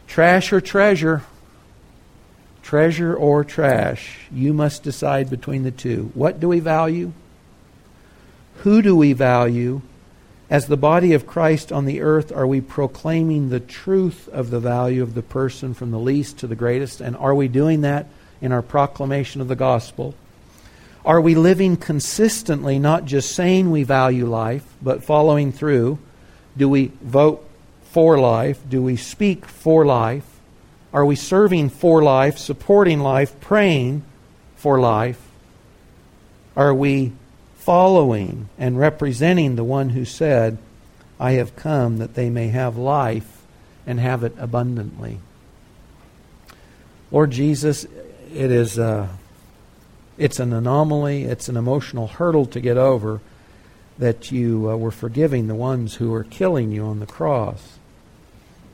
Trash 0.07 0.53
or 0.53 0.61
treasure? 0.61 1.23
Treasure 2.63 3.15
or 3.15 3.45
trash? 3.45 4.19
You 4.31 4.53
must 4.53 4.83
decide 4.83 5.31
between 5.31 5.63
the 5.63 5.71
two. 5.71 6.11
What 6.13 6.39
do 6.39 6.49
we 6.49 6.61
value? 6.61 7.13
Who 8.63 8.81
do 8.81 8.95
we 8.95 9.13
value? 9.13 9.83
As 10.49 10.69
the 10.69 10.77
body 10.77 11.15
of 11.15 11.27
Christ 11.27 11.73
on 11.73 11.85
the 11.85 12.01
earth, 12.01 12.31
are 12.31 12.47
we 12.47 12.61
proclaiming 12.61 13.49
the 13.49 13.59
truth 13.59 14.29
of 14.29 14.51
the 14.51 14.61
value 14.61 15.03
of 15.03 15.15
the 15.15 15.23
person 15.23 15.75
from 15.75 15.91
the 15.91 15.99
least 15.99 16.39
to 16.39 16.47
the 16.47 16.55
greatest? 16.55 17.01
And 17.01 17.17
are 17.17 17.35
we 17.35 17.49
doing 17.49 17.81
that 17.81 18.07
in 18.41 18.53
our 18.53 18.63
proclamation 18.63 19.41
of 19.41 19.49
the 19.49 19.57
gospel? 19.57 20.15
Are 21.05 21.21
we 21.21 21.35
living 21.35 21.77
consistently, 21.77 22.79
not 22.79 23.05
just 23.05 23.35
saying 23.35 23.73
we 23.73 23.83
value 23.83 24.27
life, 24.27 24.65
but 24.81 25.03
following 25.03 25.51
through? 25.51 25.99
Do 26.57 26.69
we 26.69 26.93
vote 27.03 27.45
for 27.91 28.17
life? 28.17 28.61
Do 28.69 28.81
we 28.81 28.95
speak 28.95 29.45
for 29.45 29.85
life? 29.85 30.39
Are 30.93 31.05
we 31.05 31.17
serving 31.17 31.71
for 31.71 32.01
life, 32.01 32.39
supporting 32.39 33.01
life, 33.01 33.41
praying 33.41 34.05
for 34.55 34.79
life? 34.79 35.21
Are 36.55 36.73
we 36.73 37.13
following 37.65 38.49
and 38.59 38.79
representing 38.79 39.55
the 39.55 39.65
one 39.65 39.91
who 39.91 40.05
said, 40.05 40.59
I 41.21 41.33
have 41.33 41.55
come 41.55 41.99
that 41.99 42.15
they 42.15 42.29
may 42.29 42.49
have 42.49 42.77
life 42.77 43.43
and 43.87 44.01
have 44.01 44.25
it 44.25 44.35
abundantly? 44.37 45.21
Lord 47.13 47.31
Jesus, 47.31 47.85
it 47.85 48.51
is 48.51 48.79
uh, 48.79 49.09
it's 50.19 50.41
an 50.41 50.53
anomaly, 50.53 51.25
it's 51.25 51.49
an 51.49 51.57
emotional 51.57 52.09
hurdle 52.09 52.47
to 52.47 52.61
get 52.61 52.77
over 52.77 53.21
that 53.99 54.33
you 54.33 54.69
uh, 54.69 54.77
were 54.77 54.91
forgiving 54.91 55.47
the 55.47 55.55
ones 55.55 55.97
who 55.97 56.11
were 56.11 56.25
killing 56.25 56.73
you 56.73 56.85
on 56.85 56.99
the 56.99 57.07
cross. 57.07 57.79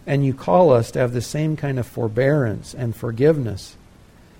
And 0.06 0.24
you 0.24 0.32
call 0.32 0.72
us 0.72 0.90
to 0.92 0.98
have 1.00 1.12
the 1.12 1.20
same 1.20 1.56
kind 1.56 1.78
of 1.78 1.86
forbearance 1.86 2.72
and 2.72 2.96
forgiveness 2.96 3.76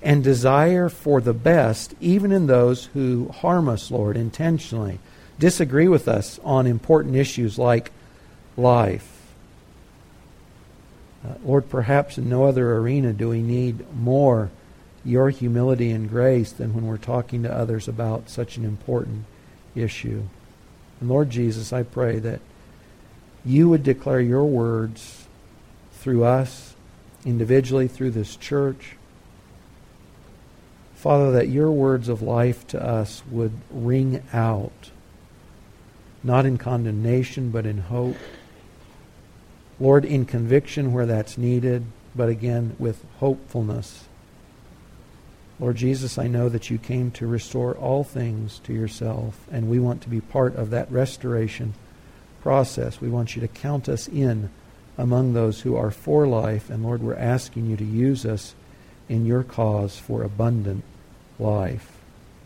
and 0.03 0.23
desire 0.23 0.89
for 0.89 1.21
the 1.21 1.33
best, 1.35 1.95
even 2.01 2.33
in 2.33 2.47
those 2.47 2.87
who 2.87 3.29
harm 3.29 3.69
us, 3.69 3.91
Lord, 3.91 4.17
intentionally, 4.17 5.01
disagree 5.39 5.89
with 5.89 6.09
us 6.09 6.39
on 6.45 6.67
important 6.67 7.17
issues 7.17 7.59
like 7.59 7.91
life. 8.57 9.15
Uh, 11.25 11.35
Lord, 11.45 11.69
perhaps 11.69 12.17
in 12.17 12.29
no 12.29 12.45
other 12.45 12.77
arena 12.77 13.13
do 13.13 13.29
we 13.29 13.43
need 13.43 13.85
more 13.95 14.51
your 15.05 15.31
humility 15.31 15.91
and 15.91 16.09
grace 16.09 16.53
than 16.53 16.75
when 16.75 16.87
we're 16.87 16.97
talking 16.97 17.43
to 17.43 17.53
others 17.53 17.89
about 17.89 18.29
such 18.29 18.57
an 18.57 18.65
important 18.65 19.25
issue. 19.75 20.23
And 21.01 21.09
Lord 21.09 21.31
Jesus, 21.31 21.73
I 21.73 21.83
pray 21.83 22.19
that 22.19 22.41
you 23.45 23.69
would 23.69 23.83
declare 23.83 24.21
your 24.21 24.45
words 24.45 25.27
through 25.93 26.25
us, 26.25 26.75
individually, 27.25 27.89
through 27.89 28.11
this 28.11 28.37
church. 28.37 28.97
Father, 30.99 31.31
that 31.31 31.49
your 31.49 31.71
words 31.71 32.09
of 32.09 32.23
life 32.23 32.67
to 32.67 32.85
us 32.85 33.23
would 33.31 33.53
ring 33.71 34.21
out, 34.33 34.91
not 36.25 36.45
in 36.45 36.59
condemnation, 36.59 37.51
but 37.53 37.65
in 37.65 37.79
hope. 37.79 38.17
Lord, 39.79 40.05
in 40.05 40.25
conviction 40.25 40.93
where 40.93 41.07
that's 41.07 41.39
needed, 41.39 41.85
but 42.17 42.29
again 42.29 42.75
with 42.81 43.05
hopefulness. 43.21 44.07
Lord 45.61 45.77
Jesus, 45.77 46.19
I 46.19 46.27
know 46.27 46.49
that 46.49 46.69
you 46.69 46.79
came 46.79 47.13
to 47.13 47.29
restore 47.29 47.77
all 47.77 48.03
things 48.03 48.59
to 48.65 48.73
yourself, 48.73 49.47
and 49.53 49.71
we 49.71 49.79
want 49.79 50.03
to 50.03 50.09
be 50.09 50.21
part 50.21 50.57
of 50.57 50.71
that 50.71 50.91
restoration 50.91 51.75
process. 52.43 53.01
We 53.01 53.09
want 53.09 53.37
you 53.37 53.41
to 53.43 53.47
count 53.49 53.89
us 53.89 54.09
in 54.09 54.51
among 54.97 55.33
those 55.33 55.61
who 55.61 55.77
are 55.77 55.93
for 55.93 56.27
life. 56.27 56.69
And 56.69 56.83
Lord, 56.83 57.05
we're 57.05 57.15
asking 57.15 57.67
you 57.67 57.77
to 57.77 57.85
use 57.85 58.27
us 58.27 58.57
in 59.09 59.27
your 59.27 59.43
cause 59.43 59.99
for 59.99 60.23
abundant 60.23 60.85
life. 61.39 61.93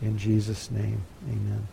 In 0.01 0.17
Jesus' 0.17 0.71
name, 0.71 1.03
amen. 1.27 1.67